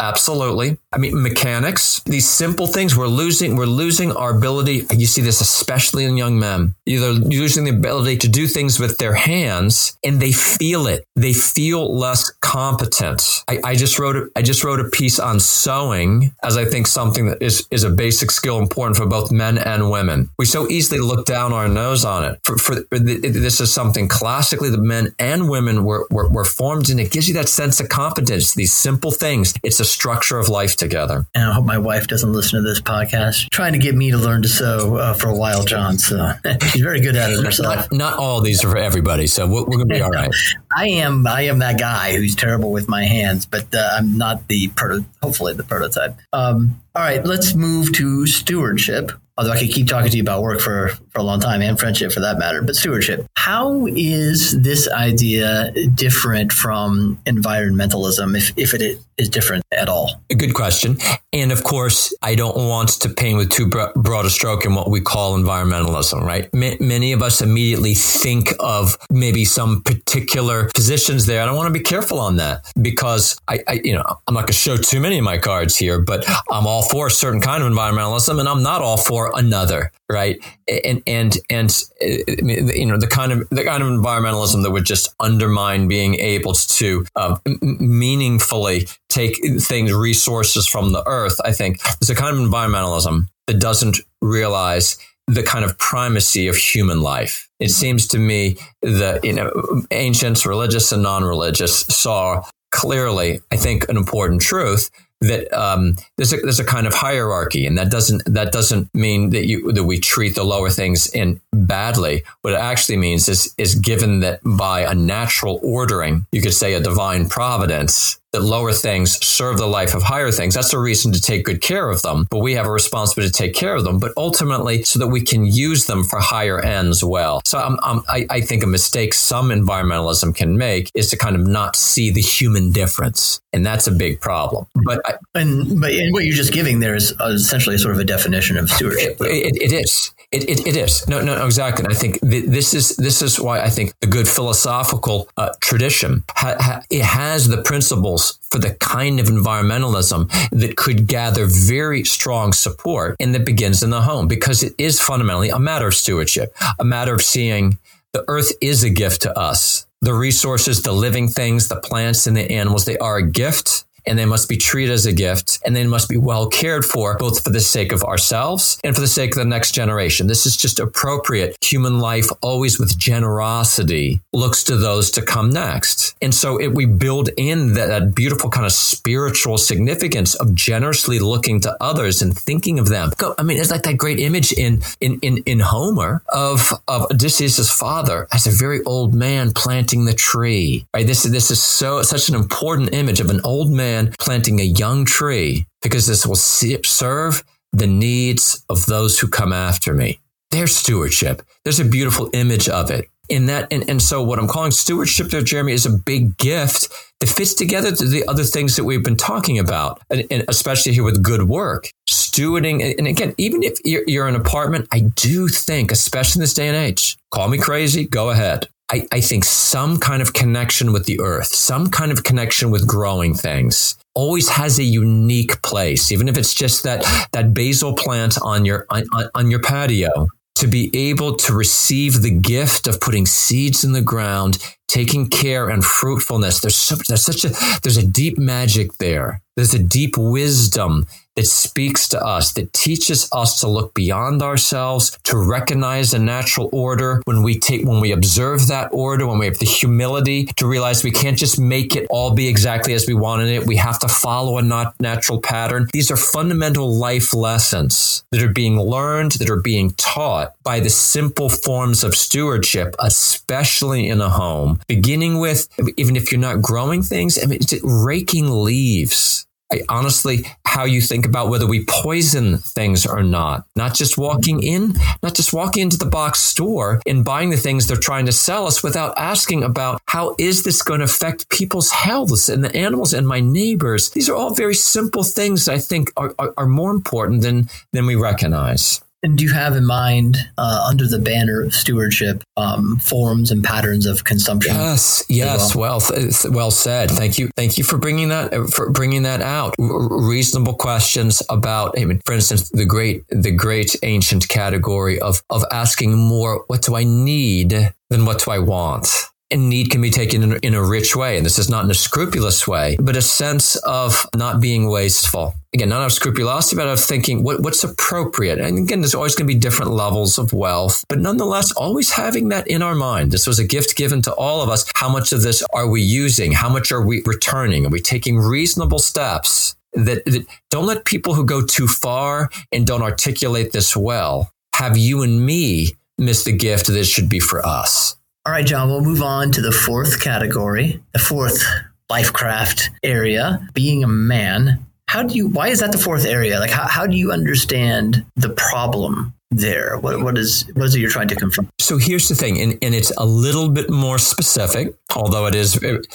absolutely. 0.00 0.78
I 0.92 0.98
mean, 0.98 1.22
mechanics. 1.22 2.00
These 2.04 2.28
simple 2.28 2.66
things. 2.66 2.96
We're 2.96 3.06
losing. 3.06 3.56
We're 3.56 3.66
losing 3.66 4.10
our 4.12 4.36
ability. 4.36 4.86
You 4.90 5.06
see 5.06 5.20
this 5.20 5.40
especially 5.40 6.04
in 6.04 6.16
young 6.16 6.38
men. 6.38 6.74
Either 6.86 7.12
losing 7.12 7.64
the 7.64 7.70
ability 7.70 8.16
to 8.18 8.28
do 8.28 8.46
things 8.46 8.80
with 8.80 8.98
their 8.98 9.14
hands, 9.14 9.96
and 10.02 10.20
they 10.20 10.32
feel 10.32 10.86
it. 10.86 11.04
They 11.14 11.32
feel 11.32 11.96
less 11.96 12.30
competent. 12.40 13.44
I, 13.46 13.60
I 13.62 13.74
just 13.76 13.98
wrote. 13.98 14.30
I 14.34 14.42
just 14.42 14.64
wrote 14.64 14.80
a 14.80 14.88
piece 14.88 15.20
on 15.20 15.38
sewing, 15.38 16.34
as 16.42 16.56
I 16.56 16.64
think 16.64 16.86
something 16.86 17.26
that 17.26 17.42
is 17.42 17.68
is 17.70 17.84
a 17.84 17.90
basic 17.90 18.30
skill 18.30 18.58
important 18.58 18.96
for 18.96 19.06
both 19.06 19.30
men 19.30 19.58
and 19.58 19.90
women. 19.90 20.30
We 20.38 20.46
so 20.46 20.68
easily 20.68 21.00
look 21.00 21.26
down 21.26 21.52
our 21.52 21.68
nose 21.68 22.04
on 22.04 22.24
it. 22.24 22.40
For, 22.44 22.56
for 22.56 22.74
this 22.90 23.60
is 23.60 23.72
something 23.72 24.08
classically 24.08 24.70
the 24.70 24.78
men 24.78 25.14
and 25.18 25.49
women 25.50 25.84
were, 25.84 26.06
were, 26.10 26.28
were, 26.28 26.44
formed 26.44 26.88
and 26.88 26.98
it 26.98 27.10
gives 27.10 27.28
you 27.28 27.34
that 27.34 27.48
sense 27.48 27.80
of 27.80 27.88
competence 27.88 28.54
these 28.54 28.72
simple 28.72 29.10
things. 29.10 29.54
It's 29.62 29.80
a 29.80 29.84
structure 29.84 30.38
of 30.38 30.48
life 30.48 30.76
together. 30.76 31.26
And 31.34 31.44
i 31.44 31.52
hope 31.52 31.64
my 31.64 31.78
wife 31.78 32.06
doesn't 32.06 32.32
listen 32.32 32.62
to 32.62 32.68
this 32.68 32.80
podcast. 32.80 33.50
Trying 33.50 33.72
to 33.74 33.78
get 33.78 33.94
me 33.94 34.10
to 34.10 34.16
learn 34.16 34.42
to 34.42 34.48
sew 34.48 34.96
uh, 34.96 35.14
for 35.14 35.28
a 35.28 35.36
while 35.36 35.64
john 35.64 35.98
so 35.98 36.32
she's 36.70 36.82
very 36.82 37.00
good 37.00 37.16
at 37.16 37.30
it 37.30 37.44
herself. 37.44 37.90
Not, 37.90 37.92
not 37.92 38.18
all 38.18 38.40
these 38.40 38.64
are 38.64 38.70
for 38.70 38.78
everybody 38.78 39.26
so 39.26 39.46
we're, 39.46 39.64
we're 39.64 39.78
gonna 39.78 39.86
be 39.86 40.00
all 40.00 40.10
right. 40.10 40.30
I 40.76 40.88
am 40.88 41.26
i 41.26 41.42
am 41.42 41.58
that 41.58 41.78
guy 41.78 42.16
who's 42.16 42.34
terrible 42.34 42.70
with 42.70 42.88
my 42.88 43.04
hands 43.04 43.46
but 43.46 43.74
uh, 43.74 43.90
i'm 43.92 44.16
not 44.16 44.48
the 44.48 44.68
proto- 44.68 45.04
hopefully 45.22 45.54
the 45.54 45.64
prototype. 45.64 46.16
Um, 46.32 46.80
all 46.94 47.02
right 47.02 47.24
let's 47.24 47.54
move 47.54 47.92
to 47.94 48.26
stewardship. 48.26 49.12
Although 49.38 49.52
I 49.52 49.58
could 49.58 49.70
keep 49.70 49.88
talking 49.88 50.10
to 50.10 50.16
you 50.18 50.22
about 50.22 50.42
work 50.42 50.60
for, 50.60 50.90
for 51.10 51.20
a 51.20 51.22
long 51.22 51.40
time 51.40 51.62
and 51.62 51.78
friendship 51.78 52.12
for 52.12 52.20
that 52.20 52.38
matter, 52.38 52.62
but 52.62 52.76
stewardship. 52.76 53.26
How 53.36 53.86
is 53.86 54.60
this 54.60 54.88
idea 54.90 55.72
different 55.94 56.52
from 56.52 57.20
environmentalism, 57.26 58.36
if, 58.36 58.52
if 58.56 58.74
it 58.74 58.98
is 59.18 59.28
different 59.28 59.64
at 59.72 59.88
all? 59.88 60.20
A 60.30 60.34
good 60.34 60.54
question. 60.54 60.98
And 61.32 61.52
of 61.52 61.62
course, 61.62 62.14
I 62.22 62.34
don't 62.34 62.56
want 62.56 62.90
to 63.00 63.08
paint 63.08 63.36
with 63.36 63.50
too 63.50 63.68
broad 63.68 64.26
a 64.26 64.30
stroke 64.30 64.64
in 64.64 64.74
what 64.74 64.90
we 64.90 65.00
call 65.00 65.38
environmentalism, 65.38 66.22
right? 66.22 66.48
M- 66.54 66.76
many 66.80 67.12
of 67.12 67.22
us 67.22 67.40
immediately 67.40 67.94
think 67.94 68.52
of 68.58 68.96
maybe 69.10 69.44
some 69.44 69.82
particular 69.82 70.70
positions 70.74 71.26
there. 71.26 71.40
And 71.40 71.50
I 71.50 71.54
want 71.54 71.66
to 71.66 71.72
be 71.72 71.84
careful 71.84 72.18
on 72.18 72.36
that 72.36 72.70
because 72.80 73.38
I, 73.48 73.60
I 73.68 73.80
you 73.84 73.94
know, 73.94 74.04
I'm 74.26 74.34
not 74.34 74.40
going 74.40 74.46
to 74.48 74.52
show 74.52 74.76
too 74.76 75.00
many 75.00 75.18
of 75.18 75.24
my 75.24 75.38
cards 75.38 75.76
here, 75.76 76.00
but 76.00 76.24
I'm 76.50 76.66
all 76.66 76.82
for 76.82 77.06
a 77.06 77.10
certain 77.10 77.40
kind 77.40 77.62
of 77.62 77.70
environmentalism 77.70 78.40
and 78.40 78.48
I'm 78.48 78.62
not 78.62 78.82
all 78.82 78.96
for 78.96 79.32
another, 79.36 79.92
right? 80.10 80.38
And 80.68 81.02
and 81.06 81.38
and 81.48 81.82
you 82.00 82.86
know 82.86 82.98
the 82.98 83.06
kind 83.06 83.32
of 83.32 83.48
the 83.50 83.64
kind 83.64 83.82
of 83.82 83.88
environmentalism 83.88 84.62
that 84.62 84.70
would 84.70 84.84
just 84.84 85.14
undermine 85.20 85.88
being 85.88 86.16
able 86.16 86.54
to 86.54 87.06
uh, 87.16 87.36
meaningfully 87.62 88.88
take 89.08 89.36
things 89.60 89.92
resources 89.92 90.66
from 90.66 90.92
the 90.92 91.02
earth. 91.06 91.40
I 91.44 91.52
think 91.52 91.80
is 92.00 92.10
a 92.10 92.14
kind 92.14 92.36
of 92.36 92.42
environmentalism 92.42 93.26
that 93.46 93.60
doesn't 93.60 93.98
realize 94.20 94.98
the 95.26 95.42
kind 95.42 95.64
of 95.64 95.78
primacy 95.78 96.48
of 96.48 96.56
human 96.56 97.00
life. 97.00 97.48
It 97.60 97.70
seems 97.70 98.06
to 98.08 98.18
me 98.18 98.56
that 98.82 99.24
you 99.24 99.32
know 99.32 99.50
ancients, 99.90 100.44
religious 100.44 100.92
and 100.92 101.02
non-religious, 101.02 101.80
saw 101.80 102.42
clearly, 102.72 103.40
I 103.50 103.56
think, 103.56 103.88
an 103.88 103.96
important 103.96 104.42
truth 104.42 104.90
that 105.20 105.52
um, 105.52 105.96
there's 106.16 106.32
a 106.32 106.36
there's 106.38 106.60
a 106.60 106.64
kind 106.64 106.86
of 106.86 106.94
hierarchy, 106.94 107.66
and 107.66 107.76
that 107.78 107.90
doesn't 107.90 108.22
that 108.26 108.52
doesn't 108.52 108.92
mean 108.94 109.30
that 109.30 109.46
you 109.46 109.72
that 109.72 109.84
we 109.84 109.98
treat 109.98 110.34
the 110.34 110.44
lower 110.44 110.70
things 110.70 111.08
in 111.12 111.40
badly. 111.52 112.22
What 112.42 112.54
it 112.54 112.60
actually 112.60 112.96
means 112.96 113.28
is 113.28 113.54
is 113.58 113.74
given 113.74 114.20
that 114.20 114.40
by 114.44 114.80
a 114.80 114.94
natural 114.94 115.60
ordering, 115.62 116.26
you 116.32 116.40
could 116.40 116.54
say 116.54 116.74
a 116.74 116.80
divine 116.80 117.28
providence, 117.28 118.19
that 118.32 118.42
lower 118.42 118.72
things 118.72 119.24
serve 119.24 119.58
the 119.58 119.66
life 119.66 119.94
of 119.94 120.02
higher 120.02 120.30
things. 120.30 120.54
That's 120.54 120.72
a 120.72 120.78
reason 120.78 121.12
to 121.12 121.20
take 121.20 121.44
good 121.44 121.60
care 121.60 121.90
of 121.90 122.02
them, 122.02 122.26
but 122.30 122.38
we 122.38 122.54
have 122.54 122.66
a 122.66 122.70
responsibility 122.70 123.32
to 123.32 123.38
take 123.38 123.54
care 123.54 123.74
of 123.74 123.84
them, 123.84 123.98
but 123.98 124.12
ultimately 124.16 124.82
so 124.84 124.98
that 124.98 125.08
we 125.08 125.20
can 125.20 125.44
use 125.44 125.86
them 125.86 126.04
for 126.04 126.20
higher 126.20 126.60
ends 126.60 127.02
well. 127.02 127.42
So 127.44 127.58
um, 127.58 127.78
um, 127.82 128.04
I, 128.08 128.26
I 128.30 128.40
think 128.40 128.62
a 128.62 128.66
mistake 128.66 129.14
some 129.14 129.48
environmentalism 129.48 130.34
can 130.34 130.56
make 130.56 130.90
is 130.94 131.10
to 131.10 131.16
kind 131.16 131.36
of 131.36 131.46
not 131.46 131.76
see 131.76 132.10
the 132.10 132.20
human 132.20 132.70
difference. 132.70 133.40
And 133.52 133.66
that's 133.66 133.86
a 133.86 133.92
big 133.92 134.20
problem. 134.20 134.66
But 134.84 135.00
I, 135.04 135.14
and 135.34 135.80
but 135.80 135.90
and 135.92 136.12
what 136.12 136.24
you're 136.24 136.36
just 136.36 136.52
giving 136.52 136.80
there 136.80 136.94
is 136.94 137.12
essentially 137.20 137.78
sort 137.78 137.94
of 137.94 138.00
a 138.00 138.04
definition 138.04 138.56
of 138.56 138.70
stewardship. 138.70 139.16
It, 139.20 139.56
it, 139.56 139.62
it 139.62 139.72
is. 139.72 140.12
It, 140.30 140.48
it, 140.48 140.64
it 140.64 140.76
is 140.76 141.08
no 141.08 141.20
no 141.20 141.44
exactly. 141.44 141.86
I 141.90 141.94
think 141.94 142.20
th- 142.20 142.44
this 142.44 142.72
is 142.72 142.94
this 142.96 143.20
is 143.20 143.40
why 143.40 143.62
I 143.62 143.68
think 143.68 143.92
the 144.00 144.06
good 144.06 144.28
philosophical 144.28 145.28
uh, 145.36 145.52
tradition 145.60 146.22
ha, 146.30 146.54
ha, 146.60 146.82
it 146.88 147.02
has 147.02 147.48
the 147.48 147.62
principles 147.62 148.19
for 148.50 148.58
the 148.58 148.74
kind 148.74 149.20
of 149.20 149.26
environmentalism 149.26 150.30
that 150.50 150.76
could 150.76 151.06
gather 151.06 151.46
very 151.46 152.04
strong 152.04 152.52
support 152.52 153.16
and 153.20 153.34
that 153.34 153.44
begins 153.44 153.82
in 153.82 153.90
the 153.90 154.02
home 154.02 154.26
because 154.26 154.62
it 154.62 154.74
is 154.78 155.00
fundamentally 155.00 155.50
a 155.50 155.58
matter 155.58 155.88
of 155.88 155.94
stewardship, 155.94 156.54
a 156.78 156.84
matter 156.84 157.14
of 157.14 157.22
seeing 157.22 157.78
the 158.12 158.24
earth 158.28 158.52
is 158.60 158.82
a 158.82 158.90
gift 158.90 159.22
to 159.22 159.38
us. 159.38 159.86
The 160.00 160.14
resources, 160.14 160.82
the 160.82 160.92
living 160.92 161.28
things, 161.28 161.68
the 161.68 161.76
plants 161.76 162.26
and 162.26 162.36
the 162.36 162.50
animals, 162.50 162.84
they 162.84 162.98
are 162.98 163.18
a 163.18 163.26
gift 163.26 163.84
and 164.06 164.18
they 164.18 164.24
must 164.24 164.48
be 164.48 164.56
treated 164.56 164.92
as 164.92 165.06
a 165.06 165.12
gift 165.12 165.60
and 165.64 165.74
they 165.74 165.86
must 165.86 166.08
be 166.08 166.16
well 166.16 166.48
cared 166.48 166.84
for, 166.84 167.16
both 167.18 167.42
for 167.44 167.50
the 167.50 167.60
sake 167.60 167.92
of 167.92 168.02
ourselves 168.04 168.78
and 168.84 168.94
for 168.94 169.00
the 169.00 169.08
sake 169.08 169.30
of 169.30 169.36
the 169.36 169.44
next 169.44 169.72
generation. 169.72 170.26
This 170.26 170.46
is 170.46 170.56
just 170.56 170.80
appropriate. 170.80 171.56
Human 171.62 171.98
life 171.98 172.28
always 172.40 172.78
with 172.78 172.98
generosity 172.98 174.20
looks 174.32 174.64
to 174.64 174.76
those 174.76 175.10
to 175.12 175.22
come 175.22 175.50
next. 175.50 176.14
And 176.22 176.34
so 176.34 176.60
it, 176.60 176.74
we 176.74 176.86
build 176.86 177.30
in 177.36 177.74
that, 177.74 177.86
that 177.86 178.14
beautiful 178.14 178.50
kind 178.50 178.66
of 178.66 178.72
spiritual 178.72 179.58
significance 179.58 180.34
of 180.34 180.54
generously 180.54 181.18
looking 181.18 181.60
to 181.60 181.76
others 181.80 182.22
and 182.22 182.36
thinking 182.36 182.78
of 182.78 182.88
them. 182.88 183.10
I 183.38 183.42
mean, 183.42 183.58
it's 183.58 183.70
like 183.70 183.82
that 183.82 183.96
great 183.96 184.18
image 184.18 184.52
in, 184.52 184.82
in, 185.00 185.18
in, 185.20 185.38
in 185.46 185.60
Homer 185.60 186.22
of, 186.28 186.72
of 186.88 187.06
Odysseus' 187.10 187.70
father 187.70 188.26
as 188.32 188.46
a 188.46 188.50
very 188.50 188.82
old 188.84 189.14
man 189.14 189.52
planting 189.52 190.04
the 190.04 190.14
tree, 190.14 190.86
right? 190.94 191.06
This, 191.06 191.22
this 191.24 191.50
is 191.50 191.62
so, 191.62 192.02
such 192.02 192.28
an 192.28 192.34
important 192.34 192.94
image 192.94 193.20
of 193.20 193.30
an 193.30 193.40
old 193.44 193.70
man 193.70 193.89
planting 194.18 194.60
a 194.60 194.64
young 194.64 195.04
tree 195.04 195.66
because 195.82 196.06
this 196.06 196.26
will 196.26 196.36
serve 196.36 197.42
the 197.72 197.86
needs 197.86 198.64
of 198.68 198.86
those 198.86 199.18
who 199.18 199.28
come 199.28 199.52
after 199.52 199.94
me. 199.94 200.20
Their 200.50 200.66
stewardship. 200.66 201.42
There's 201.64 201.80
a 201.80 201.84
beautiful 201.84 202.28
image 202.32 202.68
of 202.68 202.90
it 202.90 203.08
in 203.28 203.46
that. 203.46 203.72
And, 203.72 203.88
and 203.88 204.02
so 204.02 204.22
what 204.22 204.38
I'm 204.38 204.48
calling 204.48 204.72
stewardship 204.72 205.28
there, 205.28 205.42
Jeremy, 205.42 205.72
is 205.72 205.86
a 205.86 205.90
big 205.90 206.36
gift 206.36 206.88
that 207.20 207.28
fits 207.28 207.54
together 207.54 207.94
to 207.94 208.08
the 208.08 208.26
other 208.26 208.42
things 208.42 208.76
that 208.76 208.84
we've 208.84 209.04
been 209.04 209.16
talking 209.16 209.58
about, 209.58 210.02
and, 210.10 210.26
and 210.30 210.44
especially 210.48 210.92
here 210.92 211.04
with 211.04 211.22
good 211.22 211.44
work. 211.44 211.88
Stewarding, 212.08 212.96
and 212.98 213.06
again, 213.06 213.34
even 213.38 213.62
if 213.62 213.78
you're, 213.84 214.04
you're 214.06 214.26
an 214.26 214.36
apartment, 214.36 214.88
I 214.92 215.00
do 215.00 215.48
think, 215.48 215.92
especially 215.92 216.40
in 216.40 216.42
this 216.42 216.54
day 216.54 216.68
and 216.68 216.76
age, 216.76 217.16
call 217.30 217.48
me 217.48 217.58
crazy, 217.58 218.06
go 218.06 218.30
ahead. 218.30 218.68
I, 218.90 219.06
I 219.12 219.20
think 219.20 219.44
some 219.44 219.98
kind 219.98 220.20
of 220.20 220.32
connection 220.32 220.92
with 220.92 221.06
the 221.06 221.20
earth, 221.20 221.46
some 221.46 221.90
kind 221.90 222.10
of 222.10 222.24
connection 222.24 222.70
with 222.70 222.86
growing 222.86 223.34
things 223.34 223.96
always 224.14 224.48
has 224.48 224.78
a 224.78 224.84
unique 224.84 225.62
place, 225.62 226.10
even 226.10 226.28
if 226.28 226.36
it's 226.36 226.52
just 226.52 226.82
that, 226.82 227.04
that 227.32 227.54
basil 227.54 227.94
plant 227.94 228.36
on 228.42 228.64
your, 228.64 228.86
on, 228.90 229.04
on 229.34 229.50
your 229.50 229.60
patio 229.60 230.26
to 230.56 230.66
be 230.66 230.90
able 230.92 231.36
to 231.36 231.54
receive 231.54 232.20
the 232.20 232.30
gift 232.30 232.86
of 232.86 233.00
putting 233.00 233.24
seeds 233.24 233.84
in 233.84 233.92
the 233.92 234.02
ground, 234.02 234.58
taking 234.88 235.28
care 235.28 235.70
and 235.70 235.84
fruitfulness. 235.84 236.60
There's, 236.60 236.76
so, 236.76 236.96
there's 237.08 237.22
such 237.22 237.44
a, 237.44 237.50
there's 237.82 237.96
a 237.96 238.06
deep 238.06 238.38
magic 238.38 238.92
there. 238.98 239.40
There's 239.56 239.72
a 239.72 239.82
deep 239.82 240.18
wisdom 240.18 241.06
that 241.40 241.46
speaks 241.46 242.06
to 242.06 242.22
us, 242.22 242.52
that 242.52 242.70
teaches 242.74 243.26
us 243.32 243.60
to 243.60 243.66
look 243.66 243.94
beyond 243.94 244.42
ourselves, 244.42 245.18
to 245.24 245.38
recognize 245.38 246.12
a 246.12 246.18
natural 246.18 246.68
order 246.70 247.22
when 247.24 247.42
we 247.42 247.58
take, 247.58 247.82
when 247.82 247.98
we 247.98 248.12
observe 248.12 248.66
that 248.66 248.90
order, 248.92 249.26
when 249.26 249.38
we 249.38 249.46
have 249.46 249.58
the 249.58 249.64
humility 249.64 250.44
to 250.56 250.66
realize 250.66 251.02
we 251.02 251.10
can't 251.10 251.38
just 251.38 251.58
make 251.58 251.96
it 251.96 252.06
all 252.10 252.34
be 252.34 252.46
exactly 252.46 252.92
as 252.92 253.06
we 253.06 253.14
wanted 253.14 253.48
it. 253.48 253.66
We 253.66 253.76
have 253.76 253.98
to 254.00 254.08
follow 254.08 254.58
a 254.58 254.62
not 254.62 254.94
natural 255.00 255.40
pattern. 255.40 255.88
These 255.94 256.10
are 256.10 256.16
fundamental 256.16 256.94
life 256.94 257.32
lessons 257.32 258.22
that 258.32 258.42
are 258.42 258.52
being 258.52 258.78
learned, 258.78 259.32
that 259.32 259.48
are 259.48 259.62
being 259.62 259.92
taught 259.92 260.52
by 260.62 260.80
the 260.80 260.90
simple 260.90 261.48
forms 261.48 262.04
of 262.04 262.14
stewardship, 262.14 262.94
especially 262.98 264.08
in 264.08 264.20
a 264.20 264.28
home, 264.28 264.78
beginning 264.88 265.38
with, 265.38 265.68
even 265.96 266.16
if 266.16 266.30
you're 266.30 266.38
not 266.38 266.60
growing 266.60 267.02
things, 267.02 267.42
I 267.42 267.46
mean, 267.46 267.60
raking 267.82 268.50
leaves 268.50 269.46
I, 269.72 269.82
honestly 269.88 270.44
how 270.70 270.84
you 270.84 271.00
think 271.00 271.26
about 271.26 271.48
whether 271.48 271.66
we 271.66 271.84
poison 271.84 272.58
things 272.58 273.04
or 273.04 273.24
not. 273.24 273.66
Not 273.74 273.92
just 273.94 274.16
walking 274.16 274.62
in, 274.62 274.94
not 275.20 275.34
just 275.34 275.52
walking 275.52 275.82
into 275.82 275.96
the 275.96 276.06
box 276.06 276.38
store 276.38 277.00
and 277.06 277.24
buying 277.24 277.50
the 277.50 277.56
things 277.56 277.86
they're 277.86 277.96
trying 277.96 278.26
to 278.26 278.32
sell 278.32 278.68
us 278.68 278.82
without 278.82 279.18
asking 279.18 279.64
about 279.64 280.00
how 280.06 280.36
is 280.38 280.62
this 280.62 280.82
going 280.82 281.00
to 281.00 281.04
affect 281.04 281.50
people's 281.50 281.90
health 281.90 282.48
and 282.48 282.62
the 282.62 282.74
animals 282.76 283.12
and 283.12 283.26
my 283.26 283.40
neighbors. 283.40 284.10
These 284.10 284.28
are 284.28 284.36
all 284.36 284.54
very 284.54 284.74
simple 284.74 285.24
things 285.24 285.68
I 285.68 285.78
think 285.78 286.12
are, 286.16 286.32
are, 286.38 286.54
are 286.56 286.66
more 286.66 286.92
important 286.92 287.42
than, 287.42 287.68
than 287.92 288.06
we 288.06 288.14
recognize. 288.14 289.00
And 289.22 289.36
do 289.36 289.44
you 289.44 289.52
have 289.52 289.76
in 289.76 289.86
mind, 289.86 290.38
uh, 290.56 290.86
under 290.88 291.06
the 291.06 291.18
banner 291.18 291.62
of 291.62 291.74
stewardship, 291.74 292.42
um, 292.56 292.98
forms 292.98 293.50
and 293.50 293.62
patterns 293.62 294.06
of 294.06 294.24
consumption? 294.24 294.74
Yes, 294.74 295.24
yes, 295.28 295.76
well, 295.76 296.02
well, 296.10 296.30
well 296.50 296.70
said. 296.70 297.10
Thank 297.10 297.38
you, 297.38 297.50
thank 297.54 297.76
you 297.76 297.84
for 297.84 297.98
bringing 297.98 298.30
that 298.30 298.52
for 298.74 298.90
bringing 298.90 299.24
that 299.24 299.42
out. 299.42 299.74
R- 299.78 300.08
reasonable 300.26 300.74
questions 300.74 301.42
about, 301.50 301.98
I 301.98 302.06
mean, 302.06 302.20
for 302.24 302.32
instance, 302.32 302.70
the 302.70 302.86
great 302.86 303.24
the 303.28 303.52
great 303.52 303.94
ancient 304.02 304.48
category 304.48 305.20
of 305.20 305.42
of 305.50 305.64
asking 305.70 306.16
more. 306.16 306.64
What 306.68 306.82
do 306.82 306.96
I 306.96 307.04
need 307.04 307.92
than 308.08 308.24
what 308.24 308.42
do 308.44 308.50
I 308.50 308.58
want? 308.58 309.06
And 309.50 309.68
need 309.68 309.90
can 309.90 310.00
be 310.00 310.10
taken 310.10 310.42
in, 310.42 310.56
in, 310.62 310.74
a 310.74 310.82
rich 310.82 311.16
way. 311.16 311.36
And 311.36 311.44
this 311.44 311.58
is 311.58 311.68
not 311.68 311.84
in 311.84 311.90
a 311.90 311.94
scrupulous 311.94 312.66
way, 312.66 312.96
but 313.00 313.16
a 313.16 313.22
sense 313.22 313.76
of 313.76 314.26
not 314.36 314.60
being 314.60 314.88
wasteful. 314.88 315.54
Again, 315.74 315.88
not 315.88 316.04
of 316.04 316.12
scrupulosity, 316.12 316.76
but 316.76 316.88
of 316.88 317.00
thinking 317.00 317.42
what, 317.42 317.60
what's 317.60 317.84
appropriate. 317.84 318.58
And 318.58 318.78
again, 318.78 319.00
there's 319.00 319.14
always 319.14 319.34
going 319.34 319.48
to 319.48 319.54
be 319.54 319.58
different 319.58 319.92
levels 319.92 320.38
of 320.38 320.52
wealth, 320.52 321.04
but 321.08 321.18
nonetheless, 321.18 321.72
always 321.72 322.10
having 322.10 322.48
that 322.48 322.66
in 322.66 322.82
our 322.82 322.94
mind. 322.94 323.30
This 323.30 323.46
was 323.46 323.58
a 323.58 323.64
gift 323.64 323.96
given 323.96 324.22
to 324.22 324.34
all 324.34 324.62
of 324.62 324.68
us. 324.68 324.90
How 324.94 325.08
much 325.08 325.32
of 325.32 325.42
this 325.42 325.62
are 325.72 325.88
we 325.88 326.02
using? 326.02 326.52
How 326.52 326.68
much 326.68 326.90
are 326.92 327.04
we 327.04 327.22
returning? 327.24 327.86
Are 327.86 327.90
we 327.90 328.00
taking 328.00 328.38
reasonable 328.38 328.98
steps 328.98 329.76
that, 329.92 330.24
that 330.24 330.46
don't 330.70 330.86
let 330.86 331.04
people 331.04 331.34
who 331.34 331.44
go 331.44 331.64
too 331.64 331.86
far 331.86 332.50
and 332.72 332.86
don't 332.86 333.02
articulate 333.02 333.72
this 333.72 333.96
well 333.96 334.52
have 334.74 334.96
you 334.96 335.22
and 335.22 335.44
me 335.44 335.90
miss 336.16 336.44
the 336.44 336.52
gift 336.52 336.86
that 336.86 337.04
should 337.04 337.28
be 337.28 337.38
for 337.38 337.64
us? 337.66 338.16
All 338.46 338.54
right, 338.54 338.64
John, 338.64 338.88
we'll 338.88 339.02
move 339.02 339.20
on 339.20 339.52
to 339.52 339.60
the 339.60 339.70
fourth 339.70 340.22
category, 340.22 340.98
the 341.12 341.18
fourth 341.18 341.62
lifecraft 342.10 342.88
area, 343.02 343.68
being 343.74 344.02
a 344.02 344.08
man. 344.08 344.86
How 345.08 345.22
do 345.22 345.34
you, 345.34 345.46
why 345.48 345.68
is 345.68 345.80
that 345.80 345.92
the 345.92 345.98
fourth 345.98 346.24
area? 346.24 346.58
Like, 346.58 346.70
how, 346.70 346.88
how 346.88 347.06
do 347.06 347.18
you 347.18 347.32
understand 347.32 348.24
the 348.36 348.48
problem 348.48 349.34
there? 349.50 349.98
What, 349.98 350.22
what 350.22 350.38
is, 350.38 350.64
what 350.72 350.86
is 350.86 350.94
it 350.94 351.00
you're 351.00 351.10
trying 351.10 351.28
to 351.28 351.36
confront? 351.36 351.68
So 351.80 351.98
here's 351.98 352.30
the 352.30 352.34
thing, 352.34 352.58
and, 352.58 352.78
and 352.80 352.94
it's 352.94 353.12
a 353.18 353.26
little 353.26 353.68
bit 353.68 353.90
more 353.90 354.16
specific, 354.16 354.94
although 355.14 355.44
it 355.44 355.54
is, 355.54 355.76
and, 355.82 356.06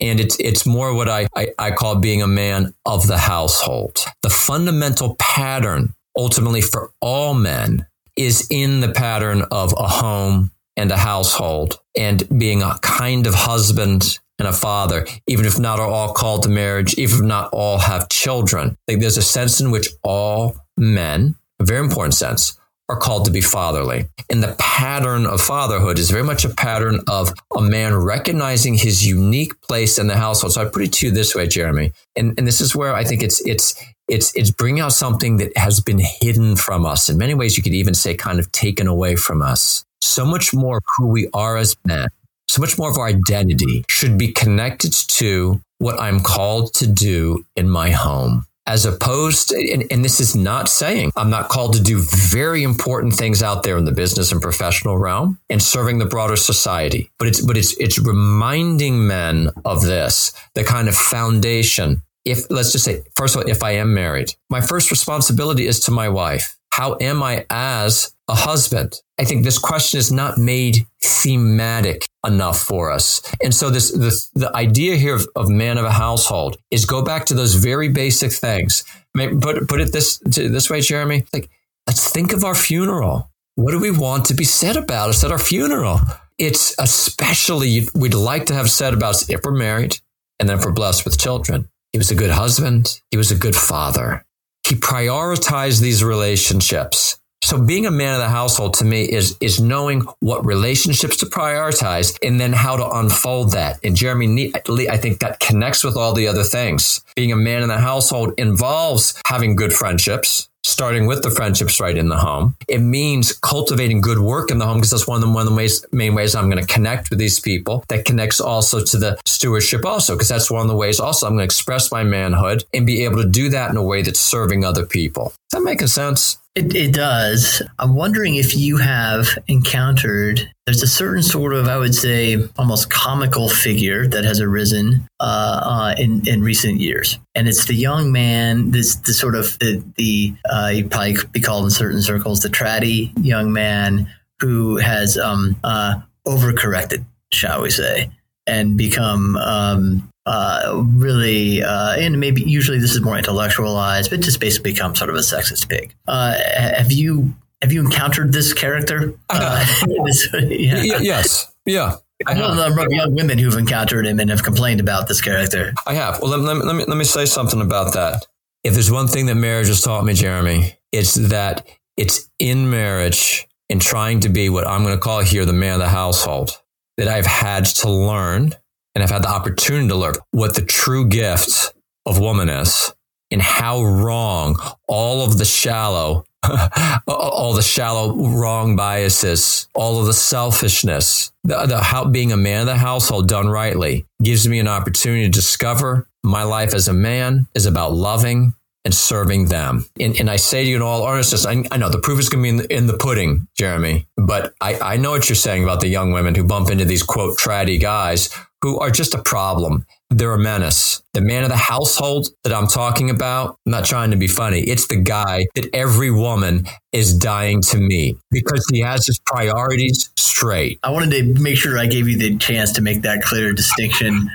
and 0.00 0.20
it's, 0.20 0.40
it's 0.40 0.64
more 0.64 0.94
what 0.94 1.10
I, 1.10 1.26
I, 1.36 1.48
I 1.58 1.70
call 1.72 1.96
being 1.96 2.22
a 2.22 2.26
man 2.26 2.72
of 2.86 3.06
the 3.06 3.18
household. 3.18 3.98
The 4.22 4.30
fundamental 4.30 5.16
pattern 5.18 5.92
ultimately 6.16 6.62
for 6.62 6.92
all 7.02 7.34
men 7.34 7.86
is 8.16 8.46
in 8.50 8.80
the 8.80 8.92
pattern 8.92 9.42
of 9.50 9.74
a 9.76 9.86
home, 9.86 10.50
and 10.76 10.90
a 10.90 10.96
household 10.96 11.80
and 11.96 12.28
being 12.38 12.62
a 12.62 12.78
kind 12.80 13.26
of 13.26 13.34
husband 13.34 14.18
and 14.38 14.48
a 14.48 14.52
father, 14.52 15.06
even 15.26 15.44
if 15.44 15.58
not 15.58 15.78
are 15.78 15.86
all 15.88 16.12
called 16.12 16.42
to 16.42 16.48
marriage, 16.48 16.94
even 16.94 17.16
if 17.18 17.22
not 17.22 17.50
all 17.52 17.78
have 17.78 18.08
children. 18.08 18.76
Think 18.86 19.00
there's 19.00 19.18
a 19.18 19.22
sense 19.22 19.60
in 19.60 19.70
which 19.70 19.88
all 20.02 20.56
men, 20.76 21.36
a 21.60 21.64
very 21.64 21.84
important 21.84 22.14
sense, 22.14 22.58
are 22.88 22.98
called 22.98 23.24
to 23.26 23.30
be 23.30 23.40
fatherly. 23.40 24.06
And 24.28 24.42
the 24.42 24.56
pattern 24.58 25.26
of 25.26 25.40
fatherhood 25.40 25.98
is 25.98 26.10
very 26.10 26.24
much 26.24 26.44
a 26.44 26.48
pattern 26.48 27.00
of 27.06 27.32
a 27.56 27.62
man 27.62 27.94
recognizing 27.94 28.74
his 28.74 29.06
unique 29.06 29.60
place 29.60 29.98
in 29.98 30.08
the 30.08 30.16
household. 30.16 30.54
So 30.54 30.62
I 30.62 30.64
put 30.64 30.82
it 30.82 30.92
to 30.94 31.06
you 31.06 31.12
this 31.12 31.34
way, 31.34 31.46
Jeremy. 31.46 31.92
And, 32.16 32.34
and 32.38 32.46
this 32.46 32.60
is 32.60 32.74
where 32.74 32.94
I 32.94 33.04
think 33.04 33.22
it's, 33.22 33.40
it's, 33.46 33.74
It's 34.08 34.32
it's 34.34 34.50
bringing 34.50 34.82
out 34.82 34.92
something 34.92 35.38
that 35.38 35.56
has 35.56 35.80
been 35.80 36.00
hidden 36.20 36.56
from 36.56 36.84
us. 36.84 37.08
In 37.08 37.16
many 37.16 37.34
ways, 37.34 37.56
you 37.56 37.62
could 37.62 37.74
even 37.74 37.94
say 37.94 38.14
kind 38.14 38.40
of 38.40 38.50
taken 38.50 38.86
away 38.88 39.16
from 39.16 39.40
us. 39.40 39.86
So 40.02 40.26
much 40.26 40.52
more 40.52 40.78
of 40.78 40.84
who 40.96 41.06
we 41.06 41.28
are 41.32 41.56
as 41.56 41.76
men, 41.84 42.08
so 42.48 42.60
much 42.60 42.76
more 42.76 42.90
of 42.90 42.98
our 42.98 43.06
identity 43.06 43.84
should 43.88 44.18
be 44.18 44.32
connected 44.32 44.92
to 44.92 45.60
what 45.78 46.00
I'm 46.00 46.20
called 46.20 46.74
to 46.74 46.86
do 46.88 47.44
in 47.56 47.68
my 47.68 47.90
home 47.90 48.44
as 48.66 48.84
opposed 48.84 49.52
and, 49.52 49.84
and, 49.90 50.04
this 50.04 50.20
is 50.20 50.36
not 50.36 50.68
saying 50.68 51.10
I'm 51.16 51.30
not 51.30 51.48
called 51.48 51.74
to 51.74 51.82
do 51.82 52.00
very 52.00 52.62
important 52.62 53.14
things 53.14 53.42
out 53.42 53.64
there 53.64 53.76
in 53.76 53.84
the 53.84 53.92
business 53.92 54.30
and 54.30 54.40
professional 54.40 54.98
realm 54.98 55.38
and 55.50 55.60
serving 55.60 55.98
the 55.98 56.06
broader 56.06 56.36
society. 56.36 57.10
But 57.18 57.28
it's 57.28 57.40
but 57.40 57.56
it's 57.56 57.76
it's 57.78 57.98
reminding 57.98 59.06
men 59.06 59.50
of 59.64 59.82
this, 59.82 60.32
the 60.54 60.64
kind 60.64 60.88
of 60.88 60.94
foundation. 60.94 62.02
If 62.24 62.48
let's 62.50 62.70
just 62.70 62.84
say, 62.84 63.02
first 63.16 63.34
of 63.34 63.42
all, 63.42 63.50
if 63.50 63.64
I 63.64 63.72
am 63.72 63.94
married, 63.94 64.32
my 64.48 64.60
first 64.60 64.92
responsibility 64.92 65.66
is 65.66 65.80
to 65.80 65.90
my 65.90 66.08
wife. 66.08 66.56
How 66.70 66.96
am 67.00 67.22
I 67.22 67.44
as 67.50 68.14
a 68.32 68.34
husband? 68.34 68.94
I 69.20 69.24
think 69.24 69.44
this 69.44 69.58
question 69.58 69.98
is 69.98 70.10
not 70.10 70.38
made 70.38 70.86
thematic 71.02 72.08
enough 72.26 72.58
for 72.58 72.90
us. 72.90 73.20
And 73.42 73.54
so 73.54 73.68
this, 73.70 73.90
this 73.92 74.30
the 74.30 74.54
idea 74.56 74.96
here 74.96 75.14
of, 75.14 75.28
of, 75.36 75.48
man 75.48 75.76
of 75.76 75.84
a 75.84 75.92
household 75.92 76.56
is 76.70 76.86
go 76.86 77.02
back 77.02 77.26
to 77.26 77.34
those 77.34 77.54
very 77.54 77.88
basic 77.88 78.32
things. 78.32 78.84
Put, 79.14 79.68
put 79.68 79.80
it 79.80 79.92
this, 79.92 80.18
this 80.24 80.70
way, 80.70 80.80
Jeremy, 80.80 81.24
like, 81.32 81.50
let's 81.86 82.10
think 82.10 82.32
of 82.32 82.42
our 82.42 82.54
funeral. 82.54 83.30
What 83.54 83.72
do 83.72 83.80
we 83.80 83.90
want 83.90 84.24
to 84.26 84.34
be 84.34 84.44
said 84.44 84.76
about 84.76 85.10
us 85.10 85.22
at 85.22 85.30
our 85.30 85.38
funeral? 85.38 86.00
It's 86.38 86.74
especially, 86.78 87.88
we'd 87.94 88.14
like 88.14 88.46
to 88.46 88.54
have 88.54 88.70
said 88.70 88.94
about 88.94 89.10
us 89.10 89.28
if 89.28 89.40
we're 89.44 89.52
married 89.52 89.98
and 90.40 90.48
then 90.48 90.58
if 90.58 90.64
we're 90.64 90.72
blessed 90.72 91.04
with 91.04 91.18
children. 91.18 91.68
He 91.92 91.98
was 91.98 92.10
a 92.10 92.14
good 92.14 92.30
husband. 92.30 93.00
He 93.10 93.18
was 93.18 93.30
a 93.30 93.36
good 93.36 93.54
father. 93.54 94.24
He 94.66 94.74
prioritized 94.76 95.82
these 95.82 96.02
relationships. 96.02 97.18
So 97.44 97.60
being 97.60 97.86
a 97.86 97.90
man 97.90 98.14
of 98.14 98.20
the 98.20 98.28
household 98.28 98.74
to 98.74 98.84
me 98.84 99.02
is 99.02 99.36
is 99.40 99.60
knowing 99.60 100.02
what 100.20 100.46
relationships 100.46 101.16
to 101.18 101.26
prioritize 101.26 102.16
and 102.22 102.40
then 102.40 102.52
how 102.52 102.76
to 102.76 102.88
unfold 102.88 103.52
that. 103.52 103.80
And 103.82 103.96
Jeremy, 103.96 104.52
I 104.54 104.96
think 104.96 105.18
that 105.18 105.40
connects 105.40 105.82
with 105.82 105.96
all 105.96 106.14
the 106.14 106.28
other 106.28 106.44
things. 106.44 107.02
Being 107.16 107.32
a 107.32 107.36
man 107.36 107.62
in 107.62 107.68
the 107.68 107.78
household 107.78 108.34
involves 108.38 109.20
having 109.26 109.56
good 109.56 109.72
friendships, 109.72 110.48
starting 110.62 111.06
with 111.06 111.24
the 111.24 111.32
friendships 111.32 111.80
right 111.80 111.98
in 111.98 112.08
the 112.08 112.16
home. 112.16 112.54
It 112.68 112.78
means 112.78 113.32
cultivating 113.32 114.00
good 114.00 114.20
work 114.20 114.52
in 114.52 114.58
the 114.58 114.64
home 114.64 114.76
because 114.76 114.90
that's 114.90 115.08
one 115.08 115.16
of 115.16 115.28
the, 115.28 115.34
one 115.34 115.42
of 115.42 115.52
the 115.52 115.56
ways, 115.56 115.84
main 115.90 116.14
ways 116.14 116.36
I'm 116.36 116.48
going 116.48 116.64
to 116.64 116.72
connect 116.72 117.10
with 117.10 117.18
these 117.18 117.40
people. 117.40 117.84
That 117.88 118.04
connects 118.04 118.40
also 118.40 118.84
to 118.84 118.96
the 118.96 119.18
stewardship 119.26 119.84
also 119.84 120.14
because 120.14 120.28
that's 120.28 120.50
one 120.50 120.62
of 120.62 120.68
the 120.68 120.76
ways 120.76 121.00
also 121.00 121.26
I'm 121.26 121.32
going 121.32 121.40
to 121.40 121.44
express 121.44 121.90
my 121.90 122.04
manhood 122.04 122.64
and 122.72 122.86
be 122.86 123.04
able 123.04 123.20
to 123.20 123.28
do 123.28 123.48
that 123.50 123.70
in 123.70 123.76
a 123.76 123.82
way 123.82 124.02
that's 124.02 124.20
serving 124.20 124.64
other 124.64 124.86
people. 124.86 125.34
Does 125.50 125.60
that 125.60 125.64
make 125.64 125.80
sense? 125.82 126.38
It, 126.54 126.74
it 126.74 126.92
does. 126.92 127.62
I'm 127.78 127.94
wondering 127.94 128.34
if 128.34 128.54
you 128.54 128.76
have 128.76 129.38
encountered 129.48 130.52
there's 130.66 130.82
a 130.82 130.86
certain 130.86 131.22
sort 131.22 131.54
of, 131.54 131.66
I 131.66 131.78
would 131.78 131.94
say, 131.94 132.36
almost 132.58 132.90
comical 132.90 133.48
figure 133.48 134.06
that 134.06 134.24
has 134.24 134.38
arisen 134.38 135.06
uh, 135.18 135.60
uh, 135.64 135.94
in 135.98 136.28
in 136.28 136.42
recent 136.42 136.78
years, 136.78 137.18
and 137.34 137.48
it's 137.48 137.64
the 137.64 137.74
young 137.74 138.12
man, 138.12 138.70
this 138.70 138.96
the 138.96 139.14
sort 139.14 139.34
of 139.34 139.58
the, 139.60 139.82
the 139.96 140.34
uh, 140.52 140.70
you 140.74 140.88
probably 140.88 141.16
be 141.32 141.40
called 141.40 141.64
in 141.64 141.70
certain 141.70 142.02
circles 142.02 142.40
the 142.40 142.48
tratty 142.50 143.12
young 143.16 143.52
man 143.52 144.12
who 144.38 144.76
has 144.76 145.16
um, 145.16 145.56
uh, 145.64 146.00
overcorrected, 146.26 147.04
shall 147.32 147.62
we 147.62 147.70
say, 147.70 148.10
and 148.46 148.76
become 148.76 149.36
um, 149.36 150.11
uh, 150.26 150.82
really, 150.96 151.62
uh, 151.62 151.96
and 151.96 152.20
maybe 152.20 152.42
usually 152.42 152.78
this 152.78 152.92
is 152.92 153.00
more 153.00 153.16
intellectualized, 153.16 154.10
but 154.10 154.20
just 154.20 154.40
basically 154.40 154.72
become 154.72 154.94
sort 154.94 155.10
of 155.10 155.16
a 155.16 155.20
sexist 155.20 155.68
pig. 155.68 155.94
Uh, 156.06 156.36
have 156.54 156.92
you 156.92 157.34
have 157.60 157.72
you 157.72 157.80
encountered 157.80 158.32
this 158.32 158.52
character? 158.52 159.14
Uh, 159.28 159.64
yeah. 160.32 160.98
Yes. 161.00 161.52
Yeah. 161.64 161.96
I 162.26 162.34
know 162.34 162.52
a 162.52 162.54
number 162.54 162.82
of 162.82 162.92
young 162.92 163.14
women 163.14 163.38
who've 163.38 163.56
encountered 163.56 164.06
him 164.06 164.20
and 164.20 164.30
have 164.30 164.42
complained 164.42 164.80
about 164.80 165.08
this 165.08 165.20
character. 165.20 165.72
I 165.86 165.94
have. 165.94 166.20
Well, 166.20 166.30
let, 166.30 166.40
let, 166.40 166.64
let, 166.64 166.76
me, 166.76 166.84
let 166.86 166.96
me 166.96 167.04
say 167.04 167.24
something 167.24 167.60
about 167.60 167.94
that. 167.94 168.26
If 168.62 168.74
there's 168.74 168.90
one 168.90 169.08
thing 169.08 169.26
that 169.26 169.34
marriage 169.34 169.66
has 169.68 169.80
taught 169.80 170.04
me, 170.04 170.14
Jeremy, 170.14 170.74
it's 170.92 171.14
that 171.14 171.66
it's 171.96 172.28
in 172.38 172.70
marriage 172.70 173.46
and 173.68 173.80
trying 173.80 174.20
to 174.20 174.28
be 174.28 174.48
what 174.48 174.66
I'm 174.66 174.82
going 174.82 174.94
to 174.94 175.00
call 175.00 175.20
here 175.20 175.44
the 175.44 175.52
man 175.52 175.74
of 175.74 175.80
the 175.80 175.88
household 175.88 176.60
that 176.96 177.08
I've 177.08 177.26
had 177.26 177.64
to 177.64 177.90
learn 177.90 178.54
and 178.94 179.02
I've 179.02 179.10
had 179.10 179.22
the 179.22 179.30
opportunity 179.30 179.88
to 179.88 179.96
learn 179.96 180.14
what 180.30 180.54
the 180.54 180.62
true 180.62 181.06
gift 181.08 181.74
of 182.06 182.18
woman 182.18 182.48
is 182.48 182.94
and 183.30 183.40
how 183.40 183.82
wrong 183.82 184.56
all 184.86 185.24
of 185.24 185.38
the 185.38 185.44
shallow 185.44 186.24
all 187.06 187.54
the 187.54 187.62
shallow 187.62 188.16
wrong 188.16 188.74
biases, 188.74 189.68
all 189.74 190.00
of 190.00 190.06
the 190.06 190.12
selfishness, 190.12 191.32
the, 191.44 191.66
the 191.66 191.80
how 191.80 192.04
being 192.04 192.32
a 192.32 192.36
man 192.36 192.62
of 192.62 192.66
the 192.66 192.76
household 192.76 193.28
done 193.28 193.48
rightly 193.48 194.06
gives 194.22 194.48
me 194.48 194.58
an 194.58 194.66
opportunity 194.66 195.24
to 195.24 195.30
discover 195.30 196.08
my 196.24 196.42
life 196.42 196.74
as 196.74 196.88
a 196.88 196.92
man 196.92 197.46
is 197.54 197.66
about 197.66 197.92
loving 197.92 198.54
and 198.84 198.92
serving 198.92 199.46
them. 199.46 199.86
And, 200.00 200.18
and 200.18 200.28
I 200.28 200.34
say 200.34 200.64
to 200.64 200.70
you 200.70 200.76
in 200.76 200.82
all 200.82 201.06
earnestness, 201.06 201.46
I, 201.46 201.62
I 201.70 201.76
know 201.76 201.88
the 201.88 202.00
proof 202.00 202.18
is 202.18 202.28
going 202.28 202.42
to 202.42 202.42
be 202.42 202.48
in 202.48 202.56
the, 202.56 202.76
in 202.76 202.86
the 202.88 202.98
pudding, 202.98 203.46
Jeremy, 203.54 204.08
but 204.16 204.54
I, 204.60 204.78
I 204.80 204.96
know 204.96 205.12
what 205.12 205.28
you're 205.28 205.36
saying 205.36 205.62
about 205.62 205.80
the 205.80 205.88
young 205.88 206.10
women 206.10 206.34
who 206.34 206.42
bump 206.42 206.70
into 206.70 206.84
these 206.84 207.04
quote 207.04 207.38
tratty 207.38 207.78
guys 207.78 208.30
who 208.62 208.78
are 208.78 208.90
just 208.90 209.14
a 209.14 209.22
problem. 209.22 209.84
They're 210.08 210.34
a 210.34 210.38
menace. 210.38 211.01
The 211.14 211.20
man 211.20 211.42
of 211.42 211.50
the 211.50 211.56
household 211.56 212.28
that 212.42 212.54
I'm 212.54 212.66
talking 212.66 213.10
about, 213.10 213.58
I'm 213.66 213.72
not 213.72 213.84
trying 213.84 214.12
to 214.12 214.16
be 214.16 214.28
funny. 214.28 214.60
It's 214.60 214.86
the 214.86 214.96
guy 214.96 215.46
that 215.54 215.68
every 215.74 216.10
woman 216.10 216.66
is 216.92 217.16
dying 217.16 217.60
to 217.62 217.78
meet 217.78 218.16
because 218.30 218.66
he 218.70 218.80
has 218.80 219.06
his 219.06 219.18
priorities 219.26 220.10
straight. 220.16 220.78
I 220.82 220.90
wanted 220.90 221.10
to 221.10 221.40
make 221.40 221.56
sure 221.56 221.78
I 221.78 221.86
gave 221.86 222.08
you 222.08 222.18
the 222.18 222.36
chance 222.36 222.72
to 222.72 222.82
make 222.82 223.02
that 223.02 223.22
clear 223.22 223.52
distinction. 223.52 224.30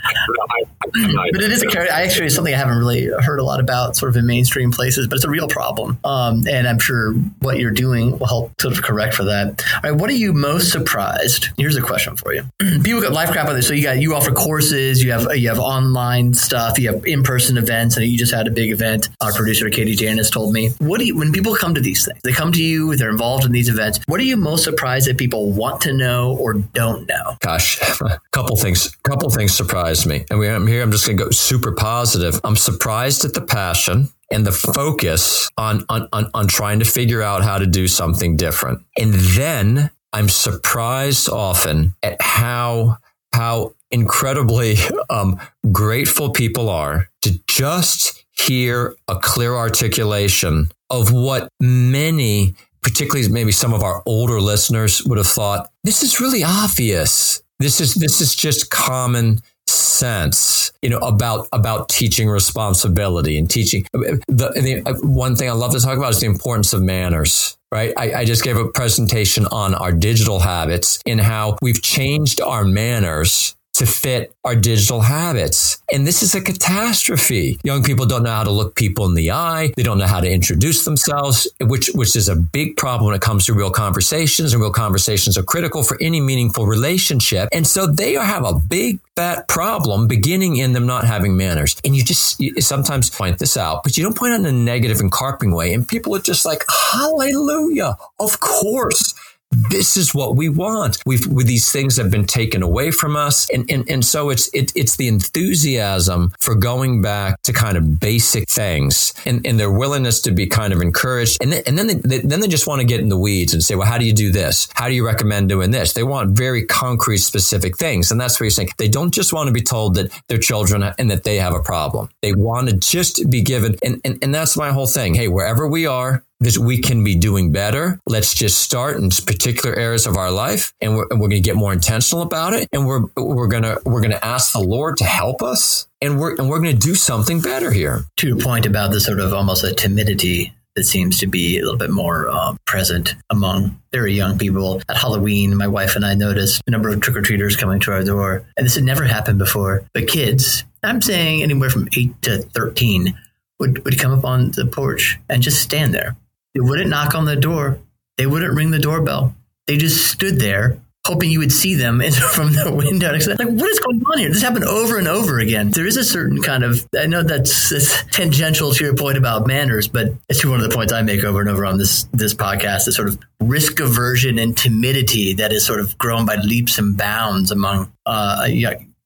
but 1.34 1.44
it 1.44 1.52
is 1.52 1.62
a 1.62 1.68
character. 1.68 1.94
I 1.94 2.04
actually 2.04 2.30
something 2.30 2.54
I 2.54 2.58
haven't 2.58 2.78
really 2.78 3.08
heard 3.22 3.40
a 3.40 3.44
lot 3.44 3.60
about, 3.60 3.96
sort 3.96 4.10
of 4.10 4.18
in 4.18 4.26
mainstream 4.26 4.72
places, 4.72 5.08
but 5.08 5.16
it's 5.16 5.26
a 5.26 5.30
real 5.30 5.48
problem. 5.48 6.00
Um, 6.04 6.44
and 6.48 6.68
I'm 6.68 6.80
sure 6.80 7.14
what 7.40 7.60
you're 7.60 7.72
doing 7.72 8.18
will 8.18 8.28
help 8.28 8.60
sort 8.60 8.76
of 8.76 8.84
correct 8.84 9.14
for 9.14 9.24
that. 9.26 9.64
All 9.76 9.92
right, 9.92 10.00
what 10.00 10.10
are 10.10 10.14
you 10.14 10.34
most 10.34 10.72
surprised? 10.72 11.50
Here's 11.58 11.76
a 11.76 11.82
question 11.82 12.16
for 12.16 12.34
you. 12.34 12.44
People 12.60 13.02
got 13.02 13.14
Lifecraft 13.14 13.50
on 13.50 13.56
this. 13.56 13.68
So 13.68 13.74
you 13.74 13.84
got 13.84 14.00
you 14.00 14.16
offer 14.16 14.32
courses, 14.32 15.04
you 15.04 15.12
have 15.12 15.36
you 15.38 15.50
have 15.50 15.60
online 15.60 16.34
stuff, 16.34 16.67
Uh, 16.68 16.74
you 16.78 16.94
have 16.94 17.06
in 17.06 17.24
person 17.24 17.58
events, 17.58 17.98
and 17.98 18.06
you 18.06 18.18
just 18.18 18.34
had 18.34 18.48
a 18.48 18.52
big 18.52 18.72
event. 18.72 19.10
Our 19.22 19.34
producer 19.34 19.70
Katie 19.70 19.96
Janus 19.96 20.30
told 20.30 20.54
me. 20.54 20.70
What 20.80 21.00
do 21.00 21.06
you 21.06 21.18
when 21.18 21.32
people 21.32 21.56
come 21.56 21.74
to 21.76 21.82
these 21.82 22.06
things? 22.06 22.20
They 22.24 22.32
come 22.32 22.52
to 22.52 22.64
you, 22.64 22.96
they're 22.96 23.10
involved 23.10 23.46
in 23.46 23.52
these 23.52 23.70
events. 23.70 24.00
What 24.08 24.20
are 24.20 24.24
you 24.24 24.38
most 24.38 24.64
surprised 24.64 25.08
that 25.08 25.18
people 25.18 25.52
want 25.52 25.82
to 25.82 25.94
know 25.94 26.36
or 26.38 26.54
don't 26.54 27.08
know? 27.08 27.38
Gosh, 27.40 27.80
a 28.02 28.20
couple 28.32 28.56
things. 28.58 28.88
A 28.88 29.10
Couple 29.10 29.30
things 29.30 29.54
surprised 29.54 30.06
me, 30.06 30.26
and 30.30 30.40
we, 30.40 30.48
I'm 30.50 30.68
here. 30.68 30.82
I'm 30.82 30.92
just 30.92 31.06
going 31.06 31.18
to 31.18 31.24
go 31.24 31.32
super 31.32 31.72
positive. 31.72 32.40
I'm 32.44 32.58
surprised 32.58 33.24
at 33.24 33.34
the 33.34 33.42
passion 33.42 34.10
and 34.32 34.46
the 34.46 34.52
focus 34.52 35.50
on, 35.58 35.86
on, 35.88 36.10
on, 36.12 36.30
on 36.34 36.48
trying 36.48 36.80
to 36.80 36.86
figure 36.86 37.22
out 37.22 37.44
how 37.44 37.58
to 37.58 37.66
do 37.66 37.88
something 37.88 38.36
different. 38.36 38.82
And 38.98 39.14
then 39.14 39.90
I'm 40.12 40.28
surprised 40.28 41.30
often 41.30 41.96
at 42.04 42.22
how 42.22 42.98
how 43.34 43.74
incredibly 43.92 44.76
um, 45.10 45.40
grateful 45.72 46.32
people 46.32 46.70
are 46.70 47.10
to 47.22 47.40
just 47.48 48.26
hear 48.32 48.96
a 49.08 49.16
clear 49.16 49.56
articulation 49.56 50.70
of 50.90 51.12
what 51.12 51.50
many, 51.60 52.56
particularly 52.82 53.28
maybe 53.30 53.52
some 53.52 53.74
of 53.74 53.84
our 53.84 54.04
older 54.06 54.40
listeners, 54.40 55.04
would 55.06 55.18
have 55.18 55.28
thought 55.28 55.70
this 55.84 56.04
is 56.04 56.20
really 56.20 56.44
obvious. 56.44 57.42
This 57.60 57.82
is 57.82 57.96
this 57.96 58.22
is 58.22 58.36
just 58.36 58.70
common 58.70 59.40
sense, 59.68 60.72
you 60.82 60.90
know, 60.90 61.00
about 61.00 61.48
about 61.52 61.90
teaching 61.90 62.30
responsibility 62.30 63.38
and 63.38 63.50
teaching. 63.50 63.86
The, 63.94 64.22
the 64.28 65.00
one 65.02 65.36
thing 65.36 65.50
I 65.50 65.54
love 65.54 65.72
to 65.72 65.80
talk 65.80 65.98
about 65.98 66.12
is 66.12 66.20
the 66.20 66.28
importance 66.28 66.74
of 66.74 66.82
manners. 66.82 67.58
Right. 67.70 67.92
I, 67.98 68.14
I 68.14 68.26
just 68.26 68.46
gave 68.46 68.56
a 68.56 68.70
presentation 68.70 69.46
on 69.48 69.76
our 69.76 69.92
digital 69.92 70.40
habits 70.40 71.02
and 71.06 71.20
how 71.20 71.58
we've 71.62 71.82
changed 71.82 72.40
our 72.40 72.64
manners 72.64 73.57
to 73.78 73.86
fit 73.86 74.34
our 74.44 74.56
digital 74.56 75.02
habits. 75.02 75.82
And 75.92 76.06
this 76.06 76.24
is 76.24 76.36
a 76.36 76.42
catastrophe. 76.42 77.60
Young 77.64 77.84
people 77.84 78.06
don't 78.06 78.24
know 78.24 78.32
how 78.32 78.44
to 78.44 78.52
look 78.52 78.76
people 78.76 79.06
in 79.06 79.14
the 79.14 79.32
eye. 79.32 79.72
They 79.76 79.84
don't 79.84 79.98
know 79.98 80.08
how 80.08 80.20
to 80.20 80.30
introduce 80.30 80.86
themselves, 80.86 81.48
which, 81.62 81.88
which 81.94 82.16
is 82.16 82.30
a 82.30 82.36
big 82.36 82.78
problem 82.78 83.08
when 83.08 83.16
it 83.16 83.22
comes 83.22 83.46
to 83.46 83.54
real 83.54 83.72
conversations. 83.72 84.54
And 84.54 84.62
real 84.62 84.72
conversations 84.72 85.38
are 85.38 85.44
critical 85.44 85.84
for 85.84 85.98
any 86.02 86.22
meaningful 86.22 86.66
relationship. 86.66 87.50
And 87.52 87.66
so 87.66 87.88
they 87.88 88.14
have 88.14 88.46
a 88.46 88.54
big 88.54 89.00
fat 89.16 89.48
problem 89.48 90.08
beginning 90.08 90.58
in 90.58 90.74
them 90.74 90.86
not 90.86 91.04
having 91.04 91.36
manners. 91.36 91.76
And 91.84 91.96
you 91.96 92.04
just 92.04 92.40
you 92.40 92.62
sometimes 92.62 93.10
point 93.10 93.40
this 93.40 93.58
out, 93.58 93.84
but 93.84 93.98
you 93.98 94.04
don't 94.04 94.18
point 94.18 94.34
out 94.34 94.40
in 94.40 94.46
a 94.46 94.52
negative 94.52 95.00
and 95.00 95.12
carping 95.12 95.52
way. 95.52 95.74
And 95.74 95.88
people 95.88 96.16
are 96.16 96.22
just 96.22 96.46
like, 96.46 96.64
hallelujah. 96.94 97.98
Of 98.20 98.40
course 98.40 99.14
this 99.52 99.96
is 99.96 100.14
what 100.14 100.36
we 100.36 100.50
want. 100.50 100.98
We've 101.06 101.24
these 101.46 101.72
things 101.72 101.98
have 101.98 102.12
been 102.12 102.26
taken 102.26 102.62
away 102.62 102.92
from 102.92 103.16
us, 103.16 103.50
and 103.50 103.70
and, 103.72 103.90
and 103.90 104.04
so 104.04 104.30
it's 104.30 104.50
it, 104.54 104.72
it's 104.76 104.98
the 104.98 105.08
enthusiasm 105.08 106.34
for 106.40 106.56
going 106.56 107.02
back 107.02 107.42
to 107.44 107.54
kind 107.54 107.78
of 107.78 108.00
basic 108.00 108.50
things, 108.50 109.14
and, 109.26 109.46
and 109.46 109.60
their 109.60 109.72
willingness 109.72 110.22
to 110.24 110.32
be 110.32 110.48
kind 110.48 110.74
of 110.74 110.82
encouraged, 110.82 111.38
and 111.42 111.52
then, 111.52 111.64
and 111.66 111.78
then 111.78 111.88
they, 111.88 112.20
then 112.20 112.42
they 112.42 112.48
just 112.48 112.68
want 112.68 112.82
to 112.82 112.88
get 112.88 113.00
in 113.00 113.10
the 113.10 113.18
weeds 113.18 113.54
and 113.54 113.64
say, 113.64 113.76
well, 113.76 113.88
how 113.88 113.98
do 113.98 114.06
you 114.06 114.14
do 114.14 114.32
this? 114.32 114.68
How 114.74 114.88
do 114.88 114.94
you 114.94 115.06
recommend 115.06 115.50
doing 115.50 115.72
this? 115.72 115.94
They 115.94 116.04
want 116.04 116.38
very 116.38 116.66
concrete, 116.66 117.20
specific 117.20 117.78
things, 117.78 118.12
and 118.12 118.20
that's 118.20 118.40
what 118.40 118.46
you're 118.46 118.52
saying. 118.52 118.70
They 118.78 118.90
don't 118.90 119.14
just 119.14 119.32
want 119.32 119.48
to 119.48 119.54
be 119.54 119.62
told 119.62 119.96
that 119.96 120.12
their 120.28 120.40
children 120.40 120.84
and 120.84 121.10
that 121.10 121.24
they 121.24 121.38
have 121.38 121.54
a 121.54 121.62
problem. 121.62 122.10
They 122.22 122.34
want 122.34 122.70
to 122.70 122.76
just 122.76 123.30
be 123.30 123.42
given, 123.42 123.76
and 123.84 124.02
and, 124.04 124.20
and 124.22 124.36
that's 124.36 124.58
my 124.58 124.72
whole 124.72 124.88
thing. 124.88 125.14
Hey, 125.14 125.30
wherever 125.30 125.68
we 125.68 125.86
are, 125.86 126.24
that 126.40 126.58
we 126.58 126.80
can 126.80 127.04
be 127.04 127.16
doing 127.16 127.52
better. 127.52 128.00
Let's 128.06 128.34
just 128.34 128.60
start 128.60 128.98
in 128.98 129.10
particular 129.10 129.76
areas 129.76 130.06
of 130.06 130.18
our 130.18 130.32
life 130.32 130.74
and 130.82 130.96
we're, 130.96 131.08
we're 131.10 131.30
going 131.30 131.32
to 131.32 131.40
get 131.40 131.56
more 131.56 131.74
intentional 131.74 132.22
about 132.22 132.54
it. 132.54 132.68
And 132.72 132.86
we're, 132.86 133.06
we're 133.16 133.48
going 133.48 133.64
to, 133.64 133.82
we're 133.86 134.02
going 134.02 134.12
to 134.12 134.26
ask 134.26 134.54
the 134.54 134.60
Lord 134.60 134.98
to 134.98 135.04
help 135.04 135.42
us 135.42 135.88
and 136.02 136.20
we're, 136.20 136.36
and 136.36 136.50
we're 136.50 136.60
going 136.60 136.78
to 136.78 136.88
do 136.88 136.96
something 136.96 137.42
better 137.42 137.72
here. 137.72 138.04
To 138.18 138.28
your 138.28 138.38
point 138.38 138.66
about 138.66 138.92
the 138.92 139.00
sort 139.00 139.20
of 139.20 139.34
almost 139.34 139.64
a 139.64 139.74
timidity 139.74 140.54
that 140.76 140.84
seems 140.84 141.18
to 141.20 141.26
be 141.26 141.58
a 141.58 141.64
little 141.64 141.80
bit 141.80 141.90
more 141.90 142.30
um, 142.30 142.60
present 142.68 143.16
among 143.32 143.82
very 143.92 144.14
young 144.14 144.38
people. 144.38 144.80
At 144.88 144.98
Halloween, 144.98 145.58
my 145.58 145.68
wife 145.68 145.96
and 145.96 146.06
I 146.06 146.14
noticed 146.14 146.62
a 146.68 146.72
number 146.72 146.90
of 146.90 147.02
trick 147.02 147.18
or 147.18 147.24
treaters 147.24 147.56
coming 147.56 147.80
to 147.80 147.92
our 147.92 148.04
door. 148.04 148.46
And 148.56 148.64
this 148.64 148.76
had 148.76 148.84
never 148.84 149.04
happened 149.04 149.40
before. 149.40 149.88
But 149.94 150.08
kids, 150.08 150.64
I'm 150.84 151.02
saying 151.02 151.42
anywhere 151.42 151.72
from 151.72 151.88
8 151.98 152.22
to 152.22 152.38
13, 152.44 153.18
would, 153.60 153.84
would 153.86 153.98
come 153.98 154.14
up 154.14 154.24
on 154.24 154.52
the 154.52 154.68
porch 154.68 155.18
and 155.30 155.42
just 155.42 155.64
stand 155.64 155.96
there 155.96 156.16
they 156.58 156.62
wouldn't 156.62 156.90
knock 156.90 157.14
on 157.14 157.26
the 157.26 157.36
door. 157.36 157.80
They 158.18 158.26
wouldn't 158.26 158.56
ring 158.56 158.72
the 158.72 158.80
doorbell. 158.80 159.36
They 159.68 159.78
just 159.78 160.08
stood 160.08 160.40
there 160.40 160.80
hoping 161.06 161.32
you 161.32 161.40
would 161.40 161.54
see 161.54 161.74
them 161.76 162.02
from 162.34 162.52
the 162.52 162.74
window. 162.74 163.14
Like, 163.14 163.48
what 163.48 163.70
is 163.70 163.80
going 163.80 164.04
on 164.06 164.18
here? 164.18 164.30
This 164.30 164.42
happened 164.42 164.66
over 164.66 164.98
and 164.98 165.08
over 165.08 165.40
again. 165.40 165.72
There 165.72 165.88
is 165.88 165.96
a 165.96 166.04
certain 166.04 166.42
kind 166.42 166.66
of, 166.66 166.86
I 167.00 167.06
know 167.06 167.24
that's, 167.24 167.70
that's 167.70 168.04
tangential 168.12 168.74
to 168.74 168.84
your 168.84 168.96
point 168.96 169.18
about 169.18 169.48
manners, 169.48 169.88
but 169.88 170.08
it's 170.28 170.44
one 170.44 170.60
of 170.60 170.70
the 170.70 170.76
points 170.76 170.92
I 170.92 171.04
make 171.04 171.24
over 171.24 171.40
and 171.40 171.50
over 171.50 171.66
on 171.66 171.78
this, 171.78 172.04
this 172.12 172.34
podcast, 172.34 172.86
the 172.86 172.92
sort 172.92 173.08
of 173.08 173.20
risk 173.40 173.80
aversion 173.80 174.38
and 174.38 174.58
timidity 174.58 175.36
that 175.36 175.54
is 175.54 175.66
sort 175.66 175.80
of 175.80 175.98
grown 175.98 176.26
by 176.26 176.36
leaps 176.36 176.78
and 176.78 176.98
bounds 176.98 177.52
among 177.52 177.90
uh, 178.06 178.48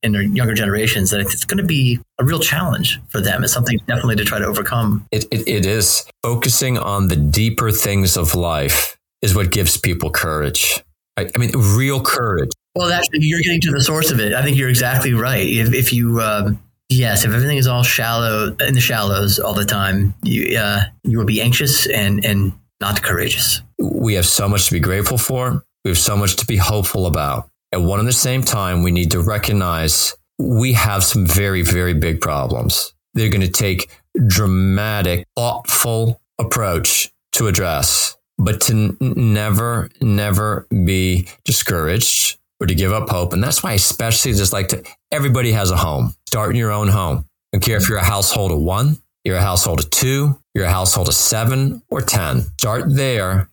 in 0.04 0.12
their 0.12 0.22
younger 0.22 0.54
generations 0.54 1.12
that 1.12 1.20
it's 1.20 1.46
going 1.46 1.58
to 1.58 1.64
be 1.64 2.00
a 2.20 2.26
real 2.26 2.40
challenge 2.40 3.00
for 3.10 3.22
them. 3.22 3.44
It's 3.44 3.54
something 3.54 3.78
definitely 3.88 4.16
to 4.18 4.26
try 4.26 4.40
to 4.40 4.46
overcome. 4.46 5.06
It, 5.12 5.26
it, 5.32 5.48
it 5.48 5.66
is. 5.66 6.06
Focusing 6.24 6.78
on 6.78 7.08
the 7.08 7.16
deeper 7.16 7.72
things 7.72 8.18
of 8.18 8.36
life 8.36 8.98
is 9.22 9.36
what 9.36 9.52
gives 9.52 9.78
people 9.78 10.10
courage. 10.10 10.84
I, 11.18 11.30
I 11.36 11.40
mean, 11.40 11.52
real 11.56 12.02
courage. 12.02 12.52
Well, 12.76 12.92
actually, 12.92 13.20
you're 13.22 13.42
getting 13.42 13.62
to 13.62 13.72
the 13.72 13.82
source 13.82 14.12
of 14.12 14.20
it. 14.20 14.34
I 14.34 14.42
think 14.42 14.58
you're 14.58 14.70
exactly 14.70 15.14
right. 15.14 15.46
If, 15.46 15.74
if 15.74 15.94
you, 15.94 16.22
um, 16.22 16.60
yes, 16.90 17.26
if 17.26 17.32
everything 17.32 17.58
is 17.58 17.68
all 17.68 17.84
shallow 17.84 18.56
in 18.60 18.74
the 18.74 18.82
shallows 18.82 19.40
all 19.40 19.54
the 19.54 19.66
time, 19.66 20.14
you, 20.24 20.58
uh, 20.58 20.84
you 21.04 21.18
will 21.18 21.26
be 21.26 21.42
anxious 21.42 21.86
and, 21.88 22.24
and 22.26 22.54
not 22.80 23.04
courageous. 23.04 23.62
We 23.78 24.14
have 24.16 24.26
so 24.26 24.48
much 24.48 24.68
to 24.68 24.74
be 24.74 24.80
grateful 24.80 25.18
for. 25.18 25.64
We 25.84 25.92
have 25.92 25.98
so 25.98 26.16
much 26.16 26.38
to 26.38 26.46
be 26.46 26.58
hopeful 26.58 27.08
about. 27.08 27.50
At 27.74 27.82
one 27.82 28.00
and 28.00 28.08
the 28.08 28.14
same 28.14 28.44
time, 28.44 28.84
we 28.84 28.92
need 28.92 29.12
to 29.12 29.22
recognize 29.22 30.14
we 30.38 30.74
have 30.74 31.04
some 31.04 31.26
very, 31.26 31.62
very 31.62 31.94
big 31.94 32.20
problems. 32.20 32.94
They're 33.14 33.30
going 33.30 33.42
to 33.42 33.48
take 33.48 33.90
dramatic, 34.28 35.26
thoughtful 35.36 36.22
approach 36.40 37.12
to 37.34 37.48
address, 37.48 38.18
but 38.38 38.62
to 38.62 38.74
n- 38.74 38.98
never, 39.00 39.90
never 40.02 40.68
be 40.70 41.28
discouraged 41.46 42.38
or 42.60 42.68
to 42.68 42.76
give 42.76 42.92
up 42.92 43.10
hope. 43.10 43.34
And 43.34 43.44
that's 43.44 43.64
why 43.64 43.72
I 43.72 43.74
especially 43.76 44.34
just 44.34 44.52
like 44.52 44.70
to, 44.70 44.84
everybody 45.12 45.52
has 45.54 45.72
a 45.72 45.78
home. 45.78 46.14
Start 46.28 46.52
in 46.52 46.58
your 46.58 46.72
own 46.72 46.90
home. 46.90 47.26
I 47.54 47.58
don't 47.58 47.64
care 47.64 47.78
if 47.78 47.88
you're 47.88 47.98
a 47.98 48.04
household 48.04 48.52
of 48.52 48.60
one, 48.60 48.98
you're 49.24 49.38
a 49.38 49.42
household 49.42 49.80
of 49.80 49.90
two, 49.90 50.40
you're 50.54 50.66
a 50.66 50.72
household 50.72 51.08
of 51.08 51.14
seven 51.14 51.82
or 51.90 52.02
10. 52.02 52.42
Start 52.60 52.84
there, 52.88 53.50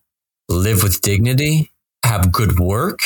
live 0.48 0.82
with 0.82 1.00
dignity, 1.02 1.70
have 2.04 2.32
good 2.32 2.58
work, 2.58 2.98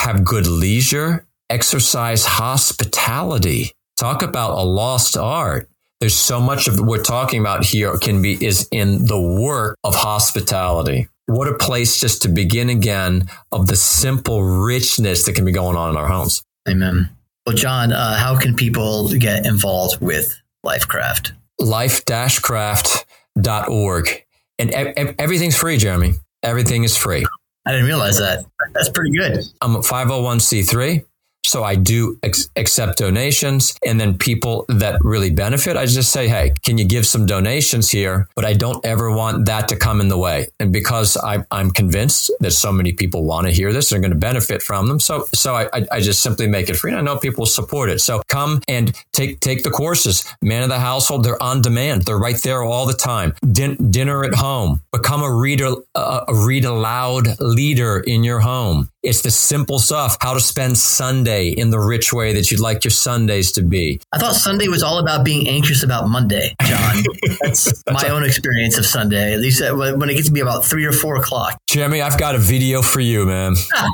have 0.00 0.24
good 0.24 0.46
leisure, 0.46 1.26
exercise 1.50 2.24
hospitality. 2.26 3.72
Talk 3.96 4.22
about 4.22 4.58
a 4.58 4.62
lost 4.62 5.16
art. 5.16 5.68
There's 6.00 6.14
so 6.14 6.40
much 6.40 6.68
of 6.68 6.78
what 6.78 6.88
we're 6.88 7.02
talking 7.02 7.40
about 7.40 7.64
here 7.64 7.96
can 7.98 8.20
be 8.20 8.44
is 8.44 8.68
in 8.70 9.06
the 9.06 9.20
work 9.20 9.76
of 9.82 9.94
hospitality. 9.94 11.08
What 11.26 11.48
a 11.48 11.54
place 11.54 11.98
just 11.98 12.22
to 12.22 12.28
begin 12.28 12.68
again 12.68 13.28
of 13.50 13.66
the 13.66 13.76
simple 13.76 14.44
richness 14.44 15.24
that 15.24 15.34
can 15.34 15.44
be 15.44 15.52
going 15.52 15.76
on 15.76 15.90
in 15.90 15.96
our 15.96 16.06
homes. 16.06 16.44
Amen. 16.68 17.08
Well, 17.46 17.56
John, 17.56 17.92
uh, 17.92 18.16
how 18.16 18.38
can 18.38 18.54
people 18.54 19.08
get 19.08 19.46
involved 19.46 20.00
with 20.02 20.40
Lifecraft? 20.64 21.32
Life-craft.org. 21.58 24.24
And 24.58 24.70
e- 24.70 25.14
everything's 25.18 25.56
free, 25.56 25.78
Jeremy. 25.78 26.14
Everything 26.42 26.84
is 26.84 26.96
free. 26.96 27.26
I 27.66 27.72
didn't 27.72 27.86
realize 27.86 28.18
that. 28.18 28.46
That's 28.74 28.88
pretty 28.90 29.10
good. 29.16 29.44
I'm 29.60 29.76
a 29.76 29.80
501c3. 29.80 31.04
So 31.46 31.62
I 31.62 31.76
do 31.76 32.18
ex- 32.22 32.48
accept 32.56 32.98
donations 32.98 33.78
and 33.86 34.00
then 34.00 34.18
people 34.18 34.64
that 34.68 34.98
really 35.02 35.30
benefit, 35.30 35.76
I 35.76 35.86
just 35.86 36.10
say, 36.10 36.28
Hey, 36.28 36.52
can 36.62 36.76
you 36.76 36.84
give 36.84 37.06
some 37.06 37.24
donations 37.24 37.90
here? 37.90 38.28
But 38.34 38.44
I 38.44 38.52
don't 38.52 38.84
ever 38.84 39.10
want 39.10 39.46
that 39.46 39.68
to 39.68 39.76
come 39.76 40.00
in 40.00 40.08
the 40.08 40.18
way. 40.18 40.48
And 40.58 40.72
because 40.72 41.16
I, 41.16 41.44
am 41.52 41.70
convinced 41.70 42.30
that 42.40 42.50
so 42.50 42.72
many 42.72 42.92
people 42.92 43.24
want 43.24 43.46
to 43.46 43.52
hear 43.52 43.72
this 43.72 43.92
are 43.92 43.98
going 43.98 44.10
to 44.10 44.18
benefit 44.18 44.62
from 44.62 44.88
them. 44.88 44.98
So, 44.98 45.26
so 45.34 45.54
I, 45.54 45.68
I 45.92 46.00
just 46.00 46.20
simply 46.20 46.48
make 46.48 46.68
it 46.68 46.74
free. 46.74 46.90
And 46.90 46.98
I 46.98 47.02
know 47.02 47.16
people 47.16 47.46
support 47.46 47.90
it. 47.90 48.00
So 48.00 48.22
come 48.28 48.60
and 48.68 48.92
take, 49.12 49.40
take 49.40 49.62
the 49.62 49.70
courses. 49.70 50.24
Man 50.42 50.62
of 50.62 50.68
the 50.68 50.80
household, 50.80 51.24
they're 51.24 51.42
on 51.42 51.62
demand. 51.62 52.02
They're 52.02 52.18
right 52.18 52.40
there 52.42 52.62
all 52.62 52.86
the 52.86 52.94
time. 52.94 53.34
Din- 53.52 53.90
dinner 53.90 54.24
at 54.24 54.34
home. 54.34 54.82
Become 54.92 55.22
a 55.22 55.32
reader, 55.32 55.74
uh, 55.94 56.24
a 56.26 56.34
read 56.34 56.64
aloud 56.64 57.38
leader 57.40 58.00
in 58.00 58.24
your 58.24 58.40
home. 58.40 58.88
It's 59.06 59.20
the 59.20 59.30
simple 59.30 59.78
stuff. 59.78 60.16
How 60.20 60.34
to 60.34 60.40
spend 60.40 60.76
Sunday 60.76 61.50
in 61.50 61.70
the 61.70 61.78
rich 61.78 62.12
way 62.12 62.32
that 62.32 62.50
you'd 62.50 62.58
like 62.58 62.82
your 62.82 62.90
Sundays 62.90 63.52
to 63.52 63.62
be. 63.62 64.00
I 64.12 64.18
thought 64.18 64.34
Sunday 64.34 64.66
was 64.66 64.82
all 64.82 64.98
about 64.98 65.24
being 65.24 65.48
anxious 65.48 65.84
about 65.84 66.08
Monday, 66.08 66.56
John. 66.64 67.04
That's 67.40 67.84
my 67.86 68.08
own 68.08 68.24
experience 68.24 68.78
of 68.78 68.84
Sunday. 68.84 69.32
At 69.32 69.38
least 69.38 69.62
uh, 69.62 69.74
when 69.74 70.10
it 70.10 70.14
gets 70.14 70.26
to 70.26 70.32
be 70.32 70.40
about 70.40 70.64
three 70.64 70.84
or 70.84 70.92
four 70.92 71.16
o'clock. 71.16 71.56
Jeremy, 71.68 72.02
I've 72.02 72.18
got 72.18 72.34
a 72.34 72.38
video 72.38 72.82
for 72.82 72.98
you, 72.98 73.26
man. 73.26 73.54
Ah, 73.74 73.88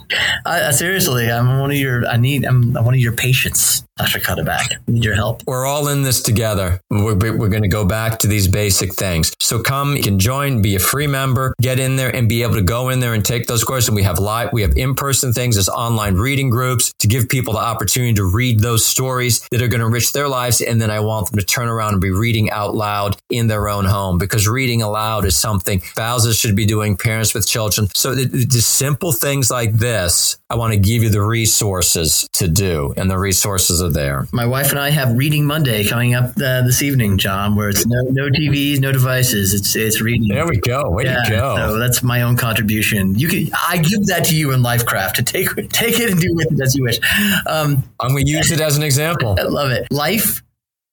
I, 0.47 0.71
seriously, 0.71 1.31
I'm 1.31 1.59
one 1.59 1.71
of 1.71 1.77
your. 1.77 2.07
I 2.07 2.17
need. 2.17 2.47
I'm 2.47 2.73
one 2.73 2.95
of 2.95 3.01
your 3.01 3.13
patients. 3.13 3.85
Dr. 3.99 4.21
Cuddeback. 4.21 4.73
I 4.73 4.79
need 4.91 5.05
your 5.05 5.15
help. 5.15 5.43
We're 5.47 5.67
all 5.67 5.89
in 5.89 6.03
this 6.03 6.23
together. 6.23 6.81
We're, 6.91 7.15
we're 7.15 7.49
going 7.49 7.63
to 7.63 7.69
go 7.69 7.85
back 7.85 8.19
to 8.21 8.27
these 8.27 8.49
basic 8.49 8.95
things. 8.95 9.33
So 9.39 9.63
come, 9.63 9.97
you 9.97 10.03
can 10.03 10.19
join, 10.19 10.63
be 10.63 10.75
a 10.75 10.79
free 10.79 11.07
member, 11.07 11.55
get 11.61 11.79
in 11.79 11.97
there 11.97 12.15
and 12.15 12.29
be 12.29 12.43
able 12.43 12.55
to 12.55 12.63
go 12.63 12.89
in 12.89 13.01
there 13.01 13.13
and 13.13 13.25
take 13.25 13.47
those 13.47 13.65
courses. 13.65 13.89
And 13.89 13.97
we 13.97 14.03
have 14.03 14.19
live, 14.19 14.51
we 14.53 14.63
have 14.63 14.77
in-person 15.03 15.33
things 15.33 15.57
as 15.57 15.69
online 15.69 16.15
reading 16.15 16.49
groups 16.49 16.95
to 17.01 17.09
give 17.09 17.29
people 17.29 17.55
the 17.55 17.59
opportunity 17.59 18.15
to 18.15 18.25
read 18.25 18.61
those 18.61 18.85
stories 18.85 19.47
that 19.51 19.61
are 19.61 19.67
going 19.67 19.81
to 19.81 19.87
enrich 19.87 20.13
their 20.13 20.29
lives. 20.29 20.61
And 20.61 20.81
then 20.81 20.93
I 20.93 21.01
want 21.01 21.29
them 21.29 21.41
to 21.41 21.45
turn 21.45 21.69
around 21.69 21.95
and 21.95 22.01
be 22.01 22.13
reading 22.13 22.51
out 22.53 22.77
loud 22.77 23.17
in 23.29 23.49
their 23.49 23.69
own 23.69 23.85
home 23.85 24.19
because 24.19 24.47
reading 24.47 24.81
aloud 24.81 25.25
is 25.25 25.35
something 25.35 25.81
spouses 25.81 26.39
should 26.39 26.55
be 26.55 26.67
doing, 26.67 26.97
parents 26.97 27.35
with 27.35 27.49
children. 27.49 27.89
So 27.95 28.15
the, 28.15 28.27
the 28.27 28.61
simple 28.61 29.11
things 29.11 29.51
like 29.51 29.73
this, 29.73 30.37
I 30.49 30.55
want 30.55 30.73
to 30.73 30.79
give 30.79 31.03
you 31.03 31.09
the 31.09 31.23
resources 31.23 32.29
to 32.35 32.47
do 32.47 32.95
and 32.97 33.11
the 33.11 33.19
resources 33.19 33.83
are 33.83 33.91
there. 33.91 34.29
My 34.33 34.47
wife 34.47 34.71
and 34.71 34.79
I 34.79 34.91
have 34.91 35.17
Reading 35.17 35.45
Monday 35.45 35.85
coming 35.85 36.15
up 36.15 36.37
uh, 36.37 36.63
this 36.63 36.81
evening, 36.83 37.19
John, 37.19 37.57
where 37.57 37.71
it's 37.71 37.87
no, 37.87 38.03
no 38.11 38.29
TVs, 38.29 38.79
no 38.79 38.93
devices. 38.93 39.53
It's 39.53 39.75
it's 39.75 40.01
reading. 40.01 40.29
There 40.29 40.47
we 40.47 40.59
go. 40.59 40.91
Way 40.91 41.05
yeah, 41.05 41.23
to 41.25 41.31
go. 41.31 41.57
So 41.57 41.79
that's 41.79 42.03
my 42.03 42.23
own 42.23 42.37
contribution. 42.37 43.19
You 43.19 43.29
can 43.29 43.51
I 43.67 43.79
give 43.79 44.07
that 44.07 44.27
to 44.27 44.37
you 44.37 44.53
in 44.53 44.63
Lifecraft 44.83 45.15
to 45.15 45.23
take 45.23 45.49
take 45.71 45.99
it 46.01 46.11
and 46.11 46.21
do 46.21 46.35
with 46.35 46.53
it 46.53 46.61
as 46.61 46.75
you 46.75 46.85
wish. 46.85 46.99
Um, 47.47 47.83
I'm 48.01 48.11
going 48.11 48.27
to 48.27 48.31
use 48.31 48.51
it 48.51 48.61
as 48.61 48.77
an 48.77 48.83
example. 48.83 49.37
I 49.39 49.45
love 49.45 49.71
it. 49.71 49.91
Life 49.91 50.43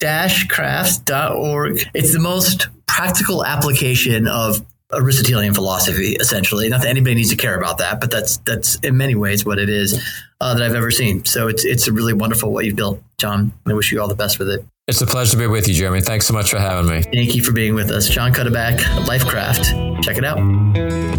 crafts.org. 0.01 1.81
It's 1.93 2.13
the 2.13 2.19
most 2.19 2.67
practical 2.87 3.45
application 3.45 4.27
of 4.27 4.65
Aristotelian 4.91 5.53
philosophy, 5.53 6.13
essentially. 6.13 6.69
Not 6.69 6.81
that 6.81 6.87
anybody 6.87 7.15
needs 7.15 7.29
to 7.29 7.35
care 7.35 7.57
about 7.57 7.77
that, 7.77 7.99
but 7.99 8.09
that's 8.09 8.37
that's 8.37 8.75
in 8.77 8.97
many 8.97 9.15
ways 9.15 9.45
what 9.45 9.59
it 9.59 9.69
is 9.69 10.03
uh, 10.41 10.53
that 10.53 10.63
I've 10.63 10.75
ever 10.75 10.89
seen. 10.89 11.25
So 11.25 11.47
it's 11.47 11.65
it's 11.65 11.87
really 11.87 12.13
wonderful 12.13 12.51
what 12.51 12.65
you've 12.65 12.75
built, 12.75 13.03
John. 13.19 13.53
I 13.67 13.73
wish 13.73 13.91
you 13.91 14.01
all 14.01 14.07
the 14.07 14.15
best 14.15 14.39
with 14.39 14.49
it. 14.49 14.65
It's 14.87 15.01
a 15.01 15.05
pleasure 15.05 15.33
to 15.33 15.37
be 15.37 15.45
with 15.45 15.67
you, 15.67 15.75
Jeremy. 15.75 16.01
Thanks 16.01 16.25
so 16.25 16.33
much 16.33 16.49
for 16.49 16.57
having 16.57 16.89
me. 16.89 17.03
Thank 17.03 17.35
you 17.35 17.43
for 17.43 17.51
being 17.51 17.75
with 17.75 17.91
us, 17.91 18.09
John 18.09 18.33
Cuddeback, 18.33 18.79
Lifecraft. 19.05 20.03
check 20.03 20.17
it 20.17 20.25
out. 20.25 20.39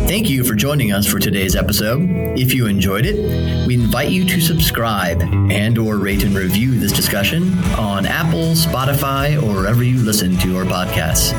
Thank 0.08 0.28
you 0.28 0.42
for 0.42 0.56
joining 0.56 0.90
us 0.90 1.06
for 1.06 1.20
today's 1.20 1.54
episode. 1.54 2.00
If 2.36 2.52
you 2.52 2.66
enjoyed 2.66 3.06
it, 3.06 3.66
we 3.68 3.74
invite 3.74 4.08
you 4.10 4.24
to 4.26 4.40
subscribe 4.40 5.22
and 5.22 5.78
or 5.78 5.98
rate 5.98 6.24
and 6.24 6.34
review 6.34 6.80
this 6.80 6.90
discussion 6.90 7.56
on 7.74 8.06
Apple, 8.06 8.54
Spotify, 8.54 9.40
or 9.40 9.54
wherever 9.54 9.84
you 9.84 9.98
listen 10.02 10.36
to 10.38 10.56
our 10.56 10.64
podcasts. 10.64 11.32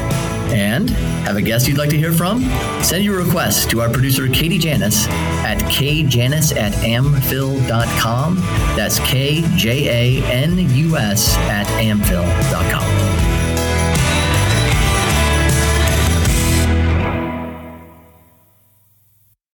And 0.53 0.89
have 1.25 1.37
a 1.37 1.41
guest 1.41 1.67
you'd 1.67 1.77
like 1.77 1.89
to 1.91 1.97
hear 1.97 2.11
from? 2.11 2.41
Send 2.83 3.03
your 3.05 3.17
request 3.23 3.69
to 3.71 3.81
our 3.81 3.89
producer, 3.89 4.27
Katie 4.27 4.57
Janus, 4.57 5.07
at 5.07 5.57
kjanus 5.59 6.55
at 6.55 6.73
amphil.com. 6.73 8.35
That's 8.75 8.99
K 8.99 9.43
J 9.55 10.19
A 10.21 10.25
N 10.25 10.50
U 10.59 10.97
S 10.97 11.37
at 11.49 11.67
amphil.com. 11.67 13.10